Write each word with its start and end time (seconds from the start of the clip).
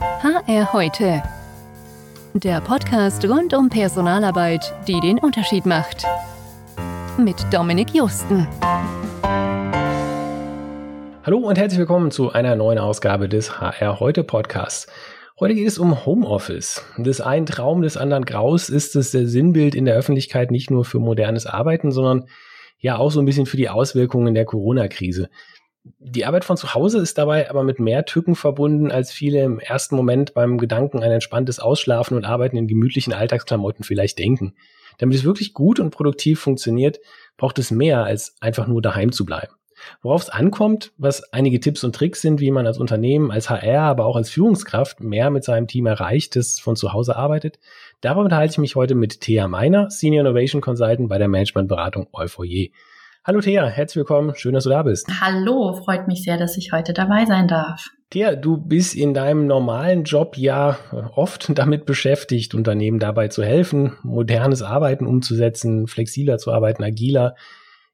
HR 0.00 0.72
heute. 0.72 1.22
Der 2.34 2.60
Podcast 2.60 3.24
rund 3.28 3.54
um 3.54 3.68
Personalarbeit, 3.68 4.74
die 4.88 4.98
den 5.00 5.18
Unterschied 5.18 5.66
macht. 5.66 6.04
Mit 7.18 7.36
Dominik 7.52 7.94
Justen. 7.94 8.48
Hallo 11.22 11.38
und 11.38 11.58
herzlich 11.58 11.78
willkommen 11.78 12.10
zu 12.10 12.32
einer 12.32 12.56
neuen 12.56 12.78
Ausgabe 12.78 13.28
des 13.28 13.60
HR 13.60 14.00
heute 14.00 14.24
Podcasts. 14.24 14.88
Heute 15.38 15.54
geht 15.54 15.68
es 15.68 15.78
um 15.78 16.04
Homeoffice. 16.04 16.84
Des 16.96 17.20
einen 17.20 17.46
Traum 17.46 17.82
des 17.82 17.96
anderen 17.96 18.24
Graus 18.24 18.70
ist 18.70 18.96
es 18.96 19.12
der 19.12 19.26
Sinnbild 19.26 19.74
in 19.74 19.84
der 19.84 19.94
Öffentlichkeit 19.94 20.50
nicht 20.50 20.70
nur 20.70 20.84
für 20.84 20.98
modernes 20.98 21.46
Arbeiten, 21.46 21.92
sondern 21.92 22.26
ja 22.78 22.96
auch 22.98 23.10
so 23.10 23.20
ein 23.20 23.26
bisschen 23.26 23.46
für 23.46 23.56
die 23.56 23.68
Auswirkungen 23.68 24.34
der 24.34 24.44
Corona-Krise. 24.44 25.28
Die 25.84 26.24
Arbeit 26.24 26.44
von 26.44 26.56
zu 26.56 26.72
Hause 26.72 26.98
ist 26.98 27.18
dabei 27.18 27.50
aber 27.50 27.62
mit 27.62 27.78
mehr 27.78 28.06
Tücken 28.06 28.36
verbunden, 28.36 28.90
als 28.90 29.12
viele 29.12 29.42
im 29.42 29.58
ersten 29.58 29.96
Moment 29.96 30.32
beim 30.32 30.56
Gedanken 30.56 31.02
an 31.02 31.10
entspanntes 31.10 31.60
Ausschlafen 31.60 32.16
und 32.16 32.24
Arbeiten 32.24 32.56
in 32.56 32.66
gemütlichen 32.66 33.12
Alltagsklamotten 33.12 33.84
vielleicht 33.84 34.18
denken. 34.18 34.54
Damit 34.96 35.16
es 35.16 35.24
wirklich 35.24 35.52
gut 35.52 35.80
und 35.80 35.90
produktiv 35.90 36.40
funktioniert, 36.40 37.00
braucht 37.36 37.58
es 37.58 37.70
mehr 37.70 38.04
als 38.04 38.34
einfach 38.40 38.66
nur 38.66 38.80
daheim 38.80 39.12
zu 39.12 39.26
bleiben. 39.26 39.52
Worauf 40.00 40.22
es 40.22 40.30
ankommt, 40.30 40.92
was 40.96 41.32
einige 41.34 41.60
Tipps 41.60 41.84
und 41.84 41.94
Tricks 41.94 42.22
sind, 42.22 42.40
wie 42.40 42.50
man 42.50 42.66
als 42.66 42.78
Unternehmen, 42.78 43.30
als 43.30 43.50
HR, 43.50 43.82
aber 43.82 44.06
auch 44.06 44.16
als 44.16 44.30
Führungskraft 44.30 45.00
mehr 45.00 45.28
mit 45.28 45.44
seinem 45.44 45.66
Team 45.66 45.84
erreicht, 45.84 46.36
das 46.36 46.60
von 46.60 46.76
zu 46.76 46.94
Hause 46.94 47.16
arbeitet, 47.16 47.58
darüber 48.00 48.22
unterhalte 48.22 48.52
ich 48.52 48.58
mich 48.58 48.76
heute 48.76 48.94
mit 48.94 49.20
Thea 49.20 49.48
Meiner, 49.48 49.90
Senior 49.90 50.22
Innovation 50.22 50.62
Consultant 50.62 51.08
bei 51.08 51.18
der 51.18 51.28
Managementberatung 51.28 52.08
Eufoyer. 52.12 52.68
Hallo 53.26 53.40
Thea, 53.40 53.66
herzlich 53.68 53.96
willkommen. 53.96 54.34
Schön, 54.36 54.52
dass 54.52 54.64
du 54.64 54.70
da 54.70 54.82
bist. 54.82 55.08
Hallo, 55.22 55.72
freut 55.72 56.08
mich 56.08 56.24
sehr, 56.24 56.36
dass 56.36 56.58
ich 56.58 56.72
heute 56.72 56.92
dabei 56.92 57.24
sein 57.24 57.48
darf. 57.48 57.88
Thea, 58.10 58.36
du 58.36 58.58
bist 58.58 58.94
in 58.94 59.14
deinem 59.14 59.46
normalen 59.46 60.04
Job 60.04 60.36
ja 60.36 60.76
oft 61.14 61.46
damit 61.58 61.86
beschäftigt, 61.86 62.54
Unternehmen 62.54 62.98
dabei 62.98 63.28
zu 63.28 63.42
helfen, 63.42 63.96
modernes 64.02 64.60
Arbeiten 64.60 65.06
umzusetzen, 65.06 65.86
flexibler 65.86 66.36
zu 66.36 66.52
arbeiten, 66.52 66.84
agiler, 66.84 67.34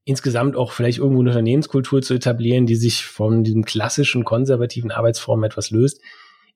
insgesamt 0.02 0.56
auch 0.56 0.72
vielleicht 0.72 0.98
irgendwo 0.98 1.20
eine 1.20 1.30
Unternehmenskultur 1.30 2.02
zu 2.02 2.14
etablieren, 2.14 2.66
die 2.66 2.74
sich 2.74 3.06
von 3.06 3.44
diesem 3.44 3.64
klassischen 3.64 4.24
konservativen 4.24 4.90
Arbeitsformen 4.90 5.44
etwas 5.44 5.70
löst. 5.70 6.00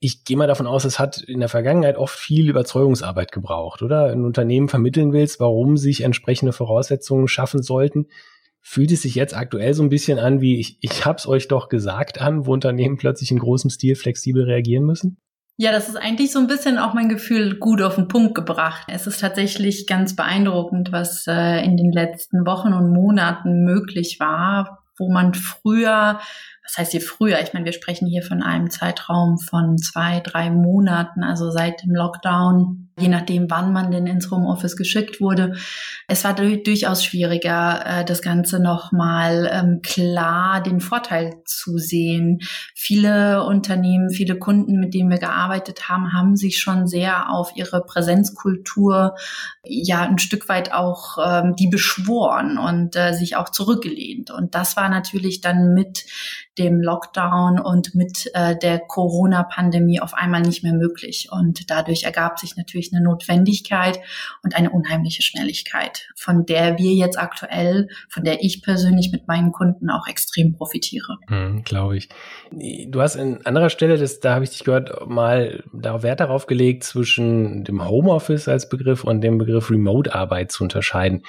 Ich 0.00 0.25
gehe 0.25 0.36
mal 0.36 0.48
davon 0.48 0.67
aus, 0.67 0.84
es 0.84 0.98
hat 0.98 1.19
in 1.19 1.39
der 1.39 1.48
Vergangenheit 1.48 1.97
oft 1.97 2.19
viel 2.19 2.50
Überzeugungsarbeit 2.50 3.30
gebraucht, 3.30 3.83
oder? 3.83 4.06
Ein 4.06 4.25
Unternehmen 4.25 4.69
vermitteln 4.69 5.12
willst, 5.12 5.39
warum 5.39 5.77
sich 5.77 6.00
entsprechende 6.00 6.52
Voraussetzungen 6.52 7.28
schaffen 7.28 7.62
sollten 7.62 8.08
fühlt 8.67 8.91
es 8.91 9.03
sich 9.03 9.15
jetzt 9.15 9.37
aktuell 9.37 9.75
so 9.75 9.83
ein 9.83 9.91
bisschen 9.91 10.19
an 10.19 10.41
wie, 10.41 10.59
ich, 10.59 10.79
ich 10.81 11.05
hab's 11.05 11.29
euch 11.29 11.48
doch 11.48 11.69
gesagt 11.69 12.20
an, 12.20 12.47
wo 12.47 12.53
Unternehmen 12.55 12.97
plötzlich 12.97 13.31
in 13.31 13.39
großem 13.39 13.69
Stil 13.69 13.95
flexibel 13.95 14.45
reagieren 14.45 14.84
müssen? 14.84 15.19
Ja, 15.57 15.70
das 15.70 15.89
ist 15.89 15.97
eigentlich 15.97 16.33
so 16.33 16.41
ein 16.41 16.48
bisschen 16.48 16.79
auch 16.79 16.95
mein 16.95 17.11
Gefühl 17.11 17.59
gut 17.59 17.83
auf 17.83 17.95
den 17.95 18.09
Punkt 18.09 18.35
gebracht. 18.35 18.87
Es 18.89 19.07
ist 19.07 19.20
tatsächlich 19.20 19.87
ganz 19.87 20.17
beeindruckend, 20.17 20.91
was 20.91 21.27
äh, 21.29 21.62
in 21.65 21.77
den 21.77 21.92
letzten 21.92 22.45
Wochen 22.47 22.73
und 22.73 22.91
Monaten 22.91 23.65
möglich 23.65 24.17
war, 24.19 24.83
wo 24.98 25.12
man 25.12 25.35
früher 25.35 26.19
was 26.65 26.79
heißt 26.79 26.93
hier 26.93 27.03
früher? 27.03 27.41
Ich 27.43 27.53
meine, 27.53 27.67
wir 27.67 27.75
sprechen 27.75 28.09
hier 28.09 28.23
von 28.23 28.43
einem 28.43 28.70
Zeitraum 28.70 29.39
von 29.39 29.77
zwei, 29.77 30.20
drei 30.20 30.51
Monaten, 30.51 31.23
also 31.23 31.51
seit 31.51 31.83
dem 31.83 31.95
Lockdown, 31.95 32.89
je 32.98 33.09
nachdem, 33.09 33.51
wann 33.51 33.73
man 33.75 33.91
denn 33.91 34.07
ins 34.07 34.31
Homeoffice 34.31 34.77
geschickt 34.77 35.20
wurde. 35.20 35.57
Es 36.09 36.25
war 36.25 36.33
durchaus 36.35 37.05
schwieriger, 37.05 37.85
äh, 37.85 38.05
das 38.07 38.23
Ganze 38.23 38.61
nochmal 38.61 39.51
ähm, 39.53 39.81
klar 39.83 40.62
den 40.62 40.81
Vorteil 40.81 41.35
zu 41.45 41.77
sehen. 41.77 42.39
Viele 42.75 43.45
Unternehmen, 43.45 44.09
viele 44.09 44.39
Kunden, 44.39 44.81
mit 44.81 44.95
denen 44.95 45.11
wir 45.11 45.19
gearbeitet 45.19 45.91
haben, 45.91 46.15
haben 46.15 46.35
sich 46.35 46.61
schon 46.61 46.87
sehr 46.87 47.31
auf 47.31 47.53
ihre 47.57 47.83
Präsenzkultur 47.85 49.17
ja 49.67 50.03
ein 50.03 50.19
Stück 50.19 50.48
weit 50.48 50.73
auch 50.73 51.19
ähm, 51.25 51.57
die 51.57 51.69
beschworen 51.69 52.57
und 52.57 52.97
äh, 52.97 53.13
sich 53.13 53.36
auch 53.36 53.51
zurückgelehnt. 53.51 54.30
Und 54.30 54.55
das 54.55 54.77
war 54.77 54.89
natürlich 54.89 55.41
dann 55.41 55.74
mit 55.74 56.05
dem 56.59 56.81
Lockdown 56.81 57.59
und 57.59 57.95
mit 57.95 58.31
äh, 58.35 58.57
der 58.57 58.79
Corona-Pandemie 58.79 60.01
auf 60.01 60.15
einmal 60.15 60.42
nicht 60.42 60.63
mehr 60.63 60.73
möglich. 60.73 61.29
Und 61.31 61.70
dadurch 61.70 62.05
ergab 62.05 62.39
sich 62.39 62.57
natürlich 62.57 62.92
eine 62.92 63.03
Notwendigkeit 63.03 64.01
und 64.42 64.57
eine 64.57 64.70
unheimliche 64.70 65.23
Schnelligkeit, 65.23 66.09
von 66.17 66.47
der 66.47 66.79
wir 66.79 66.92
jetzt 66.92 67.19
aktuell, 67.19 67.89
von 68.09 68.25
der 68.25 68.42
ich 68.42 68.63
persönlich 68.63 69.11
mit 69.11 69.27
meinen 69.27 69.53
Kunden 69.53 69.91
auch 69.91 70.07
extrem 70.07 70.53
profitiere. 70.53 71.19
Hm, 71.29 71.63
Glaube 71.65 71.97
ich. 71.97 72.09
Du 72.89 73.01
hast 73.01 73.17
an 73.17 73.41
anderer 73.45 73.71
Stelle, 73.71 73.98
das, 73.98 74.21
da 74.21 74.35
habe 74.35 74.45
ich 74.45 74.51
dich 74.51 74.65
gehört, 74.65 75.09
mal 75.09 75.65
Wert 75.73 76.21
darauf 76.21 76.47
gelegt, 76.47 76.85
zwischen 76.85 77.65
dem 77.65 77.89
Homeoffice 77.89 78.48
als 78.48 78.69
Begriff 78.69 79.05
und 79.05 79.21
dem 79.23 79.39
Begriff 79.39 79.71
Remote-Arbeit 79.71 80.53
zu 80.53 80.63
unterscheiden. 80.63 81.23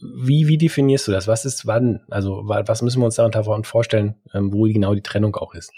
Wie, 0.00 0.48
wie 0.48 0.58
definierst 0.58 1.08
du 1.08 1.12
das? 1.12 1.28
Was 1.28 1.44
ist 1.44 1.66
wann? 1.66 2.00
Also 2.10 2.42
was 2.44 2.82
müssen 2.82 3.00
wir 3.00 3.06
uns 3.06 3.14
darunter 3.16 3.44
vorstellen, 3.64 4.16
ähm, 4.32 4.52
wo 4.52 4.66
genau 4.72 4.94
die 4.94 5.02
Trennung 5.02 5.36
auch 5.36 5.54
ist? 5.54 5.72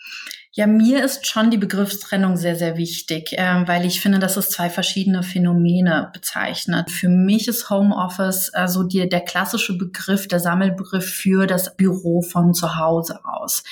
Ja, 0.58 0.66
mir 0.66 1.04
ist 1.04 1.26
schon 1.26 1.50
die 1.50 1.58
Begriffstrennung 1.58 2.38
sehr, 2.38 2.56
sehr 2.56 2.78
wichtig, 2.78 3.34
äh, 3.34 3.62
weil 3.66 3.84
ich 3.84 4.00
finde, 4.00 4.18
dass 4.18 4.38
es 4.38 4.48
zwei 4.48 4.70
verschiedene 4.70 5.22
Phänomene 5.22 6.08
bezeichnet. 6.14 6.90
Für 6.90 7.10
mich 7.10 7.46
ist 7.46 7.68
Homeoffice 7.68 8.54
also 8.54 8.82
die, 8.82 9.06
der 9.06 9.20
klassische 9.20 9.76
Begriff, 9.76 10.28
der 10.28 10.40
Sammelbegriff 10.40 11.04
für 11.04 11.46
das 11.46 11.76
Büro 11.76 12.22
von 12.22 12.54
zu 12.54 12.78
Hause 12.78 13.20
aus. 13.26 13.64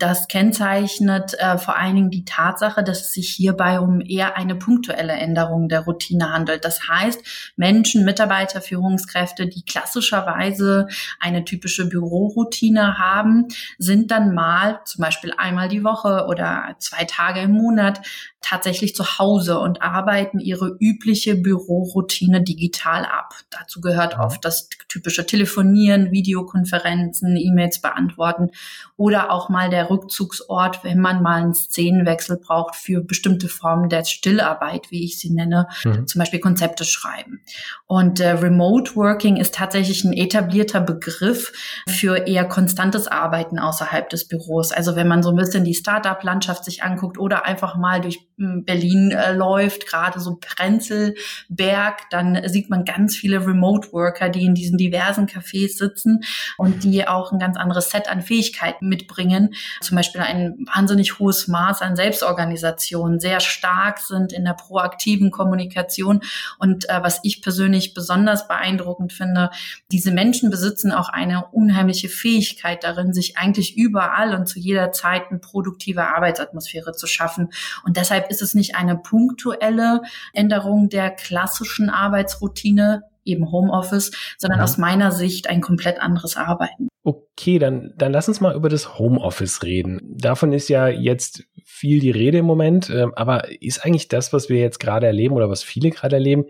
Das 0.00 0.26
kennzeichnet 0.26 1.34
äh, 1.38 1.58
vor 1.58 1.76
allen 1.76 1.94
Dingen 1.94 2.10
die 2.10 2.24
Tatsache, 2.24 2.82
dass 2.82 3.02
es 3.02 3.12
sich 3.12 3.28
hierbei 3.30 3.78
um 3.78 4.00
eher 4.00 4.36
eine 4.36 4.56
punktuelle 4.56 5.12
Änderung 5.12 5.68
der 5.68 5.82
Routine 5.82 6.32
handelt. 6.32 6.64
Das 6.64 6.88
heißt, 6.88 7.52
Menschen, 7.54 8.04
Mitarbeiter, 8.04 8.60
Führungskräfte, 8.60 9.46
die 9.46 9.64
klassischerweise 9.64 10.88
eine 11.20 11.44
typische 11.44 11.88
Büroroutine 11.88 12.98
haben, 12.98 13.46
sind 13.78 14.10
dann 14.10 14.34
mal 14.34 14.80
zum 14.84 15.02
Beispiel 15.02 15.32
einmal 15.38 15.68
die 15.68 15.84
Woche 15.84 16.31
oder 16.32 16.74
zwei 16.78 17.04
Tage 17.04 17.40
im 17.40 17.52
Monat 17.52 18.00
tatsächlich 18.42 18.94
zu 18.94 19.18
Hause 19.18 19.58
und 19.60 19.82
arbeiten 19.82 20.40
ihre 20.40 20.76
übliche 20.80 21.36
Büroroutine 21.36 22.42
digital 22.42 23.04
ab. 23.04 23.34
Dazu 23.50 23.80
gehört 23.80 24.18
oft 24.18 24.44
das 24.44 24.68
typische 24.88 25.24
Telefonieren, 25.24 26.10
Videokonferenzen, 26.10 27.36
E-Mails 27.36 27.80
beantworten 27.80 28.50
oder 28.96 29.30
auch 29.30 29.48
mal 29.48 29.70
der 29.70 29.90
Rückzugsort, 29.90 30.82
wenn 30.82 30.98
man 30.98 31.22
mal 31.22 31.42
einen 31.42 31.54
Szenenwechsel 31.54 32.36
braucht 32.36 32.74
für 32.74 33.00
bestimmte 33.00 33.48
Formen 33.48 33.88
der 33.88 34.04
Stillarbeit, 34.04 34.90
wie 34.90 35.04
ich 35.04 35.18
sie 35.18 35.30
nenne, 35.30 35.68
mhm. 35.84 36.08
zum 36.08 36.18
Beispiel 36.18 36.40
Konzepte 36.40 36.84
schreiben. 36.84 37.40
Und 37.86 38.18
äh, 38.20 38.30
Remote 38.30 38.96
Working 38.96 39.36
ist 39.36 39.54
tatsächlich 39.54 40.02
ein 40.04 40.12
etablierter 40.12 40.80
Begriff 40.80 41.52
für 41.88 42.26
eher 42.26 42.44
konstantes 42.44 43.06
Arbeiten 43.06 43.60
außerhalb 43.60 44.10
des 44.10 44.26
Büros. 44.26 44.72
Also 44.72 44.96
wenn 44.96 45.08
man 45.08 45.22
so 45.22 45.30
ein 45.30 45.36
bisschen 45.36 45.64
die 45.64 45.74
Startup-Landschaft 46.22 46.64
sich 46.64 46.82
anguckt 46.82 47.18
oder 47.18 47.44
einfach 47.44 47.76
mal 47.76 48.00
durch 48.00 48.26
Berlin 48.64 49.10
äh, 49.10 49.32
läuft, 49.32 49.86
gerade 49.86 50.20
so 50.20 50.38
Prenzlberg, 50.40 52.10
dann 52.10 52.48
sieht 52.48 52.70
man 52.70 52.84
ganz 52.84 53.16
viele 53.16 53.46
Remote 53.46 53.92
Worker, 53.92 54.28
die 54.28 54.44
in 54.44 54.54
diesen 54.54 54.78
diversen 54.78 55.26
Cafés 55.26 55.76
sitzen 55.76 56.20
und 56.58 56.84
die 56.84 57.06
auch 57.06 57.32
ein 57.32 57.38
ganz 57.38 57.56
anderes 57.56 57.90
Set 57.90 58.10
an 58.10 58.22
Fähigkeiten 58.22 58.88
mitbringen. 58.88 59.54
Zum 59.80 59.96
Beispiel 59.96 60.20
ein 60.20 60.66
wahnsinnig 60.72 61.18
hohes 61.18 61.48
Maß 61.48 61.82
an 61.82 61.96
Selbstorganisation, 61.96 63.20
sehr 63.20 63.40
stark 63.40 63.98
sind 63.98 64.32
in 64.32 64.44
der 64.44 64.54
proaktiven 64.54 65.30
Kommunikation. 65.30 66.20
Und 66.58 66.88
äh, 66.88 67.02
was 67.02 67.20
ich 67.22 67.42
persönlich 67.42 67.94
besonders 67.94 68.48
beeindruckend 68.48 69.12
finde, 69.12 69.50
diese 69.90 70.10
Menschen 70.10 70.50
besitzen 70.50 70.92
auch 70.92 71.08
eine 71.08 71.46
unheimliche 71.52 72.08
Fähigkeit 72.08 72.84
darin, 72.84 73.12
sich 73.12 73.36
eigentlich 73.36 73.76
überall 73.76 74.34
und 74.34 74.46
zu 74.46 74.58
jeder 74.58 74.92
Zeit 74.92 75.30
eine 75.30 75.38
produktive 75.38 76.06
Arbeitsatmosphäre 76.06 76.92
zu 76.92 77.06
schaffen. 77.06 77.52
Und 77.84 77.96
deshalb 77.96 78.30
ist 78.32 78.42
es 78.42 78.54
nicht 78.54 78.74
eine 78.74 78.96
punktuelle 78.96 80.02
Änderung 80.32 80.88
der 80.88 81.10
klassischen 81.10 81.90
Arbeitsroutine, 81.90 83.02
eben 83.24 83.52
Homeoffice, 83.52 84.10
sondern 84.36 84.58
ja. 84.58 84.64
aus 84.64 84.78
meiner 84.78 85.12
Sicht 85.12 85.48
ein 85.48 85.60
komplett 85.60 86.00
anderes 86.00 86.36
Arbeiten. 86.36 86.88
Okay, 87.04 87.58
dann, 87.58 87.92
dann 87.96 88.12
lass 88.12 88.28
uns 88.28 88.40
mal 88.40 88.54
über 88.54 88.68
das 88.68 88.98
Homeoffice 88.98 89.62
reden. 89.62 90.00
Davon 90.02 90.52
ist 90.52 90.68
ja 90.68 90.88
jetzt 90.88 91.44
viel 91.64 92.00
die 92.00 92.10
Rede 92.10 92.38
im 92.38 92.46
Moment, 92.46 92.90
ähm, 92.90 93.12
aber 93.14 93.62
ist 93.62 93.84
eigentlich 93.84 94.08
das, 94.08 94.32
was 94.32 94.48
wir 94.48 94.58
jetzt 94.58 94.80
gerade 94.80 95.06
erleben 95.06 95.34
oder 95.34 95.48
was 95.48 95.62
viele 95.62 95.90
gerade 95.90 96.16
erleben, 96.16 96.46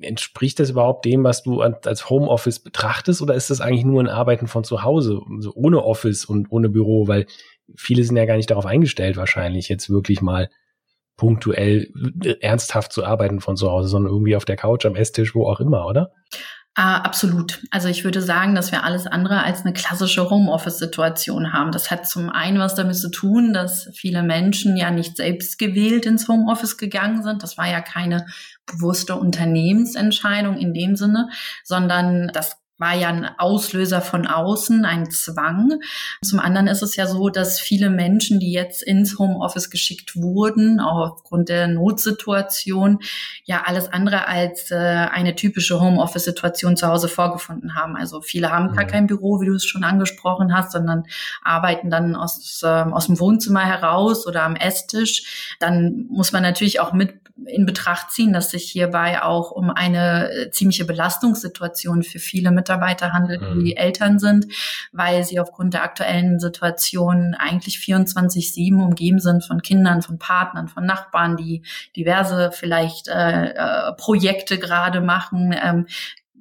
entspricht 0.00 0.60
das 0.60 0.70
überhaupt 0.70 1.04
dem, 1.04 1.24
was 1.24 1.42
du 1.42 1.60
als 1.60 2.08
Homeoffice 2.08 2.60
betrachtest 2.60 3.20
oder 3.20 3.34
ist 3.34 3.50
das 3.50 3.60
eigentlich 3.60 3.84
nur 3.84 4.00
ein 4.02 4.08
Arbeiten 4.08 4.46
von 4.46 4.64
zu 4.64 4.82
Hause, 4.82 5.20
also 5.28 5.52
ohne 5.54 5.84
Office 5.84 6.24
und 6.24 6.50
ohne 6.50 6.68
Büro, 6.68 7.08
weil 7.08 7.26
viele 7.76 8.04
sind 8.04 8.16
ja 8.16 8.24
gar 8.24 8.36
nicht 8.36 8.50
darauf 8.50 8.66
eingestellt 8.66 9.16
wahrscheinlich 9.16 9.68
jetzt 9.68 9.90
wirklich 9.90 10.22
mal 10.22 10.48
punktuell 11.18 11.92
äh, 12.24 12.36
ernsthaft 12.40 12.92
zu 12.92 13.04
arbeiten 13.04 13.40
von 13.40 13.58
zu 13.58 13.70
Hause, 13.70 13.88
sondern 13.88 14.10
irgendwie 14.10 14.36
auf 14.36 14.46
der 14.46 14.56
Couch, 14.56 14.86
am 14.86 14.96
Esstisch, 14.96 15.34
wo 15.34 15.46
auch 15.46 15.60
immer, 15.60 15.84
oder? 15.84 16.12
Uh, 16.78 17.02
absolut. 17.02 17.60
Also 17.72 17.88
ich 17.88 18.04
würde 18.04 18.22
sagen, 18.22 18.54
dass 18.54 18.70
wir 18.70 18.84
alles 18.84 19.08
andere 19.08 19.42
als 19.42 19.62
eine 19.62 19.72
klassische 19.72 20.30
Homeoffice-Situation 20.30 21.52
haben. 21.52 21.72
Das 21.72 21.90
hat 21.90 22.06
zum 22.06 22.30
einen 22.30 22.60
was 22.60 22.76
damit 22.76 22.94
zu 22.94 23.10
tun, 23.10 23.52
dass 23.52 23.90
viele 23.96 24.22
Menschen 24.22 24.76
ja 24.76 24.92
nicht 24.92 25.16
selbst 25.16 25.58
gewählt 25.58 26.06
ins 26.06 26.28
Homeoffice 26.28 26.76
gegangen 26.76 27.24
sind. 27.24 27.42
Das 27.42 27.58
war 27.58 27.68
ja 27.68 27.80
keine 27.80 28.26
bewusste 28.64 29.16
Unternehmensentscheidung 29.16 30.56
in 30.56 30.72
dem 30.72 30.94
Sinne, 30.94 31.30
sondern 31.64 32.30
das 32.32 32.58
war 32.78 32.94
ja 32.94 33.08
ein 33.08 33.28
Auslöser 33.38 34.00
von 34.00 34.26
außen, 34.26 34.84
ein 34.84 35.10
Zwang. 35.10 35.80
Zum 36.24 36.38
anderen 36.38 36.68
ist 36.68 36.82
es 36.82 36.96
ja 36.96 37.06
so, 37.06 37.28
dass 37.28 37.60
viele 37.60 37.90
Menschen, 37.90 38.38
die 38.38 38.52
jetzt 38.52 38.82
ins 38.82 39.18
Homeoffice 39.18 39.70
geschickt 39.70 40.16
wurden, 40.16 40.80
auch 40.80 41.10
aufgrund 41.10 41.48
der 41.48 41.66
Notsituation, 41.66 43.00
ja 43.44 43.64
alles 43.66 43.92
andere 43.92 44.28
als 44.28 44.70
äh, 44.70 44.76
eine 44.76 45.34
typische 45.34 45.80
Homeoffice-Situation 45.80 46.76
zu 46.76 46.86
Hause 46.86 47.08
vorgefunden 47.08 47.74
haben. 47.74 47.96
Also 47.96 48.20
viele 48.20 48.50
haben 48.50 48.74
gar 48.74 48.84
kein 48.84 49.06
Büro, 49.08 49.40
wie 49.40 49.46
du 49.46 49.54
es 49.54 49.64
schon 49.64 49.84
angesprochen 49.84 50.54
hast, 50.54 50.72
sondern 50.72 51.04
arbeiten 51.42 51.90
dann 51.90 52.14
aus, 52.14 52.62
äh, 52.62 52.66
aus 52.66 53.06
dem 53.06 53.18
Wohnzimmer 53.18 53.64
heraus 53.64 54.26
oder 54.26 54.44
am 54.44 54.54
Esstisch. 54.54 55.56
Dann 55.58 56.06
muss 56.08 56.32
man 56.32 56.42
natürlich 56.42 56.80
auch 56.80 56.92
mit 56.92 57.27
in 57.46 57.66
Betracht 57.66 58.10
ziehen, 58.10 58.32
dass 58.32 58.50
sich 58.50 58.64
hierbei 58.64 59.22
auch 59.22 59.50
um 59.50 59.70
eine 59.70 60.30
äh, 60.30 60.50
ziemliche 60.50 60.84
Belastungssituation 60.84 62.02
für 62.02 62.18
viele 62.18 62.50
Mitarbeiter 62.50 63.12
handelt, 63.12 63.42
mhm. 63.42 63.64
die 63.64 63.76
Eltern 63.76 64.18
sind, 64.18 64.46
weil 64.92 65.24
sie 65.24 65.38
aufgrund 65.40 65.74
der 65.74 65.84
aktuellen 65.84 66.40
Situation 66.40 67.34
eigentlich 67.38 67.76
24-7 67.76 68.82
umgeben 68.82 69.20
sind 69.20 69.44
von 69.44 69.62
Kindern, 69.62 70.02
von 70.02 70.18
Partnern, 70.18 70.68
von 70.68 70.84
Nachbarn, 70.84 71.36
die 71.36 71.62
diverse 71.96 72.50
vielleicht 72.52 73.08
äh, 73.08 73.50
äh, 73.50 73.92
Projekte 73.96 74.58
gerade 74.58 75.00
machen, 75.00 75.54
ähm, 75.62 75.86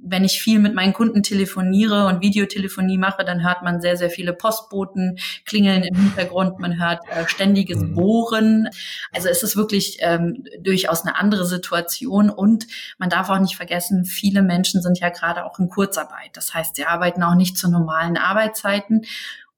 wenn 0.03 0.23
ich 0.23 0.41
viel 0.41 0.59
mit 0.59 0.73
meinen 0.73 0.93
Kunden 0.93 1.23
telefoniere 1.23 2.07
und 2.07 2.21
Videotelefonie 2.21 2.97
mache, 2.97 3.25
dann 3.25 3.43
hört 3.43 3.63
man 3.63 3.81
sehr, 3.81 3.97
sehr 3.97 4.09
viele 4.09 4.33
Postboten 4.33 5.17
klingeln 5.45 5.83
im 5.83 5.95
Hintergrund. 5.95 6.59
Man 6.59 6.79
hört 6.79 7.01
äh, 7.09 7.27
ständiges 7.27 7.79
mhm. 7.79 7.95
Bohren. 7.95 8.69
Also 9.11 9.29
es 9.29 9.43
ist 9.43 9.55
wirklich 9.55 9.97
ähm, 10.01 10.43
durchaus 10.61 11.03
eine 11.03 11.17
andere 11.17 11.45
Situation. 11.45 12.29
Und 12.29 12.67
man 12.97 13.09
darf 13.09 13.29
auch 13.29 13.39
nicht 13.39 13.55
vergessen, 13.55 14.05
viele 14.05 14.41
Menschen 14.41 14.81
sind 14.81 14.99
ja 14.99 15.09
gerade 15.09 15.45
auch 15.45 15.59
in 15.59 15.69
Kurzarbeit. 15.69 16.31
Das 16.33 16.53
heißt, 16.53 16.75
sie 16.75 16.85
arbeiten 16.85 17.23
auch 17.23 17.35
nicht 17.35 17.57
zu 17.57 17.69
normalen 17.69 18.17
Arbeitszeiten. 18.17 19.05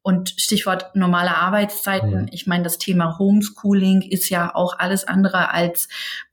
Und 0.01 0.29
Stichwort 0.37 0.95
normale 0.95 1.35
Arbeitszeiten. 1.35 2.29
Ich 2.31 2.47
meine, 2.47 2.63
das 2.63 2.77
Thema 2.77 3.19
Homeschooling 3.19 4.01
ist 4.01 4.29
ja 4.29 4.55
auch 4.55 4.79
alles 4.79 5.05
andere 5.05 5.51
als 5.51 5.89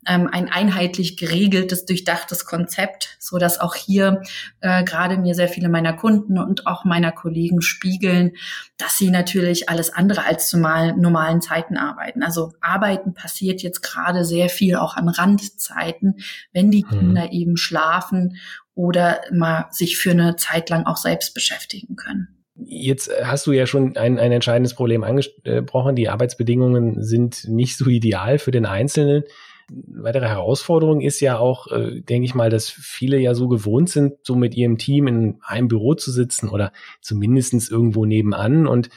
ähm, 0.07 0.29
ein 0.31 0.49
einheitlich 0.49 1.17
geregeltes, 1.17 1.85
durchdachtes 1.85 2.45
Konzept, 2.45 3.17
so 3.19 3.39
dass 3.39 3.59
auch 3.59 3.75
hier 3.75 4.23
äh, 4.61 4.85
gerade 4.85 5.19
mir 5.19 5.35
sehr 5.35 5.49
viele 5.49 5.69
meiner 5.69 5.95
Kunden 5.95 6.39
und 6.39 6.69
auch 6.69 6.85
meiner 6.85 7.11
Kollegen 7.11 7.61
spiegeln, 7.61 8.33
dass 8.79 8.99
sie 8.99 9.11
natürlich 9.11 9.69
alles 9.69 9.93
andere 9.93 10.25
als 10.25 10.49
zu 10.49 10.59
mal 10.59 10.97
normalen 10.97 11.41
Zeiten 11.41 11.77
arbeiten. 11.77 12.23
Also 12.23 12.53
Arbeiten 12.61 13.15
passiert 13.15 13.63
jetzt 13.63 13.83
gerade 13.83 14.25
sehr 14.25 14.49
viel 14.49 14.77
auch 14.77 14.97
an 14.97 15.09
Randzeiten, 15.09 16.21
wenn 16.53 16.71
die 16.71 16.85
mhm. 16.85 16.91
Kinder 16.91 17.33
eben 17.33 17.57
schlafen 17.57 18.37
oder 18.77 19.23
mal 19.33 19.67
sich 19.71 19.99
für 19.99 20.13
eine 20.13 20.37
Zeit 20.37 20.71
lang 20.71 20.87
auch 20.87 20.99
selbst 20.99 21.35
beschäftigen 21.35 21.97
können. 21.97 22.36
Jetzt 22.59 23.11
hast 23.23 23.47
du 23.47 23.53
ja 23.53 23.67
schon 23.67 23.97
ein, 23.97 24.19
ein 24.19 24.33
entscheidendes 24.33 24.75
Problem 24.75 25.05
angesprochen. 25.05 25.95
Die 25.95 26.09
Arbeitsbedingungen 26.09 27.03
sind 27.03 27.47
nicht 27.49 27.77
so 27.77 27.87
ideal 27.87 28.39
für 28.39 28.51
den 28.51 28.65
Einzelnen. 28.65 29.25
Weitere 29.69 30.29
Herausforderung 30.29 31.01
ist 31.01 31.21
ja 31.21 31.39
auch, 31.39 31.67
äh, 31.73 32.01
denke 32.01 32.25
ich 32.25 32.35
mal, 32.35 32.51
dass 32.51 32.71
viele 32.71 33.19
ja 33.19 33.35
so 33.35 33.49
gewohnt 33.49 33.91
sind, 33.91 34.15
so 34.23 34.37
mit 34.37 34.55
ihrem 34.55 34.79
Team 34.79 35.07
in 35.07 35.39
einem 35.43 35.69
Büro 35.69 35.95
zu 35.95 36.13
sitzen 36.13 36.49
oder 36.49 36.73
zumindestens 37.01 37.69
irgendwo 37.69 38.05
nebenan 38.07 38.67
und 38.67 38.91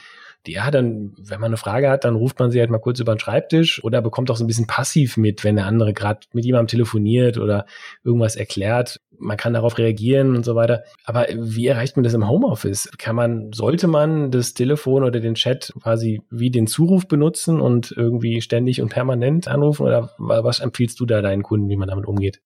ja, 0.46 0.70
dann, 0.70 1.12
wenn 1.18 1.40
man 1.40 1.48
eine 1.48 1.56
Frage 1.56 1.90
hat, 1.90 2.04
dann 2.04 2.14
ruft 2.14 2.38
man 2.38 2.50
sie 2.50 2.60
halt 2.60 2.70
mal 2.70 2.78
kurz 2.78 3.00
über 3.00 3.14
den 3.14 3.18
Schreibtisch 3.18 3.82
oder 3.84 4.00
bekommt 4.00 4.30
auch 4.30 4.36
so 4.36 4.44
ein 4.44 4.46
bisschen 4.46 4.66
passiv 4.66 5.16
mit, 5.16 5.44
wenn 5.44 5.56
der 5.56 5.66
andere 5.66 5.92
gerade 5.92 6.20
mit 6.32 6.44
jemandem 6.44 6.68
telefoniert 6.68 7.38
oder 7.38 7.66
irgendwas 8.04 8.36
erklärt. 8.36 9.00
Man 9.18 9.36
kann 9.36 9.52
darauf 9.52 9.76
reagieren 9.76 10.34
und 10.34 10.44
so 10.44 10.54
weiter. 10.54 10.84
Aber 11.04 11.26
wie 11.34 11.66
erreicht 11.66 11.96
man 11.96 12.04
das 12.04 12.14
im 12.14 12.28
Homeoffice? 12.28 12.90
Kann 12.96 13.16
man, 13.16 13.52
sollte 13.52 13.86
man 13.86 14.30
das 14.30 14.54
Telefon 14.54 15.04
oder 15.04 15.20
den 15.20 15.34
Chat 15.34 15.72
quasi 15.82 16.22
wie 16.30 16.50
den 16.50 16.66
Zuruf 16.66 17.06
benutzen 17.06 17.60
und 17.60 17.92
irgendwie 17.94 18.40
ständig 18.40 18.80
und 18.80 18.88
permanent 18.88 19.46
anrufen? 19.46 19.86
Oder 19.86 20.10
was 20.18 20.60
empfiehlst 20.60 20.98
du 21.00 21.06
da 21.06 21.20
deinen 21.20 21.42
Kunden, 21.42 21.68
wie 21.68 21.76
man 21.76 21.88
damit 21.88 22.06
umgeht? 22.06 22.40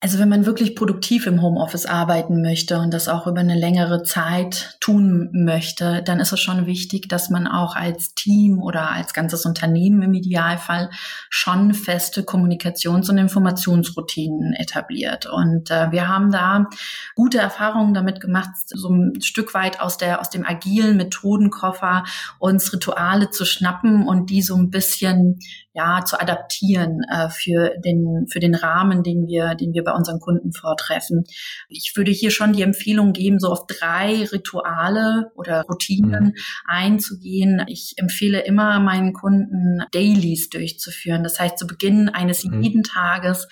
Also 0.00 0.20
wenn 0.20 0.28
man 0.28 0.46
wirklich 0.46 0.76
produktiv 0.76 1.26
im 1.26 1.42
Homeoffice 1.42 1.84
arbeiten 1.84 2.40
möchte 2.40 2.78
und 2.78 2.94
das 2.94 3.08
auch 3.08 3.26
über 3.26 3.40
eine 3.40 3.58
längere 3.58 4.04
Zeit 4.04 4.76
tun 4.78 5.28
möchte, 5.32 6.04
dann 6.04 6.20
ist 6.20 6.30
es 6.30 6.38
schon 6.38 6.66
wichtig, 6.66 7.08
dass 7.08 7.30
man 7.30 7.48
auch 7.48 7.74
als 7.74 8.14
Team 8.14 8.62
oder 8.62 8.92
als 8.92 9.12
ganzes 9.12 9.44
Unternehmen 9.44 10.00
im 10.02 10.14
Idealfall 10.14 10.90
schon 11.30 11.74
feste 11.74 12.22
Kommunikations- 12.22 13.10
und 13.10 13.18
Informationsroutinen 13.18 14.52
etabliert. 14.52 15.26
Und 15.26 15.72
äh, 15.72 15.90
wir 15.90 16.06
haben 16.06 16.30
da 16.30 16.68
gute 17.16 17.38
Erfahrungen 17.38 17.92
damit 17.92 18.20
gemacht, 18.20 18.50
so 18.66 18.90
ein 18.90 19.20
Stück 19.20 19.52
weit 19.52 19.80
aus 19.80 19.98
der 19.98 20.20
aus 20.20 20.30
dem 20.30 20.46
agilen 20.46 20.96
Methodenkoffer 20.96 22.04
uns 22.38 22.72
Rituale 22.72 23.30
zu 23.30 23.44
schnappen 23.44 24.06
und 24.06 24.30
die 24.30 24.42
so 24.42 24.54
ein 24.54 24.70
bisschen 24.70 25.40
ja 25.74 26.04
zu 26.04 26.20
adaptieren 26.20 27.00
äh, 27.10 27.28
für 27.28 27.72
den 27.84 28.26
für 28.30 28.40
den 28.40 28.54
Rahmen, 28.54 29.02
den 29.02 29.26
wir 29.26 29.54
den 29.54 29.72
wir 29.72 29.84
bei 29.84 29.92
unseren 29.92 30.20
Kunden 30.20 30.52
vortreffen. 30.52 31.24
Ich 31.68 31.92
würde 31.96 32.10
hier 32.10 32.30
schon 32.30 32.52
die 32.52 32.62
Empfehlung 32.62 33.12
geben, 33.12 33.38
so 33.38 33.48
auf 33.48 33.66
drei 33.66 34.24
Rituale 34.24 35.30
oder 35.34 35.62
Routinen 35.62 36.24
mhm. 36.24 36.34
einzugehen. 36.66 37.64
Ich 37.68 37.94
empfehle 37.96 38.44
immer 38.44 38.80
meinen 38.80 39.12
Kunden 39.12 39.82
Dailies 39.92 40.48
durchzuführen. 40.48 41.22
Das 41.22 41.38
heißt, 41.38 41.58
zu 41.58 41.66
Beginn 41.66 42.08
eines 42.08 42.44
mhm. 42.44 42.62
jeden 42.62 42.82
Tages 42.82 43.48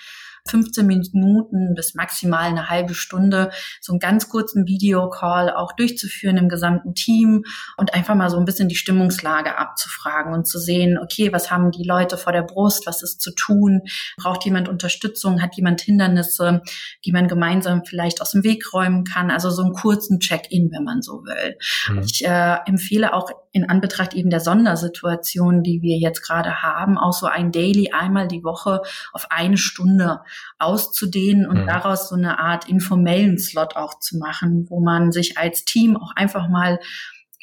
15 0.47 0.87
Minuten 0.87 1.75
bis 1.75 1.95
maximal 1.95 2.45
eine 2.45 2.69
halbe 2.69 2.95
Stunde 2.95 3.51
so 3.81 3.93
einen 3.93 4.01
ganz 4.01 4.29
kurzen 4.29 4.67
Videocall 4.67 5.51
auch 5.51 5.73
durchzuführen 5.73 6.37
im 6.37 6.49
gesamten 6.49 6.95
Team 6.95 7.45
und 7.77 7.95
einfach 7.95 8.15
mal 8.15 8.31
so 8.31 8.39
ein 8.39 8.45
bisschen 8.45 8.69
die 8.69 8.77
Stimmungslage 8.77 9.59
abzufragen 9.59 10.33
und 10.33 10.47
zu 10.47 10.59
sehen, 10.59 10.99
okay, 10.99 11.33
was 11.33 11.51
haben 11.51 11.71
die 11.71 11.85
Leute 11.85 12.17
vor 12.17 12.33
der 12.33 12.43
Brust, 12.43 12.87
was 12.87 13.03
ist 13.03 13.21
zu 13.21 13.35
tun, 13.35 13.83
braucht 14.17 14.45
jemand 14.45 14.69
Unterstützung, 14.69 15.43
hat 15.43 15.57
jemand 15.57 15.81
Hindernisse, 15.81 16.63
die 17.05 17.13
man 17.13 17.29
gemeinsam 17.29 17.85
vielleicht 17.85 18.21
aus 18.21 18.33
dem 18.33 18.45
Weg 18.45 18.73
räumen 18.73 19.05
kann, 19.05 19.31
also 19.31 19.51
so 19.51 19.63
einen 19.63 19.73
kurzen 19.73 20.21
Check-in, 20.21 20.71
wenn 20.73 20.85
man 20.85 21.03
so 21.03 21.25
will. 21.25 21.57
Mhm. 21.89 22.03
Ich 22.03 22.25
äh, 22.25 22.57
empfehle 22.67 23.15
auch 23.15 23.31
in 23.57 23.69
Anbetracht 23.69 24.13
eben 24.13 24.29
der 24.29 24.41
Sondersituation, 24.41 25.63
die 25.63 25.81
wir 25.81 25.97
jetzt 25.97 26.21
gerade 26.21 26.63
haben, 26.63 26.99
auch 26.99 27.15
so 27.15 27.27
ein 27.27 27.53
Daily 27.53 27.91
einmal 27.91 28.29
die 28.29 28.45
Woche 28.45 28.83
auf 29.15 29.29
eine 29.31 29.57
Stunde 29.57 30.21
auszudehnen 30.59 31.47
und 31.47 31.63
mhm. 31.63 31.67
daraus 31.67 32.11
so 32.11 32.17
eine 32.17 32.39
Art 32.39 32.69
informellen 32.69 33.39
Slot 33.39 33.75
auch 33.75 33.99
zu 33.99 34.19
machen, 34.19 34.67
wo 34.69 34.81
man 34.81 35.11
sich 35.11 35.39
als 35.39 35.65
Team 35.65 35.97
auch 35.97 36.13
einfach 36.15 36.49
mal 36.49 36.79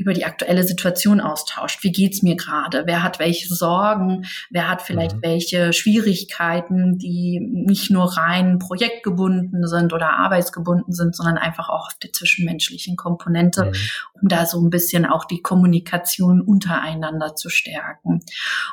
über 0.04 0.14
die 0.14 0.26
aktuelle 0.26 0.64
Situation 0.64 1.22
austauscht. 1.22 1.82
Wie 1.82 1.94
geht's 1.94 2.22
mir 2.24 2.36
gerade? 2.36 2.84
Wer 2.86 3.04
hat 3.04 3.20
welche 3.20 3.48
Sorgen? 3.48 4.26
Wer 4.50 4.70
hat 4.70 4.82
vielleicht 4.82 5.16
mhm. 5.16 5.22
welche 5.24 5.72
Schwierigkeiten, 5.72 6.98
die 6.98 7.40
nicht 7.40 7.90
nur 7.90 8.18
rein 8.18 8.60
projektgebunden 8.60 9.66
sind 9.66 9.94
oder 9.94 10.20
arbeitsgebunden 10.20 10.94
sind, 10.94 11.16
sondern 11.16 11.38
einfach 11.38 11.70
auch 11.70 11.88
auf 11.88 11.94
der 12.04 12.12
zwischenmenschlichen 12.12 12.98
Komponente, 12.98 13.66
mhm. 13.66 13.74
um 14.22 14.28
da 14.28 14.46
so 14.46 14.62
ein 14.62 14.70
bisschen 14.70 15.06
auch 15.06 15.24
die 15.24 15.42
Kommunikation 15.42 16.42
untereinander 16.42 17.36
zu 17.36 17.48
stärken. 17.48 18.20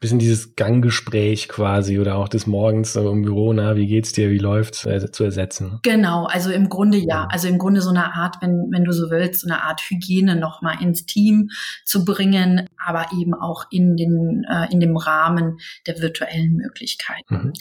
Bisschen 0.01 0.19
dieses 0.19 0.57
Ganggespräch 0.57 1.49
quasi 1.49 2.01
oder 2.01 2.17
auch 2.17 2.29
des 2.29 2.49
Morgens 2.49 2.97
im 2.97 3.23
Büro, 3.23 3.53
na, 3.53 3.77
wie 3.77 3.87
geht's 3.87 4.13
dir, 4.13 4.31
wie 4.31 4.39
läuft's, 4.39 4.85
äh, 4.85 5.13
zu 5.13 5.23
ersetzen? 5.23 5.79
Genau, 5.85 6.25
also 6.25 6.51
im 6.51 6.69
Grunde 6.69 6.99
ja. 6.99 7.29
Also 7.31 7.47
im 7.47 7.59
Grunde 7.59 7.83
so 7.83 7.91
eine 7.91 8.15
Art, 8.15 8.39
wenn, 8.41 8.67
wenn 8.73 8.85
du 8.85 8.93
so 8.93 9.11
willst, 9.11 9.43
so 9.43 9.49
eine 9.49 9.63
Art 9.63 9.81
Hygiene 9.81 10.35
nochmal 10.35 10.83
ins 10.83 11.07
Team 11.07 11.20
zu 11.85 12.05
bringen, 12.05 12.69
aber 12.79 13.07
eben 13.19 13.35
auch 13.35 13.67
in 13.71 13.97
den 13.97 14.45
äh, 14.49 14.71
in 14.71 14.81
dem 14.81 14.97
Rahmen 14.97 15.59
der 15.87 16.01
virtuellen 16.01 16.55
Möglichkeiten. 16.55 17.35
Mhm. 17.35 17.53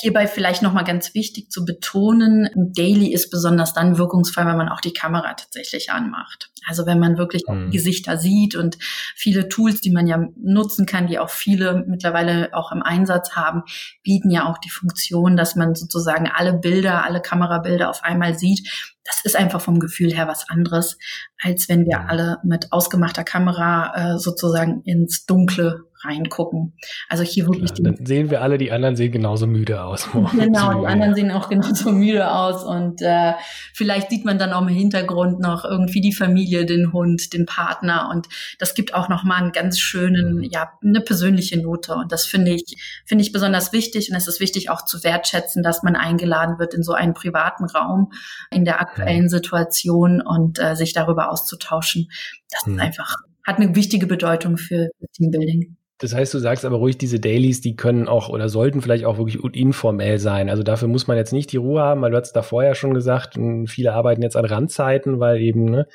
Hierbei 0.00 0.26
vielleicht 0.26 0.62
noch 0.62 0.72
mal 0.72 0.82
ganz 0.82 1.14
wichtig 1.14 1.50
zu 1.50 1.64
betonen: 1.64 2.50
Daily 2.54 3.12
ist 3.12 3.30
besonders 3.30 3.72
dann 3.72 3.98
wirkungsvoll, 3.98 4.46
wenn 4.46 4.56
man 4.56 4.68
auch 4.68 4.80
die 4.80 4.92
Kamera 4.92 5.34
tatsächlich 5.34 5.90
anmacht. 5.90 6.50
Also 6.66 6.86
wenn 6.86 6.98
man 6.98 7.16
wirklich 7.16 7.42
mhm. 7.48 7.70
Gesichter 7.70 8.18
sieht 8.18 8.54
und 8.54 8.78
viele 9.16 9.48
Tools, 9.48 9.80
die 9.80 9.90
man 9.90 10.06
ja 10.06 10.26
nutzen 10.36 10.86
kann, 10.86 11.06
die 11.06 11.18
auch 11.18 11.30
viele 11.30 11.84
mittlerweile 11.86 12.50
auch 12.52 12.72
im 12.72 12.82
Einsatz 12.82 13.32
haben, 13.32 13.62
bieten 14.02 14.30
ja 14.30 14.48
auch 14.48 14.58
die 14.58 14.70
Funktion, 14.70 15.36
dass 15.36 15.56
man 15.56 15.74
sozusagen 15.74 16.28
alle 16.28 16.52
Bilder, 16.52 17.04
alle 17.04 17.20
Kamerabilder 17.20 17.88
auf 17.88 18.04
einmal 18.04 18.38
sieht 18.38 18.68
das 19.10 19.24
ist 19.24 19.36
einfach 19.36 19.60
vom 19.60 19.80
Gefühl 19.80 20.14
her 20.14 20.28
was 20.28 20.48
anderes, 20.48 20.98
als 21.42 21.68
wenn 21.68 21.86
wir 21.86 22.08
alle 22.08 22.38
mit 22.44 22.72
ausgemachter 22.72 23.24
Kamera 23.24 24.14
äh, 24.14 24.18
sozusagen 24.18 24.82
ins 24.84 25.26
Dunkle 25.26 25.89
reingucken. 26.02 26.74
Also 27.08 27.22
hier 27.22 27.46
wirklich. 27.46 27.70
Ja, 27.70 27.92
dann 27.92 28.06
sehen 28.06 28.30
wir 28.30 28.42
alle, 28.42 28.58
die 28.58 28.72
anderen 28.72 28.96
sehen 28.96 29.12
genauso 29.12 29.46
müde 29.46 29.82
aus. 29.82 30.08
Genau, 30.12 30.28
die 30.80 30.86
anderen 30.86 31.14
sehen 31.14 31.30
auch 31.30 31.48
genauso 31.48 31.92
müde 31.92 32.30
aus 32.30 32.64
und 32.64 33.02
äh, 33.02 33.34
vielleicht 33.74 34.10
sieht 34.10 34.24
man 34.24 34.38
dann 34.38 34.52
auch 34.52 34.62
im 34.62 34.68
Hintergrund 34.68 35.40
noch 35.40 35.64
irgendwie 35.64 36.00
die 36.00 36.12
Familie, 36.12 36.64
den 36.64 36.92
Hund, 36.92 37.32
den 37.32 37.46
Partner 37.46 38.08
und 38.10 38.28
das 38.58 38.74
gibt 38.74 38.94
auch 38.94 39.08
noch 39.08 39.24
mal 39.24 39.36
einen 39.36 39.52
ganz 39.52 39.78
schönen, 39.78 40.36
mhm. 40.36 40.42
ja, 40.44 40.70
eine 40.82 41.00
persönliche 41.00 41.60
Note 41.60 41.94
und 41.94 42.12
das 42.12 42.26
finde 42.26 42.52
ich 42.52 43.02
finde 43.04 43.22
ich 43.22 43.32
besonders 43.32 43.72
wichtig 43.72 44.10
und 44.10 44.16
es 44.16 44.26
ist 44.26 44.40
wichtig 44.40 44.70
auch 44.70 44.84
zu 44.84 45.04
wertschätzen, 45.04 45.62
dass 45.62 45.82
man 45.82 45.96
eingeladen 45.96 46.58
wird 46.58 46.74
in 46.74 46.82
so 46.82 46.92
einen 46.92 47.14
privaten 47.14 47.64
Raum 47.64 48.12
in 48.50 48.64
der 48.64 48.80
aktuellen 48.80 49.28
Situation 49.28 50.22
und 50.22 50.58
äh, 50.58 50.74
sich 50.76 50.92
darüber 50.92 51.30
auszutauschen. 51.30 52.08
Das 52.50 52.66
mhm. 52.66 52.74
ist 52.74 52.80
einfach 52.80 53.16
hat 53.46 53.58
eine 53.58 53.74
wichtige 53.74 54.06
Bedeutung 54.06 54.56
für 54.56 54.90
Teambuilding. 55.14 55.76
Das 56.00 56.14
heißt, 56.14 56.32
du 56.32 56.38
sagst 56.38 56.64
aber 56.64 56.78
ruhig, 56.78 56.96
diese 56.96 57.20
Dailies, 57.20 57.60
die 57.60 57.76
können 57.76 58.08
auch 58.08 58.30
oder 58.30 58.48
sollten 58.48 58.80
vielleicht 58.80 59.04
auch 59.04 59.18
wirklich 59.18 59.38
informell 59.54 60.18
sein. 60.18 60.48
Also 60.48 60.62
dafür 60.62 60.88
muss 60.88 61.06
man 61.06 61.18
jetzt 61.18 61.32
nicht 61.32 61.52
die 61.52 61.58
Ruhe 61.58 61.82
haben, 61.82 62.00
weil 62.00 62.10
du 62.10 62.16
hast 62.16 62.32
da 62.32 62.40
vorher 62.40 62.74
schon 62.74 62.94
gesagt, 62.94 63.38
viele 63.66 63.92
arbeiten 63.92 64.22
jetzt 64.22 64.36
an 64.36 64.46
Randzeiten, 64.46 65.20
weil 65.20 65.42
eben, 65.42 65.66
ne, 65.66 65.86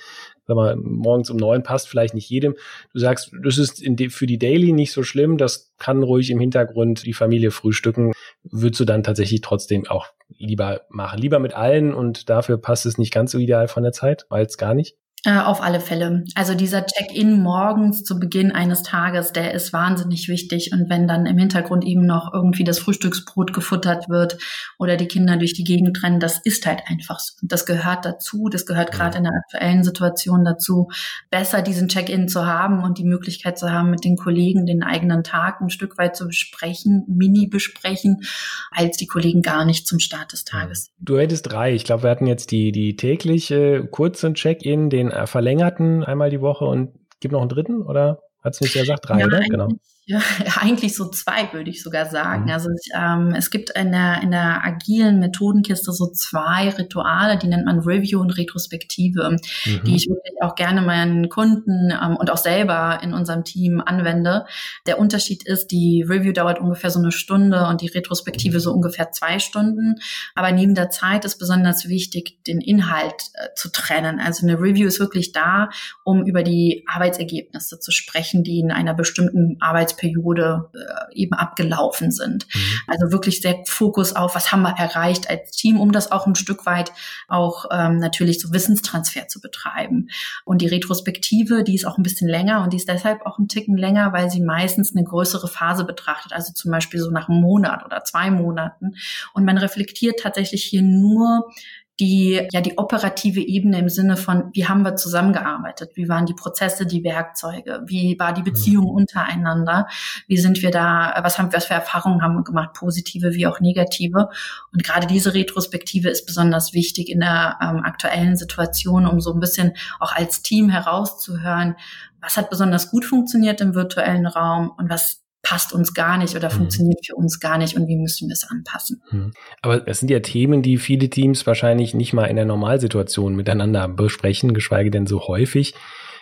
sag 0.45 0.55
mal, 0.57 0.75
morgens 0.75 1.31
um 1.31 1.37
neun 1.37 1.63
passt 1.63 1.89
vielleicht 1.89 2.13
nicht 2.13 2.29
jedem. 2.29 2.53
Du 2.93 2.99
sagst, 2.99 3.31
das 3.43 3.57
ist 3.57 3.83
für 4.09 4.27
die 4.27 4.37
Daily 4.37 4.73
nicht 4.73 4.91
so 4.91 5.01
schlimm, 5.01 5.39
das 5.39 5.73
kann 5.79 6.03
ruhig 6.03 6.29
im 6.29 6.39
Hintergrund 6.39 7.03
die 7.07 7.13
Familie 7.13 7.49
frühstücken. 7.49 8.11
Würdest 8.43 8.79
du 8.79 8.85
dann 8.85 9.01
tatsächlich 9.01 9.41
trotzdem 9.41 9.87
auch 9.87 10.05
lieber 10.37 10.81
machen? 10.89 11.19
Lieber 11.19 11.39
mit 11.39 11.55
allen 11.55 11.95
und 11.95 12.29
dafür 12.29 12.59
passt 12.59 12.85
es 12.85 12.99
nicht 12.99 13.11
ganz 13.11 13.31
so 13.31 13.39
ideal 13.39 13.67
von 13.67 13.81
der 13.81 13.91
Zeit, 13.91 14.27
als 14.29 14.59
gar 14.59 14.75
nicht? 14.75 14.97
Äh, 15.25 15.39
auf 15.39 15.59
alle 15.63 15.79
Fälle. 15.79 16.23
Also 16.35 16.53
dieser 16.53 16.85
Check-in 16.85 17.41
morgens 17.41 18.03
zu 18.03 18.19
Beginn 18.19 18.51
eines 18.51 18.83
Tages, 18.83 19.33
der 19.33 19.55
ist 19.55 19.73
wahnsinnig 19.73 20.27
wichtig. 20.27 20.69
Und 20.71 20.87
wenn 20.87 21.07
dann 21.07 21.25
im 21.25 21.39
Hintergrund 21.39 21.83
eben 21.83 22.05
noch 22.05 22.31
irgendwie 22.31 22.63
das 22.63 22.77
Frühstücksbrot 22.77 23.51
gefuttert 23.51 24.07
wird 24.07 24.37
oder 24.77 24.97
die 24.97 25.07
Kinder 25.07 25.37
durch 25.37 25.53
die 25.53 25.63
Gegend 25.63 26.03
rennen, 26.03 26.19
das 26.19 26.37
ist 26.43 26.67
halt 26.67 26.83
einfach 26.85 27.19
so. 27.19 27.33
Das 27.41 27.65
gehört 27.65 28.05
dazu. 28.05 28.49
Das 28.49 28.67
gehört 28.67 28.91
gerade 28.91 29.17
in 29.17 29.23
der 29.23 29.33
aktuellen 29.33 29.83
Situation 29.83 30.45
dazu, 30.45 30.89
besser 31.31 31.63
diesen 31.63 31.87
Check-in 31.87 32.27
zu 32.27 32.45
haben 32.45 32.83
und 32.83 32.99
die 32.99 33.03
Möglichkeit 33.03 33.57
zu 33.57 33.71
haben, 33.71 33.89
mit 33.89 34.03
den 34.03 34.17
Kollegen 34.17 34.67
den 34.67 34.83
eigenen 34.83 35.23
Tag 35.23 35.59
ein 35.59 35.71
Stück 35.71 35.97
weit 35.97 36.15
zu 36.15 36.27
besprechen, 36.27 37.03
mini 37.07 37.47
besprechen, 37.47 38.21
als 38.69 38.97
die 38.97 39.07
Kollegen 39.07 39.41
gar 39.41 39.65
nicht 39.65 39.87
zum 39.87 39.97
Start 39.97 40.33
des 40.33 40.45
Tages. 40.45 40.91
Du 40.99 41.17
hättest 41.17 41.51
drei. 41.51 41.73
Ich 41.73 41.83
glaube, 41.83 42.03
wir 42.03 42.11
hatten 42.11 42.27
jetzt 42.27 42.51
die, 42.51 42.71
die 42.71 42.95
tägliche 42.95 43.87
kurzen 43.89 44.35
Check-in, 44.35 44.91
den 44.91 45.14
äh, 45.14 45.14
verlängerten 45.25 46.03
einmal 46.03 46.29
die 46.29 46.41
Woche 46.41 46.65
und 46.65 46.93
gibt 47.19 47.31
noch 47.31 47.41
einen 47.41 47.49
dritten 47.49 47.81
oder 47.81 48.19
hat 48.43 48.53
es 48.53 48.61
nicht 48.61 48.73
gesagt? 48.73 49.07
Drei, 49.09 49.19
ja, 49.19 49.25
oder? 49.25 49.39
Genau. 49.39 49.69
Ja, 50.07 50.19
eigentlich 50.61 50.95
so 50.95 51.09
zwei, 51.09 51.51
würde 51.51 51.71
ich 51.71 51.81
sogar 51.81 52.05
sagen. 52.05 52.43
Mhm. 52.43 52.51
Also 52.51 52.69
ähm, 52.95 53.33
es 53.35 53.49
gibt 53.49 53.71
in 53.71 53.91
der, 53.91 54.21
in 54.21 54.29
der 54.29 54.63
agilen 54.63 55.19
Methodenkiste 55.19 55.91
so 55.91 56.11
zwei 56.11 56.69
Rituale, 56.69 57.39
die 57.39 57.47
nennt 57.47 57.65
man 57.65 57.79
Review 57.79 58.19
und 58.19 58.37
Retrospektive, 58.37 59.31
mhm. 59.31 59.81
die 59.83 59.95
ich 59.95 60.07
wirklich 60.07 60.35
auch 60.41 60.53
gerne 60.53 60.83
meinen 60.83 61.29
Kunden 61.29 61.91
ähm, 61.91 62.17
und 62.17 62.29
auch 62.29 62.37
selber 62.37 62.99
in 63.01 63.13
unserem 63.13 63.43
Team 63.43 63.81
anwende. 63.83 64.45
Der 64.85 64.99
Unterschied 64.99 65.43
ist, 65.43 65.71
die 65.71 66.05
Review 66.07 66.33
dauert 66.33 66.59
ungefähr 66.59 66.91
so 66.91 66.99
eine 66.99 67.11
Stunde 67.11 67.65
und 67.65 67.81
die 67.81 67.87
Retrospektive 67.87 68.59
so 68.59 68.71
ungefähr 68.71 69.11
zwei 69.11 69.39
Stunden. 69.39 69.95
Aber 70.35 70.51
neben 70.51 70.75
der 70.75 70.91
Zeit 70.91 71.25
ist 71.25 71.39
besonders 71.39 71.89
wichtig, 71.89 72.43
den 72.45 72.61
Inhalt 72.61 73.31
äh, 73.33 73.47
zu 73.55 73.71
trennen. 73.71 74.19
Also 74.19 74.45
eine 74.45 74.59
Review 74.59 74.87
ist 74.87 74.99
wirklich 74.99 75.31
da, 75.31 75.69
um 76.03 76.27
über 76.27 76.43
die 76.43 76.83
Arbeitsergebnisse 76.87 77.79
zu 77.79 77.89
sprechen, 77.89 78.43
die 78.43 78.59
in 78.59 78.71
einer 78.71 78.93
bestimmten 78.93 79.57
Arbeits 79.59 79.94
Arbeitsperiode 79.95 80.69
äh, 80.73 81.15
eben 81.15 81.33
abgelaufen 81.33 82.11
sind. 82.11 82.47
Mhm. 82.53 82.59
Also 82.87 83.11
wirklich 83.11 83.41
sehr 83.41 83.63
Fokus 83.67 84.15
auf, 84.15 84.35
was 84.35 84.51
haben 84.51 84.61
wir 84.63 84.75
erreicht 84.77 85.29
als 85.29 85.51
Team, 85.51 85.79
um 85.79 85.91
das 85.91 86.11
auch 86.11 86.27
ein 86.27 86.35
Stück 86.35 86.65
weit 86.65 86.91
auch 87.27 87.65
ähm, 87.71 87.97
natürlich 87.97 88.39
so 88.39 88.51
Wissenstransfer 88.51 89.27
zu 89.27 89.41
betreiben. 89.41 90.09
Und 90.43 90.61
die 90.61 90.67
Retrospektive, 90.67 91.63
die 91.63 91.75
ist 91.75 91.85
auch 91.85 91.97
ein 91.97 92.03
bisschen 92.03 92.29
länger 92.29 92.63
und 92.63 92.73
die 92.73 92.77
ist 92.77 92.89
deshalb 92.89 93.25
auch 93.25 93.39
ein 93.39 93.47
Ticken 93.47 93.77
länger, 93.77 94.13
weil 94.13 94.29
sie 94.29 94.41
meistens 94.41 94.95
eine 94.95 95.05
größere 95.05 95.47
Phase 95.47 95.85
betrachtet, 95.85 96.33
also 96.33 96.53
zum 96.53 96.71
Beispiel 96.71 96.99
so 96.99 97.11
nach 97.11 97.29
einem 97.29 97.41
Monat 97.41 97.85
oder 97.85 98.03
zwei 98.03 98.29
Monaten. 98.29 98.95
Und 99.33 99.45
man 99.45 99.57
reflektiert 99.57 100.19
tatsächlich 100.19 100.63
hier 100.63 100.81
nur 100.81 101.51
die 101.99 102.45
ja 102.51 102.59
die 102.59 102.77
operative 102.77 103.39
Ebene 103.39 103.79
im 103.79 103.89
Sinne 103.89 104.17
von, 104.17 104.49
wie 104.53 104.67
haben 104.67 104.83
wir 104.83 104.97
zusammengearbeitet, 104.97 105.91
wie 105.95 106.09
waren 106.09 106.25
die 106.25 106.33
Prozesse, 106.33 106.85
die 106.85 107.03
Werkzeuge, 107.03 107.83
wie 107.85 108.19
war 108.19 108.33
die 108.33 108.41
Beziehung 108.41 108.85
mhm. 108.85 108.95
untereinander, 108.95 109.87
wie 110.27 110.37
sind 110.37 110.61
wir 110.61 110.71
da, 110.71 111.19
was 111.23 111.37
haben 111.37 111.53
was 111.53 111.65
für 111.65 111.73
Erfahrungen 111.73 112.21
haben 112.21 112.35
wir 112.35 112.43
gemacht, 112.43 112.73
positive 112.73 113.33
wie 113.33 113.47
auch 113.47 113.61
negative. 113.61 114.29
Und 114.73 114.83
gerade 114.83 115.07
diese 115.07 115.33
Retrospektive 115.33 116.09
ist 116.09 116.25
besonders 116.25 116.73
wichtig 116.73 117.09
in 117.09 117.21
der 117.21 117.57
ähm, 117.61 117.83
aktuellen 117.83 118.35
Situation, 118.35 119.07
um 119.07 119.21
so 119.21 119.33
ein 119.33 119.39
bisschen 119.39 119.73
auch 119.99 120.13
als 120.13 120.41
Team 120.41 120.69
herauszuhören, 120.69 121.75
was 122.19 122.37
hat 122.37 122.49
besonders 122.49 122.91
gut 122.91 123.05
funktioniert 123.05 123.61
im 123.61 123.75
virtuellen 123.75 124.25
Raum 124.25 124.71
und 124.77 124.89
was 124.89 125.24
passt 125.45 125.73
uns 125.73 125.93
gar 125.93 126.17
nicht 126.17 126.35
oder 126.35 126.49
mhm. 126.49 126.57
funktioniert 126.57 127.05
für 127.05 127.15
uns 127.15 127.39
gar 127.39 127.59
nicht 127.59 127.77
und 127.77 127.87
wie 127.87 127.97
müssen 127.97 128.27
wir 128.27 128.33
es 128.33 128.49
anpassen. 128.49 129.01
Mhm. 129.11 129.31
Aber 129.61 129.79
das 129.79 129.99
sind 129.99 130.09
ja 130.09 130.19
Themen, 130.19 130.63
die 130.63 130.77
viele 130.77 131.07
Teams 131.09 131.45
wahrscheinlich 131.45 131.93
nicht 131.93 132.13
mal 132.13 132.25
in 132.25 132.35
der 132.35 132.45
Normalsituation 132.45 133.35
miteinander 133.35 133.87
besprechen, 133.87 134.55
geschweige 134.55 134.89
denn 134.89 135.05
so 135.05 135.27
häufig. 135.27 135.75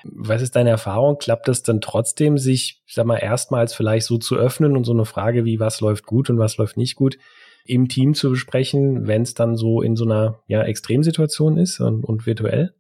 Was 0.04 0.42
ist 0.42 0.58
deine 0.58 0.72
Erfahrung? 0.72 1.18
Klappt 1.18 1.48
das 1.48 1.64
dann 1.64 1.80
trotzdem, 1.80 2.38
sich, 2.38 2.84
sag 2.86 3.06
mal, 3.06 3.18
erstmals 3.18 3.74
vielleicht 3.74 4.06
so 4.06 4.18
zu 4.18 4.36
öffnen 4.36 4.76
und 4.76 4.84
so 4.84 4.92
eine 4.92 5.06
Frage 5.06 5.46
wie, 5.46 5.62
was 5.62 5.80
läuft 5.80 6.06
gut 6.06 6.30
und 6.30 6.38
was 6.38 6.58
läuft 6.58 6.76
nicht 6.76 6.96
gut, 6.96 7.18
im 7.64 7.88
Team 7.88 8.14
zu 8.14 8.32
besprechen, 8.32 9.08
wenn 9.08 9.22
es 9.22 9.36
dann 9.36 9.56
so 9.56 9.82
in 9.82 9.96
so 9.96 10.04
einer 10.04 10.40
ja, 10.48 10.62
Extremsituation 10.64 11.58
ist 11.58 11.80
und, 11.80 12.04
und 12.04 12.26
virtuell? 12.26 12.74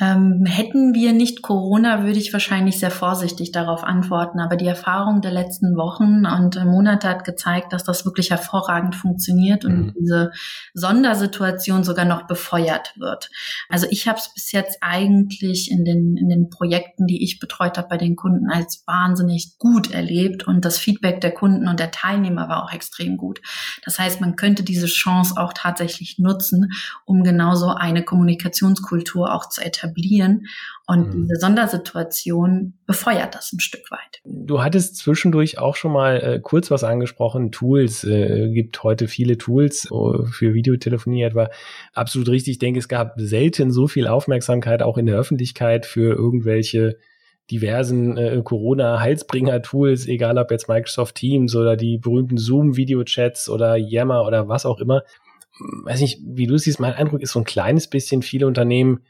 Ähm, 0.00 0.44
hätten 0.46 0.94
wir 0.94 1.12
nicht 1.12 1.42
Corona, 1.42 2.04
würde 2.04 2.18
ich 2.18 2.32
wahrscheinlich 2.32 2.78
sehr 2.78 2.90
vorsichtig 2.90 3.52
darauf 3.52 3.84
antworten. 3.84 4.40
Aber 4.40 4.56
die 4.56 4.66
Erfahrung 4.66 5.20
der 5.20 5.32
letzten 5.32 5.76
Wochen 5.76 6.24
und 6.24 6.56
äh, 6.56 6.64
Monate 6.64 7.08
hat 7.08 7.24
gezeigt, 7.24 7.72
dass 7.72 7.84
das 7.84 8.04
wirklich 8.04 8.30
hervorragend 8.30 8.96
funktioniert 8.96 9.64
und 9.64 9.86
mhm. 9.86 9.94
diese 9.98 10.32
Sondersituation 10.72 11.84
sogar 11.84 12.06
noch 12.06 12.26
befeuert 12.26 12.94
wird. 12.96 13.30
Also 13.68 13.86
ich 13.90 14.08
habe 14.08 14.18
es 14.18 14.32
bis 14.32 14.52
jetzt 14.52 14.78
eigentlich 14.80 15.70
in 15.70 15.84
den, 15.84 16.16
in 16.16 16.28
den 16.28 16.48
Projekten, 16.48 17.06
die 17.06 17.22
ich 17.22 17.38
betreut 17.38 17.76
habe 17.76 17.88
bei 17.88 17.98
den 17.98 18.16
Kunden, 18.16 18.50
als 18.50 18.84
wahnsinnig 18.86 19.58
gut 19.58 19.92
erlebt 19.92 20.46
und 20.46 20.64
das 20.64 20.78
Feedback 20.78 21.20
der 21.20 21.32
Kunden 21.32 21.68
und 21.68 21.78
der 21.78 21.90
Teilnehmer 21.90 22.48
war 22.48 22.64
auch 22.64 22.72
extrem 22.72 23.18
gut. 23.18 23.42
Das 23.84 23.98
heißt, 23.98 24.20
man 24.22 24.36
könnte 24.36 24.62
diese 24.62 24.86
Chance 24.86 25.34
auch 25.36 25.52
tatsächlich 25.52 26.18
nutzen, 26.18 26.70
um 27.04 27.22
genauso 27.24 27.68
eine 27.68 28.02
Kommunikationskultur 28.02 29.34
auch 29.34 29.48
zu 29.48 29.60
etablieren 29.60 29.81
etablieren. 29.82 30.46
Und 30.86 31.14
mhm. 31.14 31.22
diese 31.22 31.36
Sondersituation 31.40 32.74
befeuert 32.86 33.34
das 33.34 33.52
ein 33.52 33.60
Stück 33.60 33.90
weit. 33.90 34.20
Du 34.24 34.62
hattest 34.62 34.96
zwischendurch 34.96 35.58
auch 35.58 35.76
schon 35.76 35.92
mal 35.92 36.16
äh, 36.20 36.40
kurz 36.40 36.70
was 36.70 36.84
angesprochen. 36.84 37.52
Tools 37.52 38.04
äh, 38.04 38.50
gibt 38.52 38.82
heute 38.82 39.08
viele 39.08 39.38
Tools 39.38 39.90
uh, 39.90 40.24
für 40.24 40.54
Videotelefonie 40.54 41.22
etwa. 41.22 41.50
Absolut 41.92 42.28
richtig. 42.28 42.52
Ich 42.52 42.58
denke, 42.58 42.78
es 42.78 42.88
gab 42.88 43.14
selten 43.16 43.70
so 43.70 43.86
viel 43.86 44.06
Aufmerksamkeit 44.06 44.82
auch 44.82 44.98
in 44.98 45.06
der 45.06 45.16
Öffentlichkeit 45.16 45.86
für 45.86 46.14
irgendwelche 46.14 46.98
diversen 47.50 48.16
äh, 48.16 48.40
Corona-Heilsbringer-Tools, 48.42 50.06
egal 50.06 50.38
ob 50.38 50.50
jetzt 50.50 50.68
Microsoft 50.68 51.16
Teams 51.16 51.54
oder 51.54 51.76
die 51.76 51.98
berühmten 51.98 52.38
Zoom-Video-Chats 52.38 53.48
oder 53.48 53.76
Yammer 53.76 54.24
oder 54.24 54.48
was 54.48 54.64
auch 54.64 54.78
immer. 54.78 55.02
Weiß 55.84 56.00
nicht, 56.00 56.20
wie 56.24 56.46
du 56.46 56.56
siehst, 56.56 56.80
mein 56.80 56.94
Eindruck 56.94 57.20
ist 57.20 57.32
so 57.32 57.40
ein 57.40 57.44
kleines 57.44 57.88
bisschen, 57.88 58.22
viele 58.22 58.46
Unternehmen 58.46 59.00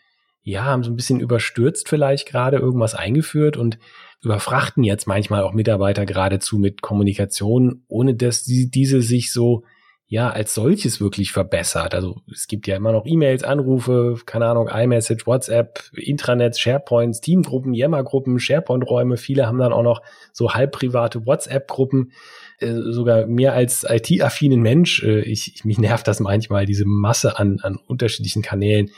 ja, 0.42 0.64
haben 0.64 0.82
so 0.82 0.90
ein 0.90 0.96
bisschen 0.96 1.20
überstürzt 1.20 1.88
vielleicht 1.88 2.26
gerade 2.26 2.56
irgendwas 2.56 2.94
eingeführt 2.94 3.56
und 3.56 3.78
überfrachten 4.22 4.84
jetzt 4.84 5.06
manchmal 5.06 5.42
auch 5.42 5.52
Mitarbeiter 5.52 6.06
geradezu 6.06 6.58
mit 6.58 6.82
Kommunikation, 6.82 7.84
ohne 7.88 8.14
dass 8.14 8.44
die, 8.44 8.70
diese 8.70 9.02
sich 9.02 9.32
so 9.32 9.64
ja 10.12 10.28
als 10.28 10.52
solches 10.52 11.00
wirklich 11.00 11.32
verbessert. 11.32 11.94
Also 11.94 12.20
es 12.30 12.46
gibt 12.46 12.66
ja 12.66 12.76
immer 12.76 12.92
noch 12.92 13.06
E-Mails, 13.06 13.44
Anrufe, 13.44 14.18
keine 14.26 14.46
Ahnung, 14.46 14.68
iMessage, 14.68 15.26
WhatsApp, 15.26 15.84
Intranets, 15.94 16.61
SharePoints, 16.61 17.22
Teamgruppen, 17.22 17.72
Yammer-Gruppen, 17.72 18.38
SharePoint-Räume. 18.38 19.16
Viele 19.16 19.46
haben 19.46 19.58
dann 19.58 19.72
auch 19.72 19.82
noch 19.82 20.02
so 20.32 20.52
halb 20.52 20.72
private 20.72 21.25
WhatsApp-Gruppen. 21.25 22.12
Äh, 22.58 22.75
sogar 22.90 23.26
mir 23.26 23.54
als 23.54 23.87
IT-affinen 23.88 24.61
Mensch, 24.61 25.02
äh, 25.02 25.20
ich, 25.22 25.54
ich, 25.54 25.64
mich 25.64 25.78
nervt 25.78 26.06
das 26.06 26.20
manchmal, 26.20 26.66
diese 26.66 26.84
Masse 26.84 27.38
an, 27.38 27.61
an 27.62 27.76
unterschiedlichen 27.76 28.42
Kanälen 28.42 28.90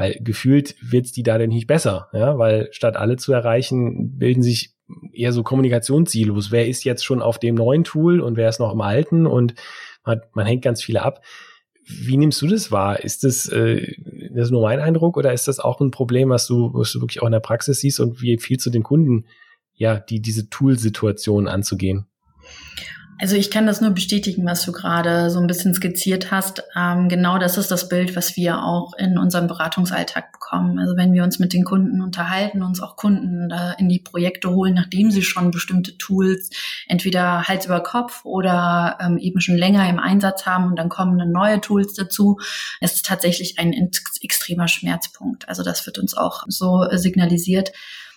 weil 0.00 0.16
gefühlt 0.22 0.76
wird's 0.80 1.12
die 1.12 1.22
da 1.22 1.36
denn 1.36 1.50
nicht 1.50 1.66
besser, 1.66 2.08
ja, 2.14 2.38
weil 2.38 2.68
statt 2.72 2.96
alle 2.96 3.16
zu 3.16 3.34
erreichen, 3.34 4.16
bilden 4.16 4.42
sich 4.42 4.72
eher 5.12 5.34
so 5.34 5.42
Kommunikationssilos. 5.42 6.50
Wer 6.50 6.68
ist 6.68 6.84
jetzt 6.84 7.04
schon 7.04 7.20
auf 7.20 7.38
dem 7.38 7.54
neuen 7.54 7.84
Tool 7.84 8.20
und 8.20 8.38
wer 8.38 8.48
ist 8.48 8.60
noch 8.60 8.72
im 8.72 8.80
alten 8.80 9.26
und 9.26 9.52
man, 10.06 10.22
man 10.32 10.46
hängt 10.46 10.62
ganz 10.62 10.82
viele 10.82 11.02
ab. 11.02 11.22
Wie 11.84 12.16
nimmst 12.16 12.40
du 12.40 12.46
das 12.46 12.72
wahr? 12.72 13.04
Ist 13.04 13.24
das, 13.24 13.46
äh, 13.50 13.94
das 14.32 14.46
ist 14.46 14.52
nur 14.52 14.62
mein 14.62 14.80
Eindruck 14.80 15.18
oder 15.18 15.34
ist 15.34 15.48
das 15.48 15.60
auch 15.60 15.82
ein 15.82 15.90
Problem, 15.90 16.30
was 16.30 16.46
du, 16.46 16.72
was 16.72 16.92
du 16.92 17.02
wirklich 17.02 17.20
auch 17.20 17.26
in 17.26 17.32
der 17.32 17.40
Praxis 17.40 17.80
siehst 17.80 18.00
und 18.00 18.22
wie 18.22 18.38
viel 18.38 18.56
zu 18.56 18.70
den 18.70 18.82
Kunden 18.82 19.26
ja, 19.74 20.00
die, 20.00 20.22
diese 20.22 20.48
Tool-Situation 20.48 21.46
anzugehen? 21.46 22.06
Also 23.20 23.36
ich 23.36 23.50
kann 23.50 23.66
das 23.66 23.82
nur 23.82 23.90
bestätigen, 23.90 24.46
was 24.46 24.64
du 24.64 24.72
gerade 24.72 25.28
so 25.30 25.40
ein 25.40 25.46
bisschen 25.46 25.74
skizziert 25.74 26.30
hast. 26.30 26.62
Ähm, 26.74 27.10
genau 27.10 27.36
das 27.36 27.58
ist 27.58 27.70
das 27.70 27.86
Bild, 27.86 28.16
was 28.16 28.34
wir 28.34 28.64
auch 28.64 28.94
in 28.96 29.18
unserem 29.18 29.46
Beratungsalltag 29.46 30.32
bekommen. 30.32 30.78
Also 30.78 30.96
wenn 30.96 31.12
wir 31.12 31.22
uns 31.22 31.38
mit 31.38 31.52
den 31.52 31.64
Kunden 31.64 32.00
unterhalten, 32.00 32.62
uns 32.62 32.80
auch 32.80 32.96
Kunden 32.96 33.50
äh, 33.50 33.74
in 33.78 33.90
die 33.90 33.98
Projekte 33.98 34.48
holen, 34.48 34.72
nachdem 34.72 35.10
sie 35.10 35.20
schon 35.20 35.50
bestimmte 35.50 35.98
Tools 35.98 36.48
entweder 36.88 37.46
Hals 37.46 37.66
über 37.66 37.82
Kopf 37.82 38.24
oder 38.24 38.96
ähm, 39.02 39.18
eben 39.18 39.42
schon 39.42 39.56
länger 39.56 39.86
im 39.90 39.98
Einsatz 39.98 40.46
haben 40.46 40.64
und 40.64 40.76
dann 40.76 40.88
kommen 40.88 41.18
dann 41.18 41.30
neue 41.30 41.60
Tools 41.60 41.92
dazu, 41.92 42.38
es 42.80 42.94
ist 42.94 43.04
tatsächlich 43.04 43.58
ein 43.58 43.74
extremer 44.22 44.66
Schmerzpunkt. 44.66 45.46
Also 45.46 45.62
das 45.62 45.84
wird 45.84 45.98
uns 45.98 46.16
auch 46.16 46.44
so 46.48 46.86
signalisiert. 46.92 47.70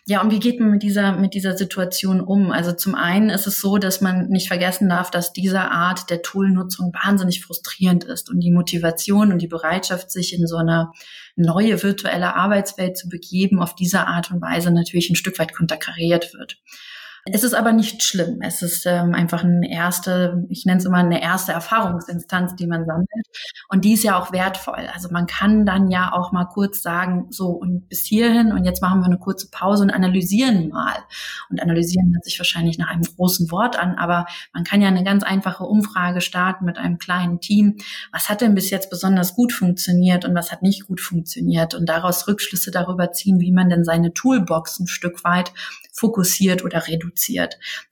Ja, 0.05 0.21
und 0.21 0.31
wie 0.31 0.39
geht 0.39 0.59
man 0.59 0.69
mit 0.69 0.83
dieser, 0.83 1.13
mit 1.13 1.33
dieser 1.33 1.55
Situation 1.55 2.19
um? 2.19 2.51
Also 2.51 2.73
zum 2.73 2.93
einen 2.93 3.29
ist 3.29 3.47
es 3.47 3.61
so, 3.61 3.77
dass 3.77 4.01
man 4.01 4.27
nicht 4.27 4.49
vergessen 4.49 4.89
darf, 4.89 5.09
dass 5.09 5.31
diese 5.31 5.61
Art 5.61 6.09
der 6.09 6.21
Toolnutzung 6.21 6.93
wahnsinnig 6.93 7.41
frustrierend 7.41 8.03
ist 8.03 8.29
und 8.29 8.41
die 8.41 8.51
Motivation 8.51 9.31
und 9.31 9.41
die 9.41 9.47
Bereitschaft, 9.47 10.11
sich 10.11 10.37
in 10.37 10.45
so 10.45 10.57
eine 10.57 10.91
neue 11.37 11.81
virtuelle 11.81 12.35
Arbeitswelt 12.35 12.97
zu 12.97 13.07
begeben, 13.07 13.61
auf 13.61 13.75
diese 13.75 14.05
Art 14.05 14.29
und 14.29 14.41
Weise 14.41 14.71
natürlich 14.71 15.09
ein 15.09 15.15
Stück 15.15 15.39
weit 15.39 15.55
konterkariert 15.55 16.33
wird. 16.33 16.57
Es 17.25 17.45
ist 17.45 17.53
aber 17.53 17.71
nicht 17.71 18.03
schlimm. 18.03 18.41
Es 18.41 18.61
ist 18.61 18.85
ähm, 18.85 19.13
einfach 19.15 19.45
eine 19.45 19.71
erste, 19.71 20.45
ich 20.49 20.65
nenne 20.65 20.79
es 20.79 20.85
immer 20.85 20.97
eine 20.97 21.21
erste 21.21 21.53
Erfahrungsinstanz, 21.53 22.57
die 22.57 22.67
man 22.67 22.85
sammelt. 22.85 23.07
Und 23.69 23.85
die 23.85 23.93
ist 23.93 24.03
ja 24.03 24.19
auch 24.19 24.33
wertvoll. 24.33 24.89
Also 24.93 25.07
man 25.09 25.25
kann 25.25 25.65
dann 25.65 25.89
ja 25.89 26.11
auch 26.11 26.33
mal 26.33 26.43
kurz 26.43 26.81
sagen, 26.81 27.27
so 27.29 27.47
und 27.47 27.87
bis 27.87 28.01
hierhin 28.01 28.51
und 28.51 28.65
jetzt 28.65 28.81
machen 28.81 28.99
wir 28.99 29.05
eine 29.05 29.19
kurze 29.19 29.49
Pause 29.49 29.83
und 29.83 29.89
analysieren 29.89 30.67
mal. 30.67 30.97
Und 31.49 31.61
analysieren 31.61 32.13
hört 32.13 32.25
sich 32.25 32.37
wahrscheinlich 32.39 32.77
nach 32.77 32.89
einem 32.89 33.03
großen 33.03 33.49
Wort 33.51 33.79
an, 33.79 33.95
aber 33.95 34.25
man 34.53 34.65
kann 34.65 34.81
ja 34.81 34.89
eine 34.89 35.05
ganz 35.05 35.23
einfache 35.23 35.63
Umfrage 35.63 36.19
starten 36.19 36.65
mit 36.65 36.77
einem 36.77 36.97
kleinen 36.97 37.39
Team. 37.39 37.77
Was 38.11 38.27
hat 38.27 38.41
denn 38.41 38.53
bis 38.53 38.69
jetzt 38.69 38.89
besonders 38.89 39.33
gut 39.33 39.53
funktioniert 39.53 40.25
und 40.25 40.35
was 40.35 40.51
hat 40.51 40.61
nicht 40.61 40.87
gut 40.87 40.99
funktioniert? 40.99 41.73
Und 41.73 41.87
daraus 41.87 42.27
Rückschlüsse 42.27 42.69
darüber 42.71 43.13
ziehen, 43.13 43.39
wie 43.39 43.53
man 43.53 43.69
denn 43.69 43.85
seine 43.85 44.13
Toolbox 44.13 44.81
ein 44.81 44.87
Stück 44.87 45.23
weit 45.23 45.53
fokussiert 45.93 46.65
oder 46.65 46.87
reduziert. 46.87 47.12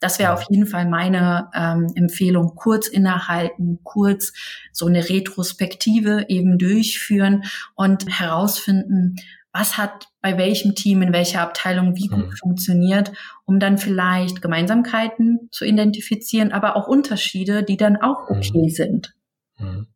Das 0.00 0.18
wäre 0.18 0.32
auf 0.32 0.44
jeden 0.48 0.66
Fall 0.66 0.86
meine 0.88 1.50
ähm, 1.54 1.88
Empfehlung. 1.94 2.54
Kurz 2.54 2.88
innehalten, 2.88 3.80
kurz 3.82 4.32
so 4.72 4.86
eine 4.86 5.08
Retrospektive 5.08 6.26
eben 6.28 6.58
durchführen 6.58 7.44
und 7.74 8.08
herausfinden, 8.18 9.16
was 9.52 9.76
hat 9.76 10.08
bei 10.22 10.38
welchem 10.38 10.74
Team, 10.74 11.02
in 11.02 11.12
welcher 11.12 11.42
Abteilung 11.42 11.94
wie 11.96 12.06
gut 12.06 12.28
mhm. 12.28 12.36
funktioniert, 12.36 13.12
um 13.44 13.60
dann 13.60 13.76
vielleicht 13.76 14.40
Gemeinsamkeiten 14.40 15.48
zu 15.50 15.64
identifizieren, 15.64 16.52
aber 16.52 16.76
auch 16.76 16.88
Unterschiede, 16.88 17.62
die 17.62 17.76
dann 17.76 17.96
auch 17.96 18.30
okay 18.30 18.64
mhm. 18.64 18.70
sind. 18.70 19.14
Mhm. 19.58 19.91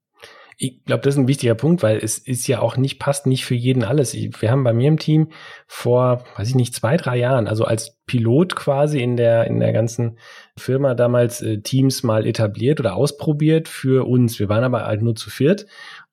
Ich 0.58 0.84
glaube, 0.84 1.02
das 1.02 1.14
ist 1.14 1.18
ein 1.18 1.28
wichtiger 1.28 1.54
Punkt, 1.54 1.82
weil 1.82 1.98
es 1.98 2.16
ist 2.16 2.46
ja 2.46 2.60
auch 2.60 2.78
nicht, 2.78 2.98
passt 2.98 3.26
nicht 3.26 3.44
für 3.44 3.54
jeden 3.54 3.84
alles. 3.84 4.14
Wir 4.14 4.50
haben 4.50 4.64
bei 4.64 4.72
mir 4.72 4.88
im 4.88 4.98
Team 4.98 5.28
vor, 5.66 6.24
weiß 6.36 6.48
ich 6.48 6.54
nicht, 6.54 6.74
zwei, 6.74 6.96
drei 6.96 7.18
Jahren, 7.18 7.46
also 7.46 7.64
als 7.64 7.98
Pilot 8.06 8.56
quasi 8.56 9.02
in 9.02 9.18
der, 9.18 9.46
in 9.48 9.60
der 9.60 9.74
ganzen 9.74 10.18
Firma 10.56 10.94
damals 10.94 11.42
äh, 11.42 11.60
Teams 11.60 12.02
mal 12.02 12.26
etabliert 12.26 12.80
oder 12.80 12.96
ausprobiert 12.96 13.68
für 13.68 14.08
uns. 14.08 14.38
Wir 14.38 14.48
waren 14.48 14.64
aber 14.64 14.86
halt 14.86 15.02
nur 15.02 15.14
zu 15.14 15.28
viert. 15.28 15.66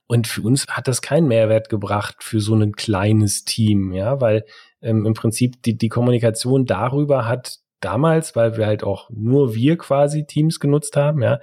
Und 0.08 0.28
für 0.28 0.42
uns 0.42 0.68
hat 0.68 0.90
das 0.90 1.02
keinen 1.02 1.28
Mehrwert 1.28 1.70
gebracht 1.70 2.18
für 2.20 2.42
so 2.42 2.54
ein 2.54 2.74
kleines 2.74 3.46
Team, 3.46 3.94
ja, 3.94 4.20
weil 4.20 4.44
ähm, 4.82 5.06
im 5.06 5.14
Prinzip 5.14 5.64
die, 5.64 5.78
die 5.78 5.90
Kommunikation 5.90 6.66
darüber 6.66 7.26
hat 7.26 7.60
damals, 7.84 8.36
weil 8.36 8.58
wir 8.58 8.66
halt 8.66 8.84
auch 8.84 9.10
nur 9.10 9.56
wir 9.56 9.78
quasi 9.78 10.26
Teams 10.26 10.60
genutzt 10.60 10.96
haben, 10.96 11.22
ja, 11.22 11.40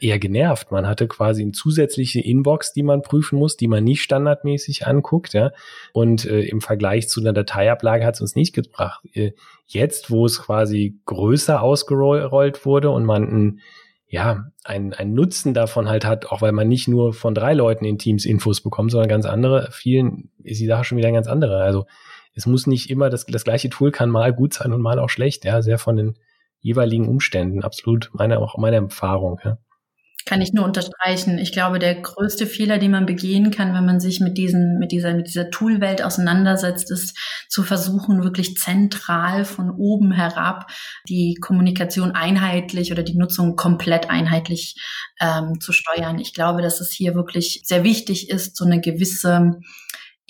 eher 0.00 0.18
genervt. 0.18 0.70
Man 0.70 0.86
hatte 0.86 1.08
quasi 1.08 1.42
eine 1.42 1.52
zusätzliche 1.52 2.20
Inbox, 2.20 2.72
die 2.72 2.82
man 2.82 3.02
prüfen 3.02 3.38
muss, 3.38 3.56
die 3.56 3.68
man 3.68 3.84
nicht 3.84 4.02
standardmäßig 4.02 4.86
anguckt, 4.86 5.32
ja. 5.32 5.52
Und 5.92 6.24
äh, 6.24 6.42
im 6.42 6.60
Vergleich 6.60 7.08
zu 7.08 7.20
einer 7.20 7.32
Dateiablage 7.32 8.04
hat 8.04 8.14
es 8.14 8.20
uns 8.20 8.34
nicht 8.34 8.54
gebracht. 8.54 9.04
Äh, 9.12 9.32
jetzt, 9.66 10.10
wo 10.10 10.26
es 10.26 10.40
quasi 10.40 11.00
größer 11.06 11.62
ausgerollt 11.62 12.64
wurde 12.64 12.90
und 12.90 13.04
man 13.04 13.22
ein 13.22 13.60
ja, 14.12 14.50
ein, 14.64 14.92
ein 14.92 15.14
Nutzen 15.14 15.54
davon 15.54 15.88
halt 15.88 16.04
hat, 16.04 16.26
auch 16.26 16.42
weil 16.42 16.50
man 16.50 16.66
nicht 16.66 16.88
nur 16.88 17.12
von 17.12 17.32
drei 17.32 17.54
Leuten 17.54 17.84
in 17.84 17.96
Teams 17.96 18.26
Infos 18.26 18.60
bekommt, 18.60 18.90
sondern 18.90 19.08
ganz 19.08 19.24
andere, 19.24 19.68
vielen 19.70 20.30
ist 20.42 20.60
die 20.60 20.66
Sache 20.66 20.82
schon 20.82 20.98
wieder 20.98 21.06
ein 21.06 21.14
ganz 21.14 21.28
andere. 21.28 21.62
Also 21.62 21.86
es 22.40 22.46
muss 22.46 22.66
nicht 22.66 22.88
immer 22.88 23.10
das, 23.10 23.26
das 23.26 23.44
gleiche 23.44 23.68
Tool 23.68 23.90
kann 23.90 24.08
mal 24.08 24.32
gut 24.32 24.54
sein 24.54 24.72
und 24.72 24.80
mal 24.80 24.98
auch 24.98 25.10
schlecht, 25.10 25.44
ja, 25.44 25.60
sehr 25.60 25.78
von 25.78 25.96
den 25.96 26.18
jeweiligen 26.60 27.06
Umständen, 27.06 27.62
absolut 27.62 28.10
meine, 28.14 28.38
auch 28.38 28.56
meine 28.56 28.76
Erfahrung, 28.76 29.38
ja. 29.44 29.58
Kann 30.26 30.42
ich 30.42 30.52
nur 30.52 30.66
unterstreichen. 30.66 31.38
Ich 31.38 31.50
glaube, 31.50 31.78
der 31.78 31.94
größte 31.94 32.46
Fehler, 32.46 32.78
den 32.78 32.90
man 32.90 33.06
begehen 33.06 33.50
kann, 33.50 33.74
wenn 33.74 33.86
man 33.86 34.00
sich 34.00 34.20
mit 34.20 34.36
diesen, 34.36 34.78
mit 34.78 34.92
dieser, 34.92 35.14
mit 35.14 35.26
dieser 35.26 35.50
Toolwelt 35.50 36.02
auseinandersetzt, 36.02 36.90
ist 36.90 37.16
zu 37.48 37.62
versuchen, 37.62 38.22
wirklich 38.22 38.56
zentral 38.56 39.46
von 39.46 39.70
oben 39.70 40.12
herab 40.12 40.70
die 41.08 41.36
Kommunikation 41.40 42.12
einheitlich 42.12 42.92
oder 42.92 43.02
die 43.02 43.16
Nutzung 43.16 43.56
komplett 43.56 44.10
einheitlich 44.10 44.76
ähm, 45.20 45.58
zu 45.58 45.72
steuern. 45.72 46.18
Ich 46.18 46.34
glaube, 46.34 46.60
dass 46.60 46.80
es 46.80 46.92
hier 46.92 47.14
wirklich 47.14 47.62
sehr 47.64 47.82
wichtig 47.82 48.28
ist, 48.28 48.56
so 48.56 48.66
eine 48.66 48.80
gewisse 48.80 49.58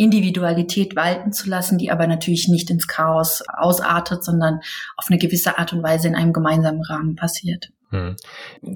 Individualität 0.00 0.96
walten 0.96 1.32
zu 1.32 1.48
lassen, 1.48 1.76
die 1.76 1.90
aber 1.90 2.06
natürlich 2.06 2.48
nicht 2.48 2.70
ins 2.70 2.88
Chaos 2.88 3.42
ausartet, 3.46 4.24
sondern 4.24 4.60
auf 4.96 5.06
eine 5.08 5.18
gewisse 5.18 5.58
Art 5.58 5.72
und 5.72 5.82
Weise 5.82 6.08
in 6.08 6.14
einem 6.14 6.32
gemeinsamen 6.32 6.82
Rahmen 6.82 7.16
passiert. 7.16 7.70
Hm. 7.90 8.16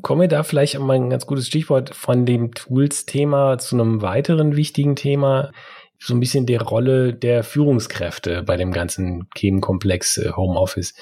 Kommen 0.02 0.22
wir 0.22 0.28
da 0.28 0.42
vielleicht 0.42 0.78
mal 0.78 0.96
ein 0.96 1.08
ganz 1.08 1.24
gutes 1.24 1.46
Stichwort 1.46 1.94
von 1.94 2.26
dem 2.26 2.52
Tools-Thema 2.52 3.58
zu 3.58 3.76
einem 3.76 4.02
weiteren 4.02 4.56
wichtigen 4.56 4.96
Thema, 4.96 5.50
so 5.98 6.12
ein 6.12 6.20
bisschen 6.20 6.44
der 6.44 6.60
Rolle 6.60 7.14
der 7.14 7.42
Führungskräfte 7.42 8.42
bei 8.42 8.56
dem 8.56 8.72
ganzen 8.72 9.28
Themenkomplex 9.34 10.18
äh, 10.18 10.32
Homeoffice 10.36 10.94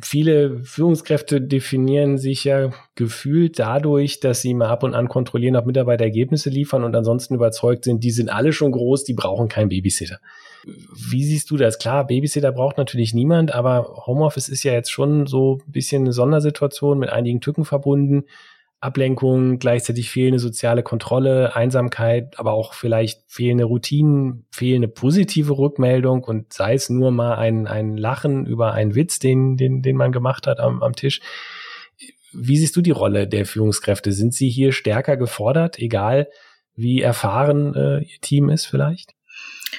viele 0.00 0.62
Führungskräfte 0.62 1.40
definieren 1.40 2.16
sich 2.16 2.44
ja 2.44 2.70
gefühlt 2.94 3.58
dadurch, 3.58 4.20
dass 4.20 4.40
sie 4.40 4.54
mal 4.54 4.68
ab 4.68 4.84
und 4.84 4.94
an 4.94 5.08
kontrollieren, 5.08 5.56
ob 5.56 5.66
Mitarbeiter 5.66 6.04
Ergebnisse 6.04 6.48
liefern 6.48 6.84
und 6.84 6.94
ansonsten 6.94 7.34
überzeugt 7.34 7.84
sind, 7.84 8.04
die 8.04 8.12
sind 8.12 8.28
alle 8.28 8.52
schon 8.52 8.70
groß, 8.70 9.04
die 9.04 9.14
brauchen 9.14 9.48
keinen 9.48 9.68
Babysitter. 9.68 10.18
Wie 10.64 11.24
siehst 11.24 11.50
du 11.50 11.56
das? 11.56 11.78
Klar, 11.78 12.06
Babysitter 12.06 12.52
braucht 12.52 12.78
natürlich 12.78 13.14
niemand, 13.14 13.52
aber 13.52 14.04
Homeoffice 14.06 14.48
ist 14.48 14.62
ja 14.62 14.72
jetzt 14.72 14.90
schon 14.90 15.26
so 15.26 15.58
ein 15.66 15.72
bisschen 15.72 16.02
eine 16.02 16.12
Sondersituation 16.12 16.98
mit 16.98 17.10
einigen 17.10 17.40
Tücken 17.40 17.64
verbunden. 17.64 18.24
Ablenkung, 18.80 19.58
gleichzeitig 19.58 20.10
fehlende 20.10 20.38
soziale 20.38 20.82
Kontrolle, 20.82 21.54
Einsamkeit, 21.54 22.38
aber 22.38 22.52
auch 22.52 22.72
vielleicht 22.72 23.22
fehlende 23.30 23.64
Routinen, 23.64 24.46
fehlende 24.50 24.88
positive 24.88 25.58
Rückmeldung 25.58 26.24
und 26.24 26.52
sei 26.52 26.74
es 26.74 26.88
nur 26.88 27.10
mal 27.10 27.34
ein, 27.34 27.66
ein 27.66 27.98
Lachen 27.98 28.46
über 28.46 28.72
einen 28.72 28.94
Witz, 28.94 29.18
den, 29.18 29.58
den, 29.58 29.82
den 29.82 29.96
man 29.96 30.12
gemacht 30.12 30.46
hat 30.46 30.60
am, 30.60 30.82
am 30.82 30.94
Tisch. 30.94 31.20
Wie 32.32 32.56
siehst 32.56 32.74
du 32.74 32.80
die 32.80 32.90
Rolle 32.90 33.28
der 33.28 33.44
Führungskräfte? 33.44 34.12
Sind 34.12 34.32
sie 34.32 34.48
hier 34.48 34.72
stärker 34.72 35.18
gefordert, 35.18 35.78
egal 35.78 36.28
wie 36.74 37.02
erfahren 37.02 37.74
äh, 37.74 37.98
ihr 37.98 38.20
Team 38.22 38.48
ist 38.48 38.64
vielleicht? 38.64 39.14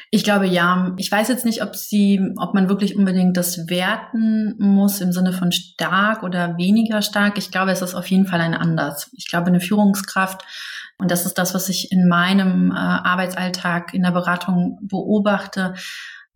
Ich 0.10 0.24
glaube 0.24 0.48
ja. 0.48 0.94
Ich 0.98 1.12
weiß 1.12 1.28
jetzt 1.28 1.46
nicht, 1.46 1.64
ob 1.64 1.76
sie, 1.76 2.22
ob 2.38 2.54
man 2.54 2.70
wirklich 2.70 2.96
unbedingt 2.96 3.38
das 3.38 3.70
werten 3.70 4.56
muss 4.58 5.02
im 5.02 5.12
Sinne 5.12 5.34
von 5.34 5.52
stark 5.52 6.24
oder 6.24 6.58
weniger 6.58 7.02
stark. 7.02 7.38
Ich 7.38 7.52
glaube, 7.52 7.72
es 7.72 7.82
ist 7.82 7.96
auf 7.96 8.08
jeden 8.08 8.26
Fall 8.26 8.42
ein 8.42 8.56
Anders. 8.56 9.10
Ich 9.14 9.28
glaube, 9.28 9.48
eine 9.48 9.60
Führungskraft, 9.60 10.44
und 11.02 11.10
das 11.10 11.26
ist 11.26 11.40
das, 11.40 11.56
was 11.56 11.68
ich 11.68 11.92
in 11.92 12.08
meinem 12.08 12.70
äh, 12.70 12.76
Arbeitsalltag 12.76 13.92
in 13.96 14.04
der 14.04 14.12
Beratung 14.12 14.78
beobachte, 14.84 15.74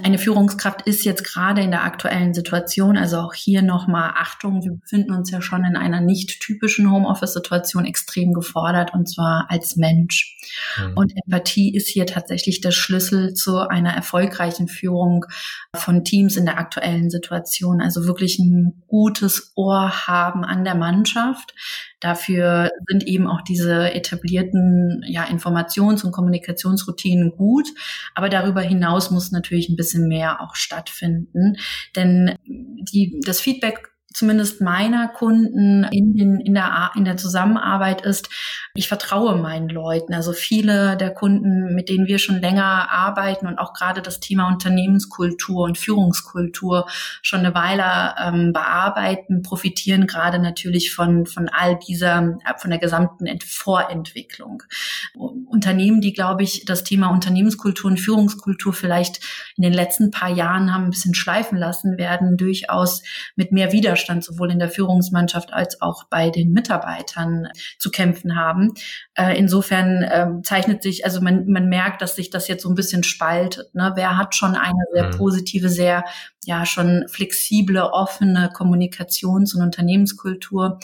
eine 0.03 0.17
Führungskraft 0.17 0.81
ist 0.81 1.05
jetzt 1.05 1.23
gerade 1.23 1.62
in 1.62 1.71
der 1.71 1.84
aktuellen 1.84 2.34
Situation, 2.34 2.97
also 2.97 3.17
auch 3.17 3.34
hier 3.34 3.62
nochmal 3.62 4.12
Achtung, 4.15 4.62
wir 4.62 4.73
befinden 4.73 5.13
uns 5.13 5.31
ja 5.31 5.41
schon 5.41 5.63
in 5.63 5.77
einer 5.77 6.01
nicht 6.01 6.41
typischen 6.41 6.91
Homeoffice-Situation 6.91 7.86
extrem 7.86 8.34
gefordert 8.34 8.93
und 8.93 9.08
zwar 9.10 9.45
als 9.49 9.77
Mensch. 9.77 10.38
Mhm. 10.77 10.97
Und 10.97 11.13
Empathie 11.23 11.73
ist 11.73 11.88
hier 11.88 12.05
tatsächlich 12.05 12.60
der 12.60 12.71
Schlüssel 12.71 13.36
zu 13.36 13.60
einer 13.69 13.93
erfolgreichen 13.93 14.67
Führung 14.67 15.25
von 15.73 16.03
Teams 16.03 16.36
in 16.36 16.45
der 16.45 16.60
aktuellen 16.60 17.10
Situation. 17.10 17.81
Also 17.81 18.05
wirklich 18.05 18.38
ein 18.38 18.84
gutes 18.88 19.53
Ohr 19.55 20.08
haben 20.08 20.43
an 20.43 20.65
der 20.65 20.75
Mannschaft, 20.75 21.53
Dafür 22.05 22.69
sind 22.88 23.08
eben 23.08 23.25
auch 23.25 23.41
diese 23.41 23.91
etablierten 23.91 25.03
ja, 25.08 25.23
Informations- 25.23 26.05
und 26.05 26.12
Kommunikationsroutinen 26.12 27.31
gut. 27.31 27.67
Aber 28.13 28.29
darüber 28.29 28.62
hinaus 28.62 29.10
muss 29.10 29.31
natürlich 29.31 29.69
ein 29.69 29.75
bisschen 29.75 29.85
mehr 29.93 30.41
auch 30.41 30.56
stattfinden. 30.56 31.58
Denn 31.95 32.36
die, 32.45 33.19
das 33.24 33.39
Feedback 33.39 33.94
zumindest 34.15 34.62
meiner 34.62 35.10
Kunden 35.10 35.84
in, 35.91 36.15
den, 36.15 36.39
in, 36.39 36.54
der, 36.54 36.91
in 36.96 37.04
der 37.04 37.18
Zusammenarbeit 37.18 38.02
ist, 38.02 38.30
ich 38.74 38.88
vertraue 38.88 39.36
meinen 39.36 39.68
Leuten. 39.68 40.13
Also 40.13 40.32
viele 40.32 40.96
der 40.96 41.13
Kunden, 41.13 41.76
mit 41.76 41.89
denen 41.89 42.08
wir 42.08 42.18
schon 42.18 42.39
länger 42.39 42.89
arbeiten 42.91 43.46
und 43.46 43.60
auch 43.60 43.74
gerade 43.74 44.02
das 44.02 44.22
Thema 44.22 44.48
Unternehmenskultur 44.48 45.63
und 45.63 45.78
Führungskultur 45.78 46.88
schon 47.22 47.41
eine 47.41 47.54
Weile 47.54 48.15
ähm, 48.22 48.54
bearbeiten, 48.54 49.41
profitieren 49.41 50.08
gerade 50.08 50.39
natürlich 50.39 50.94
von, 50.94 51.26
von 51.26 51.50
all 51.50 51.78
dieser, 51.78 52.38
von 52.58 52.70
der 52.70 52.80
gesamten 52.80 53.28
Vorentwicklung. 53.46 54.63
Unternehmen, 55.15 56.00
die, 56.00 56.13
glaube 56.13 56.44
ich, 56.44 56.63
das 56.65 56.84
Thema 56.84 57.10
Unternehmenskultur 57.10 57.91
und 57.91 58.00
Führungskultur 58.00 58.74
vielleicht 58.74 59.20
in 59.58 59.63
den 59.63 59.74
letzten 59.74 60.12
paar 60.12 60.30
Jahren 60.30 60.74
haben 60.74 60.86
ein 60.86 60.91
bisschen 60.91 61.15
schleifen 61.15 61.58
lassen, 61.58 61.98
werden 61.98 62.38
durchaus 62.38 63.04
mit 63.36 63.52
mehr 63.52 63.74
Widerstand 63.74 63.94
sowohl 64.23 64.51
in 64.51 64.60
der 64.60 64.69
Führungsmannschaft 64.69 65.53
als 65.53 65.81
auch 65.81 66.05
bei 66.05 66.29
den 66.29 66.51
Mitarbeitern 66.51 67.49
zu 67.79 67.91
kämpfen 67.91 68.36
haben. 68.36 68.73
Äh, 69.15 69.38
insofern 69.38 70.03
äh, 70.03 70.27
zeichnet 70.43 70.84
sich, 70.84 71.05
also 71.05 71.21
man, 71.21 71.47
man 71.47 71.67
merkt, 71.69 72.01
dass 72.01 72.15
sich 72.15 72.29
das 72.29 72.47
jetzt 72.47 72.63
so 72.63 72.69
ein 72.69 72.75
bisschen 72.75 73.03
spaltet. 73.03 73.73
Ne? 73.73 73.93
Wer 73.95 74.17
hat 74.17 74.36
schon 74.36 74.55
eine 74.55 74.84
sehr 74.93 75.08
mhm. 75.08 75.17
positive, 75.17 75.69
sehr 75.69 76.03
ja 76.45 76.65
schon 76.65 77.05
flexible, 77.08 77.81
offene 77.91 78.49
Kommunikations- 78.53 79.55
und 79.55 79.62
Unternehmenskultur. 79.62 80.79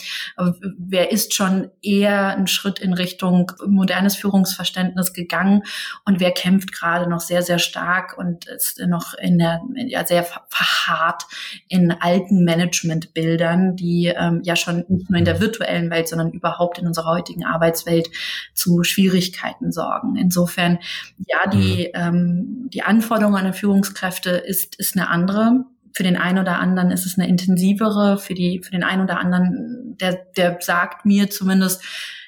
Wer 0.78 1.12
ist 1.12 1.34
schon 1.34 1.70
eher 1.82 2.28
einen 2.28 2.46
Schritt 2.46 2.78
in 2.78 2.92
Richtung 2.92 3.52
modernes 3.66 4.16
Führungsverständnis 4.16 5.12
gegangen 5.12 5.62
und 6.04 6.20
wer 6.20 6.32
kämpft 6.32 6.72
gerade 6.72 7.08
noch 7.08 7.20
sehr, 7.20 7.42
sehr 7.42 7.58
stark 7.58 8.16
und 8.18 8.46
ist 8.46 8.80
noch 8.86 9.14
in 9.14 9.38
der, 9.38 9.60
ja, 9.86 10.06
sehr 10.06 10.24
verharrt 10.48 11.24
in 11.68 11.92
alten 11.92 12.44
Managementbildern, 12.44 13.76
die 13.76 14.06
ähm, 14.06 14.40
ja 14.44 14.56
schon 14.56 14.84
nicht 14.88 15.10
nur 15.10 15.18
in 15.18 15.24
der 15.24 15.40
virtuellen 15.40 15.90
Welt, 15.90 16.08
sondern 16.08 16.30
überhaupt 16.30 16.78
in 16.78 16.86
unserer 16.86 17.10
heutigen 17.10 17.44
Arbeitswelt 17.44 18.10
zu 18.54 18.82
Schwierigkeiten 18.84 19.72
sorgen. 19.72 20.16
Insofern, 20.16 20.78
ja, 21.26 21.48
die, 21.50 21.90
mhm. 21.94 22.00
ähm, 22.00 22.70
die 22.72 22.82
Anforderung 22.82 23.36
an 23.36 23.46
die 23.46 23.58
Führungskräfte 23.58 24.30
ist, 24.30 24.76
ist 24.76 24.96
eine 24.96 25.08
andere 25.08 25.51
für 25.94 26.02
den 26.02 26.16
einen 26.16 26.38
oder 26.38 26.58
anderen 26.58 26.90
ist 26.90 27.06
es 27.06 27.18
eine 27.18 27.28
intensivere, 27.28 28.18
für 28.18 28.34
die, 28.34 28.60
für 28.62 28.70
den 28.70 28.84
einen 28.84 29.02
oder 29.02 29.18
anderen, 29.18 29.96
der, 30.00 30.26
der 30.36 30.58
sagt 30.60 31.04
mir 31.04 31.30
zumindest, 31.30 31.82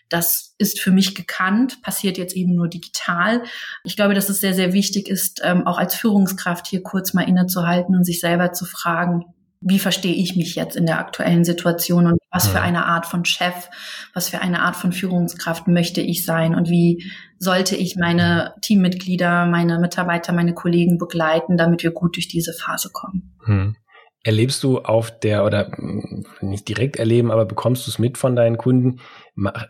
das 0.08 0.54
ist 0.58 0.80
für 0.80 0.92
mich 0.92 1.14
gekannt, 1.14 1.82
passiert 1.82 2.18
jetzt 2.18 2.36
eben 2.36 2.54
nur 2.54 2.68
digital. 2.68 3.42
Ich 3.84 3.96
glaube, 3.96 4.14
dass 4.14 4.28
es 4.28 4.40
sehr, 4.40 4.54
sehr 4.54 4.72
wichtig 4.72 5.08
ist, 5.08 5.40
ähm, 5.42 5.66
auch 5.66 5.78
als 5.78 5.94
Führungskraft 5.94 6.66
hier 6.66 6.82
kurz 6.82 7.14
mal 7.14 7.28
innezuhalten 7.28 7.96
und 7.96 8.04
sich 8.04 8.20
selber 8.20 8.52
zu 8.52 8.64
fragen, 8.64 9.24
wie 9.60 9.78
verstehe 9.78 10.14
ich 10.14 10.36
mich 10.36 10.54
jetzt 10.54 10.76
in 10.76 10.86
der 10.86 10.98
aktuellen 10.98 11.44
Situation 11.44 12.06
und 12.06 12.18
was 12.34 12.48
für 12.48 12.60
eine 12.60 12.84
Art 12.86 13.06
von 13.06 13.24
Chef, 13.24 13.70
was 14.12 14.28
für 14.28 14.40
eine 14.40 14.62
Art 14.62 14.74
von 14.74 14.90
Führungskraft 14.90 15.68
möchte 15.68 16.00
ich 16.00 16.24
sein 16.24 16.56
und 16.56 16.68
wie 16.68 17.04
sollte 17.38 17.76
ich 17.76 17.94
meine 17.94 18.54
Teammitglieder, 18.60 19.46
meine 19.46 19.78
Mitarbeiter, 19.78 20.32
meine 20.32 20.52
Kollegen 20.52 20.98
begleiten, 20.98 21.56
damit 21.56 21.84
wir 21.84 21.92
gut 21.92 22.16
durch 22.16 22.26
diese 22.26 22.52
Phase 22.52 22.90
kommen. 22.92 23.36
Hm. 23.44 23.76
Erlebst 24.24 24.64
du 24.64 24.80
auf 24.80 25.16
der, 25.16 25.44
oder 25.44 25.70
hm, 25.76 26.26
nicht 26.40 26.66
direkt 26.66 26.96
erleben, 26.96 27.30
aber 27.30 27.44
bekommst 27.44 27.86
du 27.86 27.92
es 27.92 28.00
mit 28.00 28.18
von 28.18 28.34
deinen 28.34 28.58
Kunden? 28.58 28.98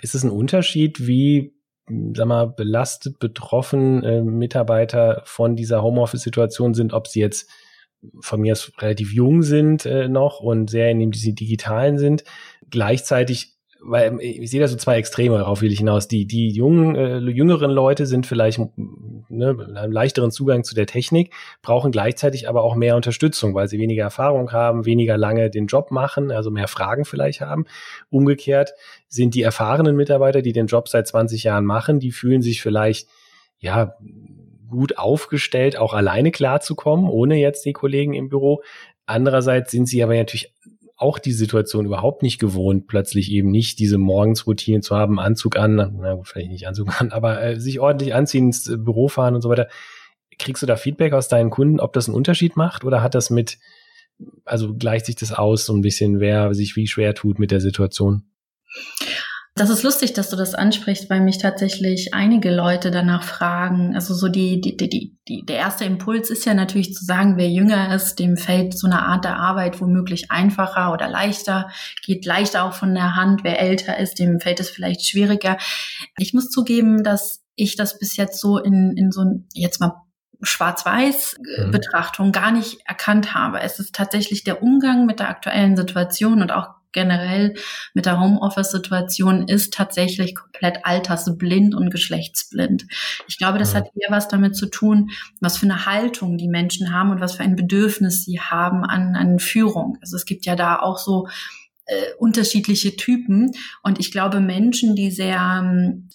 Ist 0.01 0.15
es 0.15 0.25
ein 0.25 0.31
Unterschied, 0.31 1.07
wie, 1.07 1.53
sag 2.15 2.27
mal, 2.27 2.47
belastet, 2.47 3.19
betroffen 3.19 4.03
äh, 4.05 4.23
Mitarbeiter 4.23 5.21
von 5.27 5.55
dieser 5.55 5.83
Homeoffice-Situation 5.83 6.73
sind, 6.73 6.95
ob 6.95 7.09
sie 7.09 7.21
jetzt 7.21 7.51
von 8.21 8.41
mir 8.41 8.53
aus 8.53 8.73
relativ 8.79 9.13
jung 9.13 9.43
sind 9.43 9.87
äh, 9.87 10.09
noch 10.09 10.41
und 10.41 10.71
sehr 10.71 10.91
in 10.91 10.99
dem 10.99 11.11
digitalen 11.11 11.99
sind. 11.99 12.25
Gleichzeitig, 12.75 13.53
weil 13.81 14.09
ähm, 14.09 14.19
ich 14.21 14.51
sehe 14.51 14.61
da 14.61 14.67
so 14.67 14.75
zwei 14.75 14.97
Extreme, 14.97 15.39
darauf 15.39 15.63
will 15.63 15.71
ich 15.71 15.79
hinaus. 15.79 16.09
Die, 16.09 16.27
die 16.27 16.49
jungen, 16.49 16.97
äh, 16.97 17.19
jüngeren 17.19 17.71
Leute 17.71 18.05
sind 18.05 18.27
vielleicht 18.27 18.59
ne, 18.59 19.57
einen 19.77 19.93
leichteren 19.93 20.33
Zugang 20.33 20.65
zu 20.65 20.75
der 20.75 20.87
Technik, 20.87 21.33
brauchen 21.63 21.93
gleichzeitig 21.93 22.49
aber 22.49 22.65
auch 22.65 22.75
mehr 22.75 22.97
Unterstützung, 22.97 23.55
weil 23.55 23.69
sie 23.69 23.79
weniger 23.79 24.03
Erfahrung 24.03 24.51
haben, 24.51 24.87
weniger 24.87 25.17
lange 25.17 25.51
den 25.51 25.69
Job 25.69 25.93
machen, 25.93 26.33
also 26.33 26.51
mehr 26.51 26.67
Fragen 26.67 27.05
vielleicht 27.05 27.43
haben. 27.43 27.67
Umgekehrt 28.11 28.73
sind 29.07 29.37
die 29.37 29.43
erfahrenen 29.43 29.95
Mitarbeiter, 29.95 30.43
die 30.43 30.53
den 30.53 30.67
Job 30.67 30.89
seit 30.89 31.07
20 31.07 31.45
Jahren 31.45 31.65
machen, 31.65 32.01
die 32.01 32.11
fühlen 32.11 32.43
sich 32.43 32.61
vielleicht 32.61 33.07
ja 33.61 33.95
gut 34.69 34.99
aufgestellt, 34.99 35.77
auch 35.77 35.95
alleine 35.95 36.33
klarzukommen, 36.33 37.09
ohne 37.09 37.37
jetzt 37.37 37.65
die 37.67 37.73
Kollegen 37.73 38.15
im 38.15 38.31
Büro. 38.31 38.65
Andererseits 39.07 39.71
sind 39.71 39.87
sie 39.87 40.03
aber 40.03 40.17
natürlich 40.17 40.53
auch 40.97 41.19
die 41.19 41.33
Situation 41.33 41.87
überhaupt 41.87 42.23
nicht 42.23 42.39
gewohnt, 42.39 42.87
plötzlich 42.87 43.31
eben 43.31 43.51
nicht 43.51 43.79
diese 43.79 43.99
Morgensroutine 43.99 44.81
zu 44.81 44.97
haben, 44.97 45.19
Anzug 45.19 45.57
an, 45.57 45.99
na 46.01 46.15
gut, 46.15 46.29
vielleicht 46.29 46.51
nicht 46.51 46.67
Anzug 46.69 47.01
an, 47.01 47.11
aber 47.11 47.43
äh, 47.43 47.61
sich 47.61 47.81
ordentlich 47.81 48.15
anziehen, 48.15 48.47
ins 48.47 48.69
äh, 48.69 48.77
Büro 48.77 49.09
fahren 49.09 49.35
und 49.35 49.43
so 49.43 49.49
weiter. 49.49 49.69
Kriegst 50.39 50.63
du 50.63 50.67
da 50.67 50.77
Feedback 50.77 51.13
aus 51.13 51.29
deinen 51.29 51.51
Kunden, 51.51 51.81
ob 51.81 51.93
das 51.93 52.09
einen 52.09 52.17
Unterschied 52.17 52.57
macht 52.57 52.85
oder 52.85 53.03
hat 53.03 53.15
das 53.15 53.31
mit, 53.31 53.59
also 54.45 54.75
gleicht 54.75 55.07
sich 55.07 55.17
das 55.17 55.33
aus, 55.33 55.67
so 55.67 55.75
ein 55.75 55.83
bisschen, 55.83 56.21
wer 56.21 56.55
sich 56.55 56.77
wie 56.77 56.87
schwer 56.87 57.15
tut 57.15 57.39
mit 57.39 57.51
der 57.51 57.61
Situation? 57.61 58.25
Das 59.57 59.71
ist 59.71 59.85
lustig, 59.85 60.15
dass 60.15 60.31
du 60.31 60.37
das 60.37 60.57
ansprichst, 60.57 61.09
weil 61.09 61.21
mich 61.21 61.39
tatsächlich 61.39 62.13
einige 62.13 62.51
Leute 62.51 62.91
danach 62.91 63.23
fragen. 63.23 63.95
Also 63.95 64.13
so 64.13 64.27
die, 64.27 64.61
die, 64.61 64.77
die, 64.77 65.17
die, 65.29 65.47
der 65.47 65.59
erste 65.59 65.85
Impuls 65.85 66.29
ist 66.29 66.45
ja 66.45 66.55
natürlich 66.55 66.93
zu 66.93 67.05
sagen, 67.05 67.37
wer 67.37 67.49
jünger 67.49 67.95
ist, 67.95 68.19
dem 68.19 68.37
fällt 68.37 68.77
so 68.77 68.89
eine 68.89 69.03
Art 69.03 69.25
der 69.25 69.37
Arbeit 69.37 69.81
womöglich 69.81 70.33
einfacher 70.33 70.93
oder 70.93 71.09
leichter, 71.09 71.71
geht 72.03 72.27
leichter 72.27 72.65
auch 72.65 72.73
von 72.73 72.95
der 72.95 73.15
Hand. 73.15 73.45
Wer 73.45 73.61
älter 73.61 73.97
ist, 73.97 74.19
dem 74.19 74.41
fällt 74.41 74.59
es 74.59 74.71
vielleicht 74.71 75.07
schwieriger. 75.07 75.57
Ich 76.19 76.35
muss 76.35 76.51
zugeben, 76.51 77.05
dass 77.05 77.45
ich 77.55 77.77
das 77.77 78.01
bis 78.01 78.17
jetzt 78.17 78.41
so 78.41 78.59
in, 78.59 78.97
in 78.97 79.13
so 79.13 79.23
jetzt 79.53 79.81
mal 79.81 80.03
Schwarz-Weiß-Betrachtung 80.43 82.27
mhm. 82.29 82.33
gar 82.33 82.51
nicht 82.51 82.79
erkannt 82.87 83.35
habe. 83.35 83.61
Es 83.61 83.79
ist 83.79 83.95
tatsächlich 83.95 84.43
der 84.43 84.65
Umgang 84.65 85.07
mit 85.07 85.21
der 85.21 85.29
aktuellen 85.29 85.77
Situation 85.77 86.43
und 86.43 86.51
auch 86.51 86.71
generell 86.95 87.55
mit 87.93 88.07
der 88.07 88.19
Homeoffice-Situation 88.19 89.47
ist 89.49 89.75
tatsächlich 89.75 90.35
komplett 90.35 90.87
altersblind 90.87 91.75
und 91.75 91.91
geschlechtsblind. 91.91 92.87
Ich 93.29 93.37
glaube, 93.37 93.59
das 93.59 93.75
ja. 93.75 93.81
hat 93.81 93.89
eher 93.95 94.11
was 94.11 94.29
damit 94.29 94.57
zu 94.57 94.67
tun, 94.67 95.11
was 95.41 95.59
für 95.59 95.67
eine 95.67 95.85
Haltung 95.85 96.39
die 96.39 96.49
Menschen 96.49 96.95
haben 96.95 97.11
und 97.11 97.21
was 97.21 97.35
für 97.35 97.43
ein 97.43 97.57
Bedürfnis 97.57 98.25
sie 98.25 98.41
haben 98.41 98.85
an, 98.85 99.15
an 99.15 99.39
Führung. 99.39 99.99
Also 100.01 100.17
es 100.17 100.25
gibt 100.25 100.47
ja 100.47 100.57
da 100.57 100.79
auch 100.79 100.97
so 100.97 101.29
äh, 101.87 102.15
unterschiedliche 102.19 102.97
Typen. 102.97 103.53
Und 103.83 104.01
ich 104.01 104.11
glaube, 104.11 104.41
Menschen, 104.41 104.97
die 104.97 105.11
sehr, 105.11 105.63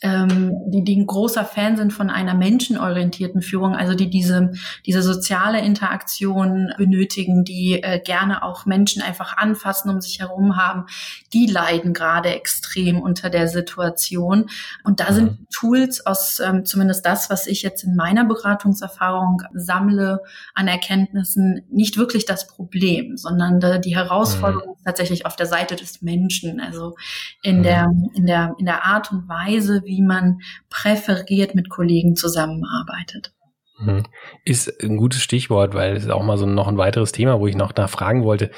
ähm, 0.01 0.53
die, 0.67 0.83
die 0.83 0.95
ein 0.95 1.05
großer 1.05 1.45
Fan 1.45 1.77
sind 1.77 1.93
von 1.93 2.09
einer 2.09 2.33
menschenorientierten 2.33 3.43
Führung, 3.43 3.75
also 3.75 3.93
die 3.93 4.09
diese, 4.09 4.51
diese 4.87 5.03
soziale 5.03 5.61
Interaktion 5.61 6.73
benötigen, 6.75 7.43
die 7.43 7.83
äh, 7.83 7.99
gerne 8.03 8.41
auch 8.41 8.65
Menschen 8.65 9.03
einfach 9.03 9.37
anfassen, 9.37 9.91
um 9.91 10.01
sich 10.01 10.19
herum 10.19 10.57
haben, 10.57 10.85
die 11.33 11.45
leiden 11.45 11.93
gerade 11.93 12.29
extrem 12.29 12.99
unter 12.99 13.29
der 13.29 13.47
Situation. 13.47 14.49
Und 14.83 14.99
da 14.99 15.13
sind 15.13 15.39
mhm. 15.39 15.47
Tools 15.53 16.03
aus, 16.03 16.39
ähm, 16.39 16.65
zumindest 16.65 17.05
das, 17.05 17.29
was 17.29 17.45
ich 17.45 17.61
jetzt 17.61 17.83
in 17.83 17.95
meiner 17.95 18.25
Beratungserfahrung 18.25 19.43
sammle 19.53 20.21
an 20.55 20.67
Erkenntnissen, 20.67 21.61
nicht 21.69 21.97
wirklich 21.97 22.25
das 22.25 22.47
Problem, 22.47 23.17
sondern 23.17 23.59
die 23.81 23.95
Herausforderung 23.95 24.77
mhm. 24.79 24.83
tatsächlich 24.83 25.27
auf 25.27 25.35
der 25.35 25.45
Seite 25.45 25.58
Seite 25.59 25.75
des 25.75 26.01
Menschen, 26.01 26.59
also 26.59 26.95
in 27.41 27.59
mhm. 27.59 27.63
der, 27.63 27.87
in 28.15 28.25
der, 28.25 28.55
in 28.59 28.65
der 28.65 28.85
Art 28.85 29.11
und 29.11 29.27
Weise, 29.27 29.81
wie 29.85 30.01
man 30.01 30.39
präferiert 30.69 31.55
mit 31.55 31.69
Kollegen 31.69 32.15
zusammenarbeitet. 32.15 33.33
Mhm. 33.79 34.03
Ist 34.45 34.83
ein 34.83 34.97
gutes 34.97 35.21
Stichwort, 35.21 35.73
weil 35.73 35.95
es 35.95 36.03
ist 36.03 36.11
auch 36.11 36.23
mal 36.23 36.37
so 36.37 36.45
noch 36.45 36.67
ein 36.67 36.77
weiteres 36.77 37.11
Thema, 37.11 37.39
wo 37.39 37.47
ich 37.47 37.55
noch 37.55 37.75
nachfragen 37.75 38.23
wollte. 38.23 38.51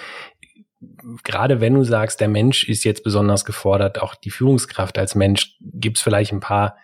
Gerade 1.24 1.62
wenn 1.62 1.76
du 1.76 1.84
sagst, 1.84 2.22
der 2.22 2.28
Mensch 2.28 2.68
ist 2.68 2.84
jetzt 2.84 3.04
besonders 3.04 3.46
gefordert, 3.46 4.02
auch 4.02 4.16
die 4.16 4.32
Führungskraft 4.32 4.98
als 4.98 5.16
Mensch, 5.16 5.58
gibt 5.62 5.98
es 5.98 6.04
vielleicht 6.04 6.32
ein 6.32 6.40
paar, 6.40 6.76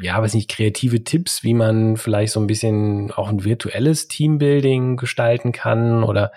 ja, 0.00 0.20
weiß 0.20 0.34
nicht, 0.34 0.50
kreative 0.50 1.02
Tipps, 1.02 1.42
wie 1.42 1.54
man 1.54 1.96
vielleicht 1.96 2.32
so 2.32 2.40
ein 2.40 2.46
bisschen 2.46 3.10
auch 3.12 3.28
ein 3.28 3.44
virtuelles 3.44 4.06
Teambuilding 4.06 4.96
gestalten 4.96 5.52
kann 5.52 6.04
oder 6.04 6.32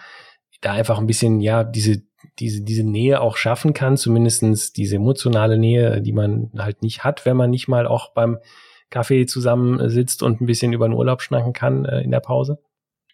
da 0.62 0.74
einfach 0.74 0.98
ein 0.98 1.06
bisschen, 1.08 1.40
ja, 1.40 1.64
diese 1.64 2.07
diese, 2.40 2.62
diese 2.62 2.84
Nähe 2.84 3.22
auch 3.22 3.38
schaffen 3.38 3.74
kann, 3.74 3.98
zumindestens 3.98 4.74
diese 4.74 4.98
emotionale 4.98 5.58
Nähe, 5.58 6.02
die 6.02 6.14
man 6.14 6.52
halt 6.58 6.82
nicht 6.82 7.04
hat, 7.04 7.26
wenn 7.26 7.38
man 7.38 7.50
nicht 7.50 7.68
mal 7.68 7.88
auch 7.88 8.14
beim 8.14 8.38
Kaffee 8.90 9.26
zusammensitzt 9.26 10.24
und 10.24 10.42
ein 10.42 10.46
bisschen 10.46 10.74
über 10.74 10.88
den 10.88 10.94
Urlaub 10.94 11.22
schnacken 11.22 11.54
kann 11.54 11.86
äh, 11.86 12.02
in 12.02 12.12
der 12.12 12.20
Pause? 12.20 12.60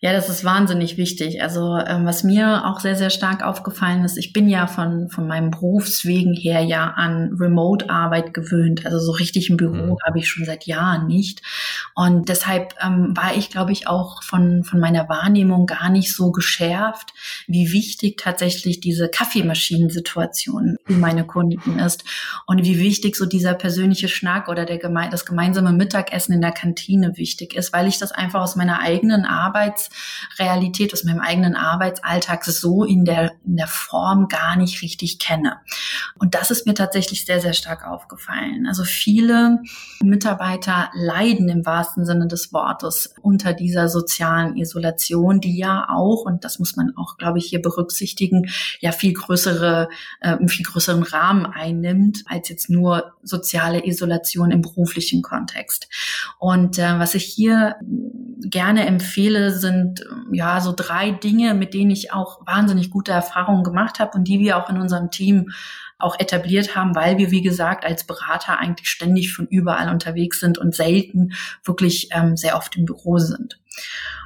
Ja, 0.03 0.11
das 0.11 0.27
ist 0.27 0.43
wahnsinnig 0.43 0.97
wichtig. 0.97 1.41
Also 1.41 1.77
ähm, 1.77 2.05
was 2.05 2.25
mir 2.25 2.65
auch 2.65 2.81
sehr, 2.81 2.97
sehr 2.97 3.09
stark 3.09 3.41
aufgefallen 3.41 4.03
ist, 4.03 4.17
ich 4.17 4.33
bin 4.33 4.49
ja 4.49 4.67
von, 4.67 5.07
von 5.07 5.25
meinem 5.27 5.49
Berufswegen 5.49 6.33
her 6.33 6.59
ja 6.59 6.89
an 6.89 7.37
Remote-Arbeit 7.39 8.33
gewöhnt. 8.33 8.85
Also 8.85 8.99
so 8.99 9.13
richtig 9.13 9.49
im 9.49 9.55
Büro 9.55 9.93
mhm. 9.93 9.97
habe 10.05 10.19
ich 10.19 10.27
schon 10.27 10.43
seit 10.43 10.65
Jahren 10.65 11.07
nicht. 11.07 11.41
Und 11.95 12.27
deshalb 12.27 12.73
ähm, 12.85 13.15
war 13.15 13.37
ich, 13.37 13.49
glaube 13.49 13.71
ich, 13.71 13.87
auch 13.87 14.23
von, 14.23 14.65
von 14.65 14.81
meiner 14.81 15.07
Wahrnehmung 15.07 15.67
gar 15.67 15.89
nicht 15.89 16.13
so 16.13 16.33
geschärft, 16.33 17.13
wie 17.47 17.71
wichtig 17.71 18.17
tatsächlich 18.17 18.81
diese 18.81 19.07
Kaffeemaschinensituation 19.07 20.75
für 20.85 20.93
meine 20.95 21.25
Kunden 21.25 21.79
ist 21.79 22.03
und 22.45 22.65
wie 22.65 22.77
wichtig 22.77 23.15
so 23.15 23.25
dieser 23.25 23.53
persönliche 23.53 24.09
Schnack 24.09 24.49
oder 24.49 24.65
der 24.65 24.79
geme 24.79 25.07
das 25.09 25.25
gemeinsame 25.25 25.71
Mittagessen 25.71 26.33
in 26.33 26.41
der 26.41 26.51
Kantine 26.51 27.15
wichtig 27.15 27.55
ist, 27.55 27.71
weil 27.71 27.87
ich 27.87 27.99
das 27.99 28.11
einfach 28.11 28.41
aus 28.41 28.57
meiner 28.57 28.81
eigenen 28.81 29.23
Arbeits 29.23 29.92
Realität, 30.39 30.93
aus 30.93 31.03
meinem 31.03 31.19
eigenen 31.19 31.55
Arbeitsalltag 31.55 32.45
so 32.45 32.83
in 32.83 33.05
der, 33.05 33.33
in 33.45 33.57
der 33.57 33.67
Form 33.67 34.27
gar 34.27 34.55
nicht 34.55 34.81
richtig 34.81 35.19
kenne. 35.19 35.57
Und 36.19 36.35
das 36.35 36.51
ist 36.51 36.65
mir 36.65 36.73
tatsächlich 36.73 37.25
sehr, 37.25 37.41
sehr 37.41 37.53
stark 37.53 37.85
aufgefallen. 37.85 38.65
Also 38.67 38.83
viele 38.83 39.59
Mitarbeiter 40.01 40.89
leiden 40.93 41.49
im 41.49 41.65
wahrsten 41.65 42.05
Sinne 42.05 42.27
des 42.27 42.53
Wortes 42.53 43.13
unter 43.21 43.53
dieser 43.53 43.89
sozialen 43.89 44.57
Isolation, 44.57 45.39
die 45.39 45.57
ja 45.57 45.87
auch, 45.89 46.25
und 46.25 46.43
das 46.43 46.59
muss 46.59 46.75
man 46.75 46.93
auch, 46.95 47.17
glaube 47.17 47.39
ich, 47.39 47.45
hier 47.45 47.61
berücksichtigen, 47.61 48.49
ja 48.79 48.91
viel 48.91 49.13
größere, 49.13 49.89
äh, 50.21 50.29
einen 50.29 50.49
viel 50.49 50.65
größeren 50.65 51.03
Rahmen 51.03 51.45
einnimmt 51.45 52.23
als 52.27 52.49
jetzt 52.49 52.69
nur 52.69 53.13
soziale 53.23 53.85
Isolation 53.85 54.51
im 54.51 54.61
beruflichen 54.61 55.21
Kontext. 55.21 55.87
Und 56.39 56.79
äh, 56.79 56.99
was 56.99 57.15
ich 57.15 57.25
hier 57.25 57.75
gerne 58.41 58.85
empfehle, 58.85 59.51
sind 59.51 59.82
ja 60.31 60.61
so 60.61 60.73
drei 60.75 61.11
Dinge, 61.11 61.53
mit 61.53 61.73
denen 61.73 61.91
ich 61.91 62.11
auch 62.11 62.45
wahnsinnig 62.45 62.89
gute 62.89 63.11
Erfahrungen 63.11 63.63
gemacht 63.63 63.99
habe 63.99 64.17
und 64.17 64.27
die 64.27 64.39
wir 64.39 64.57
auch 64.57 64.69
in 64.69 64.77
unserem 64.77 65.11
Team 65.11 65.51
auch 65.99 66.19
etabliert 66.19 66.75
haben, 66.75 66.95
weil 66.95 67.17
wir, 67.17 67.31
wie 67.31 67.41
gesagt, 67.41 67.85
als 67.85 68.05
Berater 68.05 68.59
eigentlich 68.59 68.89
ständig 68.89 69.33
von 69.33 69.47
überall 69.47 69.89
unterwegs 69.89 70.39
sind 70.39 70.57
und 70.57 70.75
selten 70.75 71.33
wirklich 71.63 72.09
ähm, 72.11 72.35
sehr 72.35 72.57
oft 72.57 72.75
im 72.75 72.85
Büro 72.85 73.17
sind. 73.19 73.59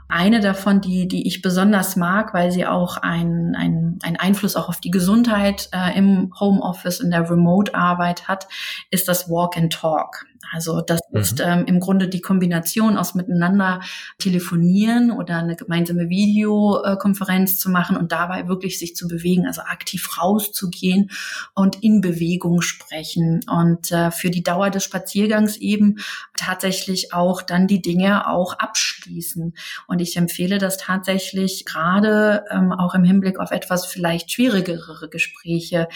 Eine 0.10 0.40
davon, 0.40 0.80
die, 0.80 1.08
die 1.08 1.28
ich 1.28 1.42
besonders 1.42 1.98
mag, 1.98 2.34
weil 2.34 2.52
sie 2.52 2.66
auch 2.66 2.98
einen 2.98 3.56
ein 3.56 4.16
Einfluss 4.18 4.56
auch 4.56 4.70
auf 4.70 4.80
die 4.80 4.92
Gesundheit 4.92 5.70
äh, 5.74 5.98
im 5.98 6.34
Homeoffice, 6.40 7.02
in 7.02 7.12
der 7.12 7.30
Remote-Arbeit 7.30 8.28
hat, 8.28 8.48
ist 8.90 9.08
das 9.08 9.30
Walk 9.30 9.58
and 9.58 9.74
Talk. 9.74 10.26
Also 10.52 10.82
das 10.82 11.00
mhm. 11.12 11.20
ist 11.20 11.40
ähm, 11.40 11.66
im 11.66 11.80
Grunde 11.80 12.08
die 12.08 12.22
Kombination 12.22 12.98
aus 12.98 13.16
miteinander 13.16 13.82
telefonieren 14.18 15.12
oder 15.12 15.38
eine 15.38 15.56
gemeinsame 15.56 16.10
Videokonferenz 16.10 17.60
zu 17.60 17.70
machen 17.70 17.98
und 17.98 18.12
dabei 18.12 18.48
wirklich 18.48 18.80
sich 18.80 18.96
zu 18.96 19.08
bewegen, 19.08 19.46
also 19.46 19.62
aktiv 19.62 20.18
rauszugehen 20.18 21.12
und 21.54 21.84
in 21.84 22.02
Bewegung 22.02 22.62
sprechen 22.62 23.42
und 23.50 23.92
äh, 23.92 24.12
für 24.12 24.30
die 24.30 24.44
Dauer 24.44 24.70
des 24.70 24.84
Spaziergangs 24.84 25.58
eben 25.58 25.98
tatsächlich 26.36 27.14
auch 27.14 27.42
dann 27.42 27.68
die 27.68 27.82
Dinge 27.82 28.30
auch 28.30 28.54
abschließen. 28.54 29.54
Und 29.88 30.00
ich 30.00 30.18
empfehle 30.18 30.58
das 30.58 30.78
tatsächlich 30.78 31.66
gerade 31.66 32.46
ähm, 32.52 32.72
auch 32.72 32.96
im 32.96 33.04
Hinblick 33.04 33.40
auf 33.40 33.52
etwas 33.52 33.86
vielleicht 33.86 34.32
schwierigere 34.32 35.10
Gespräche, 35.10 35.88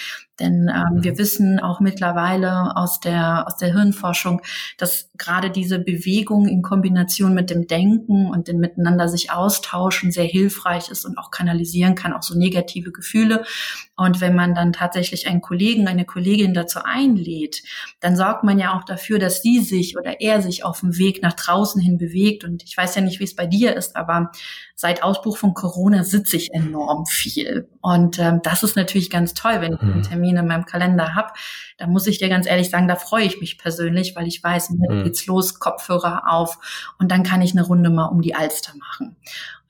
denn 0.41 0.71
ähm, 0.73 0.97
mhm. 0.97 1.03
wir 1.03 1.17
wissen 1.17 1.59
auch 1.59 1.79
mittlerweile 1.79 2.75
aus 2.75 2.99
der, 2.99 3.45
aus 3.47 3.57
der 3.57 3.73
Hirnforschung, 3.73 4.30
dass 4.77 5.09
gerade 5.17 5.49
diese 5.49 5.79
Bewegung 5.79 6.47
in 6.47 6.61
Kombination 6.61 7.33
mit 7.33 7.49
dem 7.49 7.67
Denken 7.67 8.27
und 8.27 8.47
dem 8.47 8.59
Miteinander 8.59 9.07
sich 9.07 9.31
austauschen 9.31 10.11
sehr 10.11 10.25
hilfreich 10.25 10.89
ist 10.89 11.05
und 11.05 11.17
auch 11.17 11.31
kanalisieren 11.31 11.95
kann, 11.95 12.13
auch 12.13 12.23
so 12.23 12.37
negative 12.37 12.91
Gefühle. 12.91 13.43
Und 13.97 14.21
wenn 14.21 14.35
man 14.35 14.55
dann 14.55 14.73
tatsächlich 14.73 15.27
einen 15.27 15.41
Kollegen, 15.41 15.87
eine 15.87 16.05
Kollegin 16.05 16.53
dazu 16.53 16.79
einlädt, 16.83 17.61
dann 17.99 18.15
sorgt 18.15 18.43
man 18.43 18.57
ja 18.57 18.75
auch 18.77 18.83
dafür, 18.83 19.19
dass 19.19 19.41
sie 19.41 19.59
sich 19.59 19.97
oder 19.97 20.21
er 20.21 20.41
sich 20.41 20.63
auf 20.63 20.79
dem 20.79 20.97
Weg 20.97 21.21
nach 21.21 21.33
draußen 21.33 21.81
hin 21.81 21.97
bewegt. 21.97 22.43
Und 22.43 22.63
ich 22.63 22.75
weiß 22.75 22.95
ja 22.95 23.01
nicht, 23.01 23.19
wie 23.19 23.25
es 23.25 23.35
bei 23.35 23.45
dir 23.45 23.75
ist, 23.75 23.95
aber 23.95 24.31
seit 24.81 25.03
Ausbruch 25.03 25.37
von 25.37 25.53
Corona 25.53 26.03
sitze 26.03 26.37
ich 26.37 26.51
enorm 26.55 27.05
viel. 27.05 27.69
Und 27.81 28.17
ähm, 28.17 28.39
das 28.41 28.63
ist 28.63 28.75
natürlich 28.75 29.11
ganz 29.11 29.35
toll, 29.35 29.61
wenn 29.61 29.73
ich 29.73 29.79
einen 29.79 29.97
mhm. 29.97 30.01
Termin 30.01 30.37
in 30.37 30.47
meinem 30.47 30.65
Kalender 30.65 31.13
habe. 31.13 31.33
Da 31.77 31.85
muss 31.85 32.07
ich 32.07 32.17
dir 32.17 32.29
ganz 32.29 32.47
ehrlich 32.47 32.71
sagen, 32.71 32.87
da 32.87 32.95
freue 32.95 33.25
ich 33.25 33.39
mich 33.39 33.59
persönlich, 33.59 34.15
weil 34.15 34.25
ich 34.25 34.43
weiß, 34.43 34.71
mir 34.71 34.91
mhm. 34.91 35.03
geht's 35.03 35.27
los, 35.27 35.59
Kopfhörer 35.59 36.23
auf 36.25 36.57
und 36.97 37.11
dann 37.11 37.21
kann 37.21 37.43
ich 37.43 37.51
eine 37.51 37.61
Runde 37.61 37.91
mal 37.91 38.07
um 38.07 38.23
die 38.23 38.33
Alster 38.33 38.73
machen. 38.75 39.17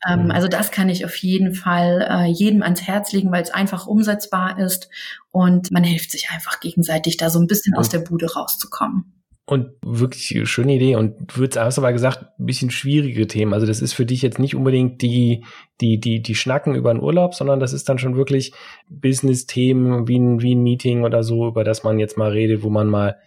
Ähm, 0.07 0.23
mhm. 0.23 0.31
Also 0.31 0.47
das 0.47 0.71
kann 0.71 0.87
ich 0.87 1.03
auf 1.03 1.17
jeden 1.17 1.55
Fall 1.55 2.07
äh, 2.09 2.31
jedem 2.31 2.63
ans 2.63 2.83
Herz 2.83 3.11
legen, 3.11 3.33
weil 3.33 3.43
es 3.43 3.51
einfach 3.51 3.87
umsetzbar 3.87 4.59
ist 4.59 4.89
und 5.31 5.71
man 5.71 5.83
hilft 5.83 6.11
sich 6.11 6.29
einfach 6.31 6.61
gegenseitig, 6.61 7.17
da 7.17 7.29
so 7.29 7.39
ein 7.39 7.47
bisschen 7.47 7.75
aus 7.75 7.89
der 7.89 7.99
Bude 7.99 8.31
rauszukommen. 8.33 9.20
Und 9.51 9.71
wirklich 9.83 10.49
schöne 10.49 10.75
Idee 10.75 10.95
und 10.95 11.29
du 11.35 11.45
hast 11.59 11.77
aber 11.77 11.91
gesagt, 11.91 12.23
ein 12.39 12.45
bisschen 12.45 12.71
schwierige 12.71 13.27
Themen. 13.27 13.53
Also 13.53 13.67
das 13.67 13.81
ist 13.81 13.91
für 13.91 14.05
dich 14.05 14.21
jetzt 14.21 14.39
nicht 14.39 14.55
unbedingt 14.55 15.01
die, 15.01 15.43
die, 15.81 15.99
die, 15.99 16.21
die 16.21 16.35
Schnacken 16.35 16.73
über 16.73 16.89
einen 16.89 17.01
Urlaub, 17.01 17.35
sondern 17.35 17.59
das 17.59 17.73
ist 17.73 17.89
dann 17.89 17.97
schon 17.97 18.15
wirklich 18.15 18.53
Business-Themen 18.89 20.07
wie 20.07 20.17
ein, 20.17 20.41
wie 20.41 20.55
ein 20.55 20.63
Meeting 20.63 21.03
oder 21.03 21.21
so, 21.23 21.49
über 21.49 21.65
das 21.65 21.83
man 21.83 21.99
jetzt 21.99 22.17
mal 22.17 22.31
redet, 22.31 22.63
wo 22.63 22.69
man 22.69 22.87
mal, 22.87 23.17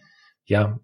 ja, 0.47 0.81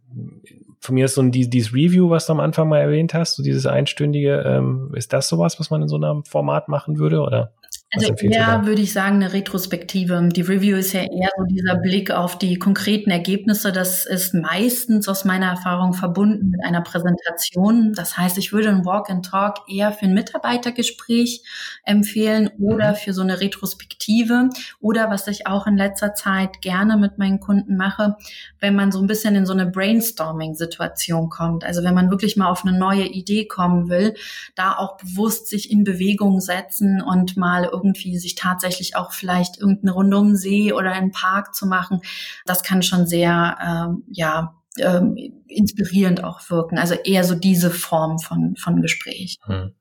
von 0.79 0.95
mir 0.95 1.07
ist 1.07 1.15
so 1.15 1.23
ein, 1.23 1.33
dieses 1.33 1.73
Review, 1.73 2.11
was 2.11 2.27
du 2.27 2.35
am 2.35 2.41
Anfang 2.41 2.69
mal 2.69 2.81
erwähnt 2.83 3.15
hast, 3.15 3.37
so 3.37 3.43
dieses 3.43 3.65
einstündige, 3.65 4.43
ähm, 4.47 4.93
ist 4.95 5.15
das 5.15 5.27
sowas, 5.27 5.59
was 5.59 5.71
man 5.71 5.81
in 5.81 5.89
so 5.89 5.97
einem 5.97 6.23
Format 6.25 6.69
machen 6.69 6.99
würde, 6.99 7.21
oder? 7.23 7.55
Also 7.93 8.15
eher 8.15 8.67
würde 8.67 8.83
ich 8.83 8.93
sagen 8.93 9.17
eine 9.17 9.33
Retrospektive. 9.33 10.29
Die 10.33 10.43
Review 10.43 10.77
ist 10.77 10.93
ja 10.93 11.01
eher 11.01 11.31
so 11.37 11.43
dieser 11.45 11.75
Blick 11.75 12.13
auf 12.13 12.39
die 12.39 12.57
konkreten 12.57 13.11
Ergebnisse. 13.11 13.73
Das 13.73 14.07
ist 14.07 14.33
meistens 14.33 15.09
aus 15.09 15.25
meiner 15.25 15.47
Erfahrung 15.47 15.93
verbunden 15.93 16.51
mit 16.51 16.65
einer 16.65 16.83
Präsentation. 16.83 17.93
Das 17.93 18.17
heißt, 18.17 18.39
ich 18.39 18.53
würde 18.53 18.69
ein 18.69 18.85
Walk 18.85 19.11
and 19.11 19.27
Talk 19.27 19.69
eher 19.69 19.91
für 19.91 20.07
ein 20.07 20.15
Mitarbeitergespräch 20.15 21.43
empfehlen 21.83 22.51
oder 22.61 22.93
mhm. 22.93 22.95
für 22.95 23.13
so 23.13 23.23
eine 23.23 23.41
Retrospektive 23.41 24.51
oder 24.81 25.11
was 25.11 25.27
ich 25.27 25.49
auch 25.49 25.67
in 25.67 25.77
letzter 25.77 26.15
Zeit 26.15 26.63
gerne 26.63 26.97
mit 26.97 27.19
meinen 27.19 27.41
Kunden 27.41 27.77
mache, 27.77 28.17
wenn 28.61 28.77
man 28.77 28.93
so 28.93 29.01
ein 29.01 29.09
bisschen 29.09 29.35
in 29.35 29.47
so 29.47 29.53
eine 29.53 29.67
Brainstorming-Situation 29.67 31.29
kommt. 31.29 31.65
Also 31.65 31.83
wenn 31.83 31.95
man 31.95 32.09
wirklich 32.09 32.37
mal 32.37 32.51
auf 32.51 32.65
eine 32.65 32.79
neue 32.79 33.07
Idee 33.07 33.47
kommen 33.47 33.89
will, 33.89 34.15
da 34.55 34.77
auch 34.77 34.97
bewusst 34.97 35.49
sich 35.49 35.73
in 35.73 35.83
Bewegung 35.83 36.41
setzen 36.41 37.03
und 37.03 37.37
mal 37.37 37.69
irgendwie 37.83 38.19
sich 38.19 38.35
tatsächlich 38.35 38.97
auch 38.97 39.13
vielleicht 39.13 39.59
irgendeine 39.59 39.93
Runde 39.93 40.17
um 40.19 40.29
den 40.29 40.37
See 40.37 40.73
oder 40.73 40.93
einen 40.93 41.13
Park 41.13 41.55
zu 41.55 41.67
machen, 41.67 42.01
das 42.47 42.63
kann 42.63 42.83
schon 42.83 43.07
sehr, 43.07 43.57
ähm, 43.65 44.05
ja, 44.11 44.55
ähm, 44.79 45.17
inspirierend 45.49 46.23
auch 46.23 46.49
wirken. 46.49 46.79
Also 46.79 46.95
eher 46.95 47.25
so 47.25 47.35
diese 47.35 47.71
Form 47.71 48.19
von, 48.19 48.55
von 48.57 48.83
Gespräch. 48.83 49.39
Hm. 49.45 49.73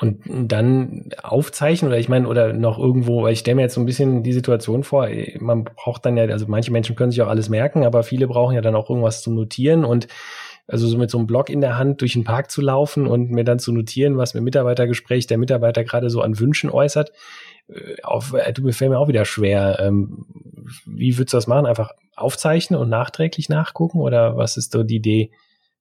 Und 0.00 0.22
dann 0.50 1.10
aufzeichnen 1.22 1.90
oder 1.90 2.00
ich 2.00 2.08
meine, 2.08 2.26
oder 2.26 2.54
noch 2.54 2.78
irgendwo, 2.78 3.22
weil 3.22 3.34
ich 3.34 3.40
stelle 3.40 3.56
mir 3.56 3.62
jetzt 3.62 3.74
so 3.74 3.82
ein 3.82 3.86
bisschen 3.86 4.22
die 4.22 4.32
Situation 4.32 4.82
vor, 4.82 5.08
man 5.40 5.64
braucht 5.64 6.06
dann 6.06 6.16
ja, 6.16 6.24
also 6.24 6.46
manche 6.48 6.72
Menschen 6.72 6.96
können 6.96 7.10
sich 7.10 7.20
auch 7.20 7.28
alles 7.28 7.50
merken, 7.50 7.84
aber 7.84 8.02
viele 8.02 8.26
brauchen 8.26 8.54
ja 8.54 8.62
dann 8.62 8.74
auch 8.76 8.88
irgendwas 8.88 9.20
zu 9.22 9.30
notieren 9.30 9.84
und 9.84 10.08
also 10.70 10.86
so 10.86 10.96
mit 10.96 11.10
so 11.10 11.18
einem 11.18 11.26
Blog 11.26 11.50
in 11.50 11.60
der 11.60 11.76
Hand 11.76 12.00
durch 12.00 12.12
den 12.12 12.24
Park 12.24 12.50
zu 12.50 12.60
laufen 12.60 13.06
und 13.06 13.30
mir 13.30 13.44
dann 13.44 13.58
zu 13.58 13.72
notieren, 13.72 14.16
was 14.16 14.34
mir 14.34 14.40
Mitarbeitergespräch 14.40 15.26
der 15.26 15.38
Mitarbeiter 15.38 15.82
gerade 15.82 16.10
so 16.10 16.20
an 16.20 16.38
Wünschen 16.38 16.70
äußert, 16.70 17.12
äh, 17.68 18.00
auf, 18.02 18.34
äh, 18.34 18.52
du 18.52 18.70
fällt 18.72 18.90
mir 18.90 18.98
auch 18.98 19.08
wieder 19.08 19.24
schwer. 19.24 19.78
Ähm, 19.80 20.26
wie 20.86 21.18
würdest 21.18 21.32
du 21.32 21.36
das 21.38 21.46
machen? 21.48 21.66
Einfach 21.66 21.90
aufzeichnen 22.14 22.78
und 22.78 22.88
nachträglich 22.88 23.48
nachgucken 23.48 24.00
oder 24.00 24.36
was 24.36 24.56
ist 24.56 24.72
so 24.72 24.84
die 24.84 24.96
Idee? 24.96 25.30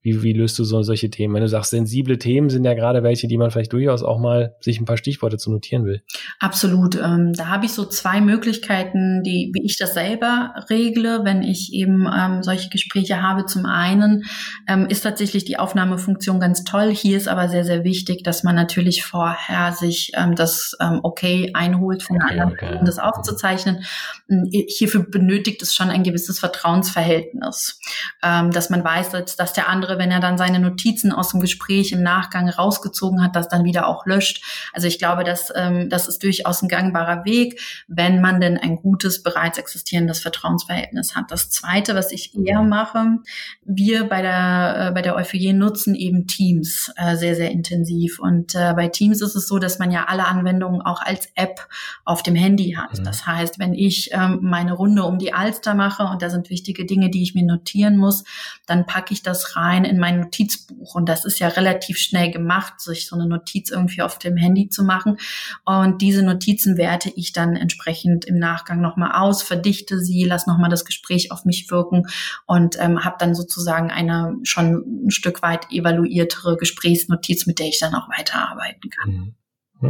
Wie, 0.02 0.24
wie 0.24 0.32
löst 0.32 0.58
du 0.58 0.64
so 0.64 0.82
solche 0.82 1.10
Themen? 1.10 1.34
Wenn 1.34 1.42
du 1.42 1.50
sagst, 1.50 1.72
sensible 1.72 2.18
Themen 2.18 2.50
sind 2.50 2.64
ja 2.64 2.74
gerade 2.74 3.04
welche, 3.04 3.28
die 3.28 3.38
man 3.38 3.52
vielleicht 3.52 3.74
durchaus 3.74 4.02
auch 4.02 4.18
mal 4.18 4.56
sich 4.62 4.80
ein 4.80 4.86
paar 4.86 4.96
Stichworte 4.96 5.38
zu 5.38 5.52
notieren 5.52 5.84
will. 5.84 6.04
Absolut. 6.40 6.96
Ähm, 6.96 7.34
da 7.34 7.48
habe 7.48 7.66
ich 7.66 7.74
so 7.74 7.84
zwei 7.84 8.22
Möglichkeiten, 8.22 9.24
die, 9.24 9.52
wie 9.54 9.66
ich 9.66 9.78
das 9.78 9.94
selber 9.94 10.54
regle, 10.70 11.26
wenn 11.26 11.44
ich 11.44 11.74
eben 11.74 12.08
ähm, 12.08 12.44
solche 12.44 12.70
Gespräche 12.70 13.22
habe. 13.22 13.46
Zum 13.46 13.66
einen 13.66 14.24
ähm, 14.70 14.88
ist 14.88 15.02
tatsächlich 15.02 15.44
die 15.44 15.60
Aufnahmefunktion 15.60 16.40
ganz 16.40 16.64
toll. 16.64 16.94
Hier 16.94 17.18
ist 17.18 17.28
aber 17.28 17.50
sehr, 17.50 17.66
sehr 17.66 17.84
wichtig, 17.84 18.24
dass 18.24 18.44
man 18.44 18.56
natürlich 18.56 19.04
vorher 19.04 19.74
sich 19.74 20.12
ähm, 20.16 20.36
das 20.36 20.78
ähm, 20.80 21.02
Okay 21.04 21.52
einholt 21.54 22.04
von 22.04 22.18
okay, 22.18 22.40
anderen, 22.40 22.54
okay. 22.54 22.78
um 22.80 22.86
das 22.86 23.00
aufzuzeichnen. 23.00 23.84
Ähm, 24.30 24.48
hierfür 24.50 25.04
benötigt 25.10 25.62
es 25.62 25.76
schon 25.76 25.90
ein 25.90 26.04
gewisses 26.04 26.40
Vertrauensverhältnis, 26.40 27.80
dass 28.22 28.70
man 28.70 28.84
weiß, 28.84 29.10
dass, 29.12 29.36
dass 29.36 29.54
der 29.54 29.68
andere 29.68 29.89
andere, 29.90 30.00
wenn 30.00 30.12
er 30.12 30.20
dann 30.20 30.38
seine 30.38 30.60
Notizen 30.60 31.12
aus 31.12 31.30
dem 31.30 31.40
Gespräch 31.40 31.92
im 31.92 32.04
Nachgang 32.04 32.50
rausgezogen 32.50 33.24
hat, 33.24 33.36
das 33.36 33.48
dann 33.48 33.64
wieder 33.64 33.88
auch 33.88 34.06
löscht. 34.06 34.44
Also 34.74 34.88
ich 34.88 35.00
glaube, 35.00 35.24
dass 35.24 35.52
ähm, 35.56 35.90
das 35.90 36.08
ist 36.08 36.24
durchaus 36.24 36.62
ein 36.62 36.70
gangbarer 36.70 37.26
Weg, 37.26 37.60
wenn 37.88 38.22
man 38.22 38.40
denn 38.40 38.58
ein 38.58 38.76
gutes, 38.78 39.24
bereits 39.24 39.58
existierendes 39.58 40.20
Vertrauensverhältnis 40.20 41.16
hat. 41.16 41.32
Das 41.32 41.50
Zweite, 41.50 41.96
was 41.96 42.12
ich 42.12 42.36
eher 42.38 42.62
mache, 42.62 43.20
wir 43.64 44.06
bei 44.06 44.22
der, 44.22 44.90
äh, 44.90 44.92
bei 44.92 45.02
der 45.02 45.16
Euphorie 45.16 45.54
nutzen 45.54 45.96
eben 45.96 46.28
Teams 46.28 46.92
äh, 46.96 47.16
sehr, 47.16 47.36
sehr 47.36 47.52
intensiv. 47.52 48.20
Und 48.20 48.56
äh, 48.56 48.74
bei 48.76 48.88
Teams 48.88 49.22
ist 49.22 49.36
es 49.36 49.48
so, 49.48 49.60
dass 49.60 49.80
man 49.80 49.92
ja 49.92 50.06
alle 50.08 50.28
Anwendungen 50.28 50.82
auch 50.82 51.02
als 51.02 51.30
App 51.36 51.68
auf 52.06 52.24
dem 52.24 52.36
Handy 52.36 52.76
hat. 52.78 53.00
Mhm. 53.00 53.04
Das 53.04 53.26
heißt, 53.26 53.60
wenn 53.60 53.74
ich 53.74 54.12
ähm, 54.14 54.40
meine 54.42 54.74
Runde 54.74 55.04
um 55.04 55.18
die 55.18 55.34
Alster 55.34 55.74
mache 55.74 56.04
und 56.04 56.22
da 56.22 56.30
sind 56.30 56.50
wichtige 56.50 56.86
Dinge, 56.86 57.10
die 57.10 57.24
ich 57.24 57.36
mir 57.36 57.44
notieren 57.44 57.98
muss, 57.98 58.24
dann 58.66 58.86
packe 58.86 59.14
ich 59.14 59.24
das 59.24 59.56
rein 59.56 59.79
in 59.86 60.00
mein 60.00 60.20
Notizbuch. 60.20 60.96
Und 60.96 61.10
das 61.10 61.26
ist 61.26 61.40
ja 61.40 61.48
relativ 61.48 61.98
schnell 61.98 62.32
gemacht, 62.32 62.80
sich 62.80 63.08
so 63.08 63.16
eine 63.16 63.28
Notiz 63.28 63.70
irgendwie 63.70 64.02
auf 64.02 64.20
dem 64.20 64.38
Handy 64.38 64.70
zu 64.70 64.84
machen. 64.84 65.18
Und 65.66 66.02
diese 66.02 66.24
Notizen 66.24 66.78
werte 66.78 67.12
ich 67.16 67.34
dann 67.34 67.56
entsprechend 67.56 68.26
im 68.26 68.40
Nachgang 68.40 68.82
nochmal 68.82 69.12
aus, 69.14 69.44
verdichte 69.44 70.00
sie, 70.00 70.24
lasse 70.24 70.50
nochmal 70.50 70.70
das 70.70 70.86
Gespräch 70.86 71.32
auf 71.32 71.46
mich 71.46 71.70
wirken 71.72 72.08
und 72.46 72.78
ähm, 72.80 73.04
habe 73.04 73.16
dann 73.20 73.36
sozusagen 73.36 73.92
eine 73.92 74.36
schon 74.44 75.06
ein 75.06 75.12
Stück 75.12 75.42
weit 75.42 75.72
evaluiertere 75.72 76.58
Gesprächsnotiz, 76.58 77.48
mit 77.48 77.60
der 77.60 77.68
ich 77.68 77.80
dann 77.80 77.96
auch 77.96 78.10
weiterarbeiten 78.10 78.90
kann. 78.90 79.12
Mhm. 79.12 79.36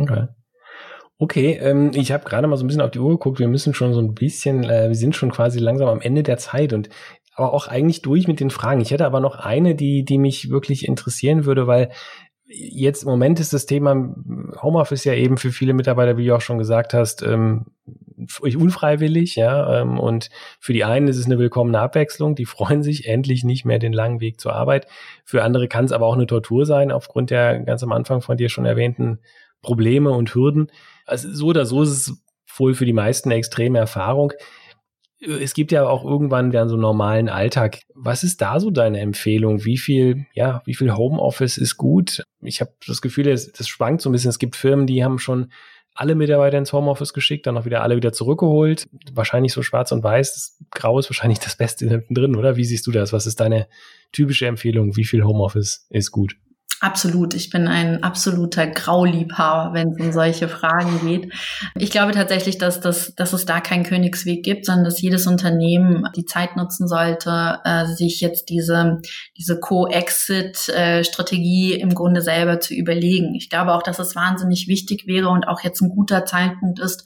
Okay. 0.02 0.28
Okay, 1.22 1.60
ähm, 1.62 1.92
ich 1.94 2.14
habe 2.14 2.24
gerade 2.24 2.48
mal 2.48 2.56
so 2.56 2.64
ein 2.64 2.68
bisschen 2.68 2.82
auf 2.82 2.92
die 2.92 3.00
Uhr 3.00 3.10
geguckt. 3.10 3.40
Wir 3.40 3.50
müssen 3.50 3.74
schon 3.74 3.94
so 3.94 4.00
ein 4.00 4.16
bisschen, 4.16 4.64
äh, 4.64 4.88
wir 4.88 4.96
sind 4.96 5.18
schon 5.18 5.32
quasi 5.32 5.60
langsam 5.60 5.90
am 5.90 6.00
Ende 6.00 6.24
der 6.24 6.38
Zeit 6.38 6.72
und 6.72 6.88
aber 7.40 7.54
auch 7.54 7.68
eigentlich 7.68 8.02
durch 8.02 8.28
mit 8.28 8.40
den 8.40 8.50
Fragen. 8.50 8.82
Ich 8.82 8.92
hätte 8.92 9.06
aber 9.06 9.20
noch 9.20 9.36
eine, 9.36 9.76
die, 9.76 10.04
die 10.04 10.18
mich 10.18 10.50
wirklich 10.50 10.88
interessieren 10.88 11.46
würde, 11.46 11.68
weil 11.68 11.92
jetzt 12.46 13.04
im 13.04 13.10
Moment 13.10 13.40
ist 13.40 13.54
das 13.54 13.66
Thema 13.66 14.14
Homeoffice 14.62 15.04
ja 15.04 15.14
eben 15.14 15.38
für 15.38 15.52
viele 15.52 15.74
Mitarbeiter, 15.74 16.18
wie 16.18 16.26
du 16.26 16.36
auch 16.36 16.42
schon 16.42 16.58
gesagt 16.58 16.94
hast, 16.94 17.22
ähm, 17.22 17.68
unfreiwillig, 18.42 19.36
ja. 19.36 19.82
Ähm, 19.82 20.00
und 20.00 20.30
für 20.60 20.74
die 20.74 20.84
einen 20.84 21.08
ist 21.08 21.18
es 21.18 21.28
eine 21.28 21.38
willkommene 21.38 21.80
Abwechslung, 21.80 22.36
die 22.36 22.46
freuen 22.46 22.84
sich 22.84 23.08
endlich 23.08 23.44
nicht 23.44 23.66
mehr 23.66 23.80
den 23.80 23.94
langen 23.94 24.20
Weg 24.20 24.42
zur 24.42 24.54
Arbeit. 24.54 24.88
Für 25.24 25.44
andere 25.44 25.68
kann 25.68 25.86
es 25.86 25.92
aber 25.92 26.08
auch 26.08 26.16
eine 26.16 26.28
Tortur 26.28 26.66
sein, 26.66 26.92
aufgrund 26.92 27.30
der 27.30 27.60
ganz 27.60 27.84
am 27.84 27.92
Anfang 27.92 28.22
von 28.22 28.36
dir 28.36 28.50
schon 28.50 28.66
erwähnten 28.66 29.20
Probleme 29.62 30.10
und 30.12 30.34
Hürden. 30.34 30.72
Also 31.06 31.32
so 31.32 31.48
oder 31.48 31.66
so 31.66 31.84
ist 31.84 31.90
es 31.90 32.24
wohl 32.58 32.74
für 32.74 32.86
die 32.86 32.94
meisten 32.94 33.30
eine 33.30 33.38
extreme 33.38 33.78
Erfahrung. 33.78 34.34
Es 35.22 35.54
gibt 35.54 35.72
ja 35.72 35.86
auch 35.86 36.06
irgendwann 36.06 36.52
dann 36.52 36.70
so 36.70 36.78
normalen 36.78 37.28
Alltag. 37.28 37.82
Was 37.94 38.24
ist 38.24 38.42
da 38.42 38.60
so 38.60 38.72
deine 38.72 39.00
Empfehlung? 39.02 39.66
Wie 39.66 39.78
viel, 39.78 40.26
ja, 40.34 40.62
wie 40.66 40.76
viel 40.76 40.96
Homeoffice 40.96 41.58
ist 41.58 41.76
gut? 41.76 42.24
Ich 42.42 42.62
habe 42.62 42.72
das 42.88 43.02
Gefühl, 43.02 43.26
das, 43.26 43.52
das 43.52 43.68
schwankt 43.68 44.02
so 44.02 44.10
ein 44.10 44.14
bisschen. 44.14 44.30
Es 44.30 44.40
gibt 44.40 44.56
Firmen, 44.56 44.88
die 44.88 45.04
haben 45.04 45.20
schon 45.20 45.52
alle 45.94 46.16
Mitarbeiter 46.16 46.58
ins 46.58 46.72
Homeoffice 46.72 47.12
geschickt, 47.12 47.46
dann 47.46 47.58
auch 47.58 47.66
wieder 47.66 47.82
alle 47.84 47.98
wieder 47.98 48.14
zurückgeholt. 48.14 48.88
Wahrscheinlich 49.12 49.52
so 49.52 49.62
schwarz 49.62 49.92
und 49.92 50.02
weiß. 50.02 50.58
Grau 50.72 50.98
ist 50.98 51.10
wahrscheinlich 51.10 51.40
das 51.40 51.58
Beste 51.58 52.06
drin, 52.10 52.38
oder? 52.38 52.56
Wie 52.56 52.64
siehst 52.64 52.88
du 52.88 52.92
das? 52.92 53.12
Was 53.12 53.28
ist 53.28 53.42
deine 53.42 53.68
typische 54.14 54.48
Empfehlung? 54.48 54.96
Wie 54.96 55.04
viel 55.04 55.26
Homeoffice 55.26 55.86
ist 55.90 56.12
gut? 56.12 56.38
Absolut. 56.82 57.34
Ich 57.34 57.50
bin 57.50 57.68
ein 57.68 58.04
absoluter 58.04 58.66
Grauliebhaber, 58.66 59.74
wenn 59.74 59.90
es 59.90 60.00
um 60.00 60.14
solche 60.14 60.48
Fragen 60.48 61.06
geht. 61.06 61.34
Ich 61.76 61.92
glaube 61.92 62.14
tatsächlich, 62.14 62.58
dass, 62.58 62.80
das, 62.80 63.14
dass 63.16 63.34
es 63.34 63.44
da 63.46 63.60
keinen 63.60 63.84
Königsweg 63.84 64.44
gibt, 64.44 64.66
sondern 64.66 64.86
dass 64.86 65.02
jedes 65.02 65.28
Unternehmen 65.28 66.08
die 66.16 66.24
Zeit 66.24 66.56
nutzen 66.56 66.88
sollte, 66.88 67.60
äh, 67.66 67.86
sich 67.86 68.22
jetzt 68.22 68.48
diese, 68.48 69.02
diese 69.38 69.60
Co-Exit-Strategie 69.60 71.74
im 71.74 71.94
Grunde 71.94 72.22
selber 72.22 72.62
zu 72.62 72.74
überlegen. 72.74 73.36
Ich 73.36 73.50
glaube 73.50 73.74
auch, 73.74 73.84
dass 73.84 74.00
es 74.00 74.16
wahnsinnig 74.16 74.70
wichtig 74.70 75.06
wäre 75.06 75.28
und 75.28 75.50
auch 75.50 75.60
jetzt 75.62 75.82
ein 75.82 75.90
guter 75.90 76.26
Zeitpunkt 76.26 76.80
ist, 76.80 77.04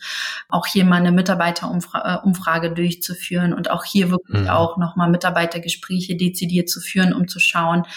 auch 0.50 0.68
hier 0.68 0.86
mal 0.86 0.98
eine 0.98 1.12
Mitarbeiterumfrage 1.12 2.68
äh, 2.68 2.76
durchzuführen 2.76 3.56
und 3.56 3.72
auch 3.72 3.86
hier 3.86 4.12
wirklich 4.12 4.44
mhm. 4.44 4.50
auch 4.50 4.78
nochmal 4.78 5.10
Mitarbeitergespräche 5.10 6.16
dezidiert 6.16 6.70
zu 6.70 6.80
führen, 6.80 7.12
um 7.12 7.28
zu 7.28 7.40
schauen, 7.40 7.88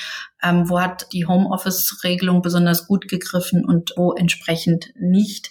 ähm, 0.42 0.68
wo 0.68 0.80
hat 0.80 1.12
die 1.12 1.26
Homeoffice-Regelung 1.26 2.42
besonders 2.42 2.86
gut 2.86 3.08
gegriffen 3.08 3.64
und 3.64 3.92
wo 3.96 4.12
entsprechend 4.12 4.92
nicht. 4.98 5.50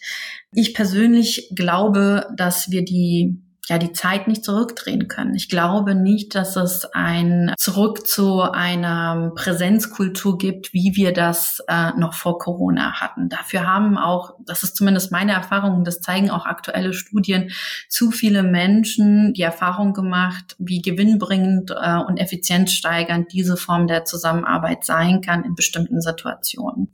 Ich 0.52 0.74
persönlich 0.74 1.52
glaube, 1.56 2.28
dass 2.36 2.72
wir 2.72 2.86
die 2.86 3.45
ja 3.68 3.78
die 3.78 3.94
Zeit 3.94 4.28
nicht 4.28 4.44
zurückdrehen 4.44 5.08
können. 5.08 5.36
Ich 5.36 5.50
glaube 5.50 5.96
nicht, 5.96 6.36
dass 6.36 6.56
es 6.56 6.86
ein 6.94 7.54
Zurück 7.58 8.08
zu 8.08 8.42
einer 8.42 9.32
Präsenzkultur 9.36 10.38
gibt, 10.38 10.74
wie 10.74 10.96
wir 10.96 11.14
das 11.14 11.64
äh, 11.68 11.92
noch 11.98 12.14
vor 12.14 12.38
Corona 12.38 13.00
hatten. 13.02 13.30
Dafür 13.30 13.68
haben 13.68 13.98
auch, 13.98 14.36
das 14.46 14.64
ist 14.64 14.76
zumindest 14.76 15.12
meine 15.12 15.34
Erfahrung, 15.34 15.84
das 15.84 16.00
zeigen 16.00 16.30
auch 16.30 16.46
aktuelle 16.46 16.94
Studien, 16.94 17.52
zu 17.90 18.12
viele 18.12 18.44
Menschen 18.44 19.34
die 19.34 19.42
Erfahrung 19.42 19.94
gemacht, 19.94 20.56
wie 20.60 20.82
gewinnbringend 20.82 21.72
äh, 21.72 21.98
und 21.98 22.18
effizienzsteigernd 22.18 23.32
diese 23.34 23.58
Form 23.58 23.88
der 23.88 24.06
Zusammenarbeit 24.06 24.86
sein 24.86 25.22
kann 25.22 25.44
in 25.44 25.56
bestimmten 25.56 26.02
Situationen. 26.02 26.92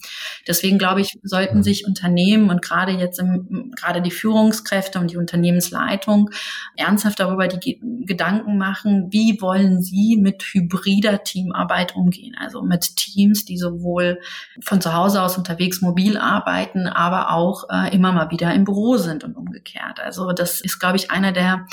Deswegen 0.47 0.77
glaube 0.77 1.01
ich, 1.01 1.19
sollten 1.23 1.57
mhm. 1.57 1.63
sich 1.63 1.85
Unternehmen 1.85 2.49
und 2.49 2.61
gerade 2.61 2.93
jetzt 2.93 3.19
im, 3.19 3.71
gerade 3.75 4.01
die 4.01 4.11
Führungskräfte 4.11 4.99
und 4.99 5.11
die 5.11 5.17
Unternehmensleitung 5.17 6.29
ernsthaft 6.75 7.19
darüber 7.19 7.47
die 7.47 7.79
Gedanken 8.05 8.57
machen, 8.57 9.07
wie 9.11 9.39
wollen 9.41 9.81
sie 9.81 10.17
mit 10.17 10.43
hybrider 10.43 11.23
Teamarbeit 11.23 11.95
umgehen? 11.95 12.35
Also 12.39 12.61
mit 12.61 12.95
Teams, 12.95 13.45
die 13.45 13.57
sowohl 13.57 14.19
von 14.61 14.81
zu 14.81 14.93
Hause 14.93 15.21
aus 15.21 15.37
unterwegs 15.37 15.81
mobil 15.81 16.17
arbeiten, 16.17 16.87
aber 16.87 17.31
auch 17.31 17.69
äh, 17.69 17.93
immer 17.95 18.11
mal 18.11 18.31
wieder 18.31 18.53
im 18.53 18.63
Büro 18.63 18.97
sind 18.97 19.23
und 19.23 19.35
umgekehrt. 19.35 19.99
Also 19.99 20.31
das 20.31 20.61
ist, 20.61 20.79
glaube 20.79 20.97
ich, 20.97 21.11
einer 21.11 21.31
der, 21.31 21.67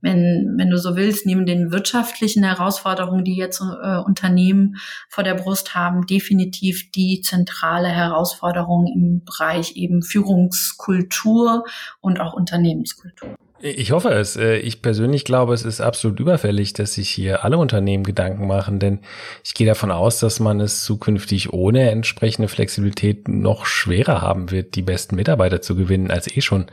wenn, 0.00 0.54
wenn 0.56 0.70
du 0.70 0.78
so 0.78 0.96
willst, 0.96 1.26
neben 1.26 1.46
den 1.46 1.72
wirtschaftlichen 1.72 2.44
Herausforderungen, 2.44 3.24
die 3.24 3.36
jetzt 3.36 3.60
äh, 3.60 3.98
Unternehmen 3.98 4.76
vor 5.08 5.24
der 5.24 5.34
Brust 5.34 5.74
haben, 5.74 6.06
definitiv 6.06 6.90
die 6.92 7.20
zentrale 7.20 7.88
Herausforderung 7.88 8.86
im 8.86 9.24
Bereich 9.24 9.76
eben 9.76 10.02
Führungskultur 10.02 11.64
und 12.00 12.20
auch 12.20 12.32
Unternehmenskultur. 12.32 13.36
Ich 13.60 13.90
hoffe 13.90 14.10
es. 14.10 14.36
Äh, 14.36 14.58
ich 14.58 14.82
persönlich 14.82 15.24
glaube, 15.24 15.52
es 15.52 15.64
ist 15.64 15.80
absolut 15.80 16.20
überfällig, 16.20 16.74
dass 16.74 16.94
sich 16.94 17.10
hier 17.10 17.44
alle 17.44 17.58
Unternehmen 17.58 18.04
Gedanken 18.04 18.46
machen, 18.46 18.78
denn 18.78 19.00
ich 19.44 19.54
gehe 19.54 19.66
davon 19.66 19.90
aus, 19.90 20.20
dass 20.20 20.38
man 20.38 20.60
es 20.60 20.84
zukünftig 20.84 21.52
ohne 21.52 21.90
entsprechende 21.90 22.48
Flexibilität 22.48 23.26
noch 23.26 23.66
schwerer 23.66 24.22
haben 24.22 24.50
wird, 24.52 24.76
die 24.76 24.82
besten 24.82 25.16
Mitarbeiter 25.16 25.60
zu 25.60 25.74
gewinnen, 25.74 26.10
als 26.10 26.34
eh 26.34 26.40
schon. 26.40 26.66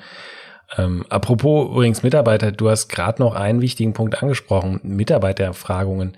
Ähm, 0.78 1.06
apropos 1.10 1.70
übrigens 1.70 2.04
Mitarbeiter, 2.04 2.52
du 2.52 2.70
hast 2.70 2.88
gerade 2.90 3.22
noch 3.22 3.36
einen 3.36 3.62
wichtigen 3.62 3.94
Punkt 3.94 4.22
angesprochen, 4.22 4.80
Mitarbeiterfragungen 4.84 6.18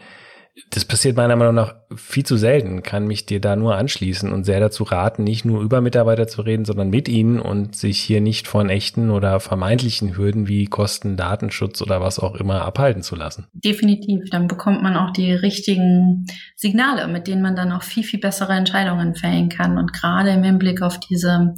das 0.71 0.85
passiert 0.85 1.15
meiner 1.15 1.35
Meinung 1.35 1.55
nach 1.55 1.75
viel 1.95 2.25
zu 2.25 2.35
selten, 2.35 2.81
kann 2.81 3.05
mich 3.05 3.25
dir 3.25 3.39
da 3.39 3.55
nur 3.55 3.75
anschließen 3.75 4.31
und 4.31 4.43
sehr 4.43 4.59
dazu 4.59 4.83
raten, 4.83 5.23
nicht 5.23 5.45
nur 5.45 5.61
über 5.61 5.81
Mitarbeiter 5.81 6.27
zu 6.27 6.41
reden, 6.41 6.65
sondern 6.65 6.89
mit 6.89 7.07
ihnen 7.07 7.39
und 7.39 7.75
sich 7.75 7.99
hier 7.99 8.21
nicht 8.21 8.47
von 8.47 8.69
echten 8.69 9.11
oder 9.11 9.39
vermeintlichen 9.39 10.17
Hürden 10.17 10.47
wie 10.47 10.65
Kosten, 10.65 11.15
Datenschutz 11.15 11.81
oder 11.81 12.01
was 12.01 12.19
auch 12.19 12.35
immer 12.35 12.63
abhalten 12.63 13.03
zu 13.03 13.15
lassen. 13.15 13.45
Definitiv, 13.53 14.29
dann 14.31 14.47
bekommt 14.47 14.81
man 14.81 14.97
auch 14.97 15.11
die 15.11 15.31
richtigen 15.31 16.25
Signale, 16.55 17.07
mit 17.07 17.27
denen 17.27 17.41
man 17.41 17.55
dann 17.55 17.71
auch 17.71 17.83
viel, 17.83 18.03
viel 18.03 18.19
bessere 18.19 18.53
Entscheidungen 18.53 19.15
fällen 19.15 19.49
kann. 19.49 19.77
Und 19.77 19.93
gerade 19.93 20.31
im 20.31 20.43
Hinblick 20.43 20.81
auf 20.81 20.99
diese 20.99 21.53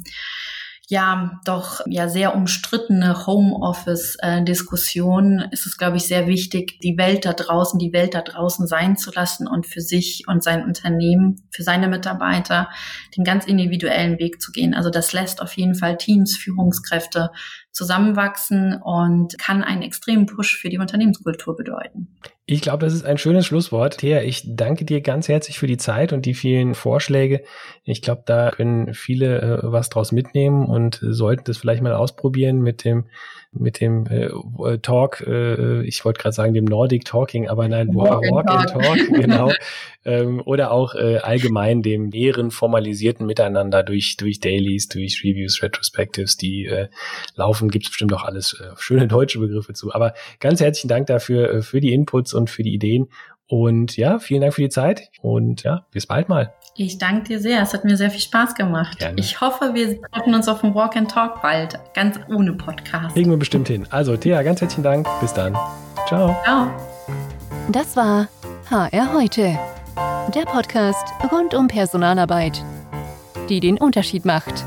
ja 0.90 1.40
doch 1.44 1.80
ja 1.86 2.08
sehr 2.08 2.34
umstrittene 2.34 3.26
Homeoffice-Diskussion 3.26 5.38
ist 5.52 5.66
es, 5.66 5.78
glaube 5.78 5.98
ich, 5.98 6.08
sehr 6.08 6.26
wichtig, 6.26 6.80
die 6.80 6.98
Welt 6.98 7.24
da 7.24 7.32
draußen, 7.32 7.78
die 7.78 7.92
Welt 7.92 8.14
da 8.14 8.22
draußen 8.22 8.66
sein 8.66 8.96
zu 8.96 9.12
lassen 9.12 9.46
und 9.46 9.68
für 9.68 9.80
sich 9.80 10.24
und 10.26 10.42
sein 10.42 10.64
Unternehmen, 10.64 11.46
für 11.52 11.62
seine 11.62 11.86
Mitarbeiter 11.86 12.70
den 13.16 13.22
ganz 13.22 13.46
individuellen 13.46 14.18
Weg 14.18 14.42
zu 14.42 14.50
gehen. 14.50 14.74
Also 14.74 14.90
das 14.90 15.12
lässt 15.12 15.40
auf 15.40 15.56
jeden 15.56 15.76
Fall 15.76 15.96
Teams, 15.96 16.36
Führungskräfte 16.36 17.30
zusammenwachsen 17.70 18.82
und 18.82 19.38
kann 19.38 19.62
einen 19.62 19.82
extremen 19.82 20.26
Push 20.26 20.56
für 20.56 20.70
die 20.70 20.78
Unternehmenskultur 20.78 21.54
bedeuten. 21.54 22.18
Ich 22.46 22.62
glaube, 22.62 22.84
das 22.84 22.94
ist 22.94 23.04
ein 23.04 23.18
schönes 23.18 23.46
Schlusswort. 23.46 23.98
Thea, 23.98 24.22
ich 24.22 24.42
danke 24.56 24.84
dir 24.84 25.00
ganz 25.02 25.28
herzlich 25.28 25.58
für 25.58 25.68
die 25.68 25.76
Zeit 25.76 26.12
und 26.12 26.26
die 26.26 26.34
vielen 26.34 26.74
Vorschläge. 26.74 27.42
Ich 27.84 28.02
glaube, 28.02 28.22
da 28.26 28.50
können 28.50 28.92
viele 28.94 29.40
äh, 29.40 29.58
was 29.62 29.88
draus 29.88 30.10
mitnehmen 30.10 30.66
und 30.66 30.98
sollten 31.00 31.44
das 31.44 31.58
vielleicht 31.58 31.82
mal 31.82 31.94
ausprobieren 31.94 32.60
mit 32.60 32.84
dem 32.84 33.04
mit 33.52 33.80
dem 33.80 34.06
äh, 34.06 34.78
Talk, 34.78 35.24
äh, 35.26 35.82
ich 35.82 36.04
wollte 36.04 36.20
gerade 36.20 36.34
sagen 36.34 36.54
dem 36.54 36.66
Nordic 36.66 37.04
Talking, 37.04 37.48
aber 37.48 37.66
nein, 37.66 37.88
Walk, 37.94 38.22
Walk 38.30 38.48
and 38.48 38.70
Talk, 38.70 38.82
Talk 38.82 38.98
genau. 39.12 39.50
ähm, 40.04 40.40
oder 40.44 40.70
auch 40.70 40.94
äh, 40.94 41.16
allgemein 41.16 41.82
dem 41.82 42.10
näheren 42.10 42.52
formalisierten 42.52 43.26
Miteinander 43.26 43.82
durch 43.82 44.16
durch 44.16 44.38
Dailies, 44.38 44.88
durch 44.88 45.22
Reviews, 45.24 45.62
Retrospectives, 45.62 46.36
die 46.36 46.66
äh, 46.66 46.88
laufen, 47.34 47.70
gibt 47.70 47.86
es 47.86 47.90
bestimmt 47.90 48.12
auch 48.12 48.22
alles 48.22 48.58
äh, 48.60 48.72
schöne 48.78 49.08
deutsche 49.08 49.40
Begriffe 49.40 49.72
zu. 49.72 49.92
Aber 49.92 50.14
ganz 50.38 50.60
herzlichen 50.60 50.88
Dank 50.88 51.08
dafür 51.08 51.52
äh, 51.52 51.62
für 51.62 51.80
die 51.80 51.92
Inputs 51.92 52.34
und 52.40 52.50
für 52.50 52.62
die 52.62 52.74
Ideen 52.74 53.08
Und 53.46 53.96
ja, 53.96 54.18
vielen 54.18 54.42
Dank 54.42 54.54
für 54.54 54.62
die 54.62 54.68
Zeit 54.68 55.10
und 55.22 55.64
ja, 55.64 55.86
bis 55.92 56.06
bald 56.06 56.28
mal. 56.28 56.52
Ich 56.76 56.98
danke 56.98 57.24
dir 57.24 57.40
sehr. 57.40 57.60
Es 57.60 57.74
hat 57.74 57.84
mir 57.84 57.96
sehr 57.96 58.10
viel 58.10 58.20
Spaß 58.20 58.54
gemacht. 58.54 58.98
Gerne. 59.00 59.18
Ich 59.18 59.40
hoffe, 59.40 59.74
wir 59.74 60.00
treffen 60.02 60.34
uns 60.34 60.48
auf 60.48 60.60
dem 60.60 60.74
Walk 60.74 60.96
and 60.96 61.10
Talk 61.10 61.42
bald, 61.42 61.78
ganz 61.94 62.18
ohne 62.28 62.52
Podcast. 62.52 63.14
Kriegen 63.14 63.30
wir 63.30 63.36
bestimmt 63.36 63.68
hin. 63.68 63.86
Also, 63.90 64.16
Thea, 64.16 64.42
ganz 64.42 64.60
herzlichen 64.60 64.84
Dank. 64.84 65.06
Bis 65.20 65.34
dann. 65.34 65.54
Ciao. 66.06 66.36
Ciao. 66.44 66.70
Das 67.70 67.96
war 67.96 68.28
HR 68.70 69.12
heute. 69.12 69.58
Der 70.34 70.44
Podcast 70.46 71.06
rund 71.32 71.54
um 71.54 71.66
Personalarbeit, 71.66 72.62
die 73.48 73.58
den 73.58 73.76
Unterschied 73.76 74.24
macht. 74.24 74.64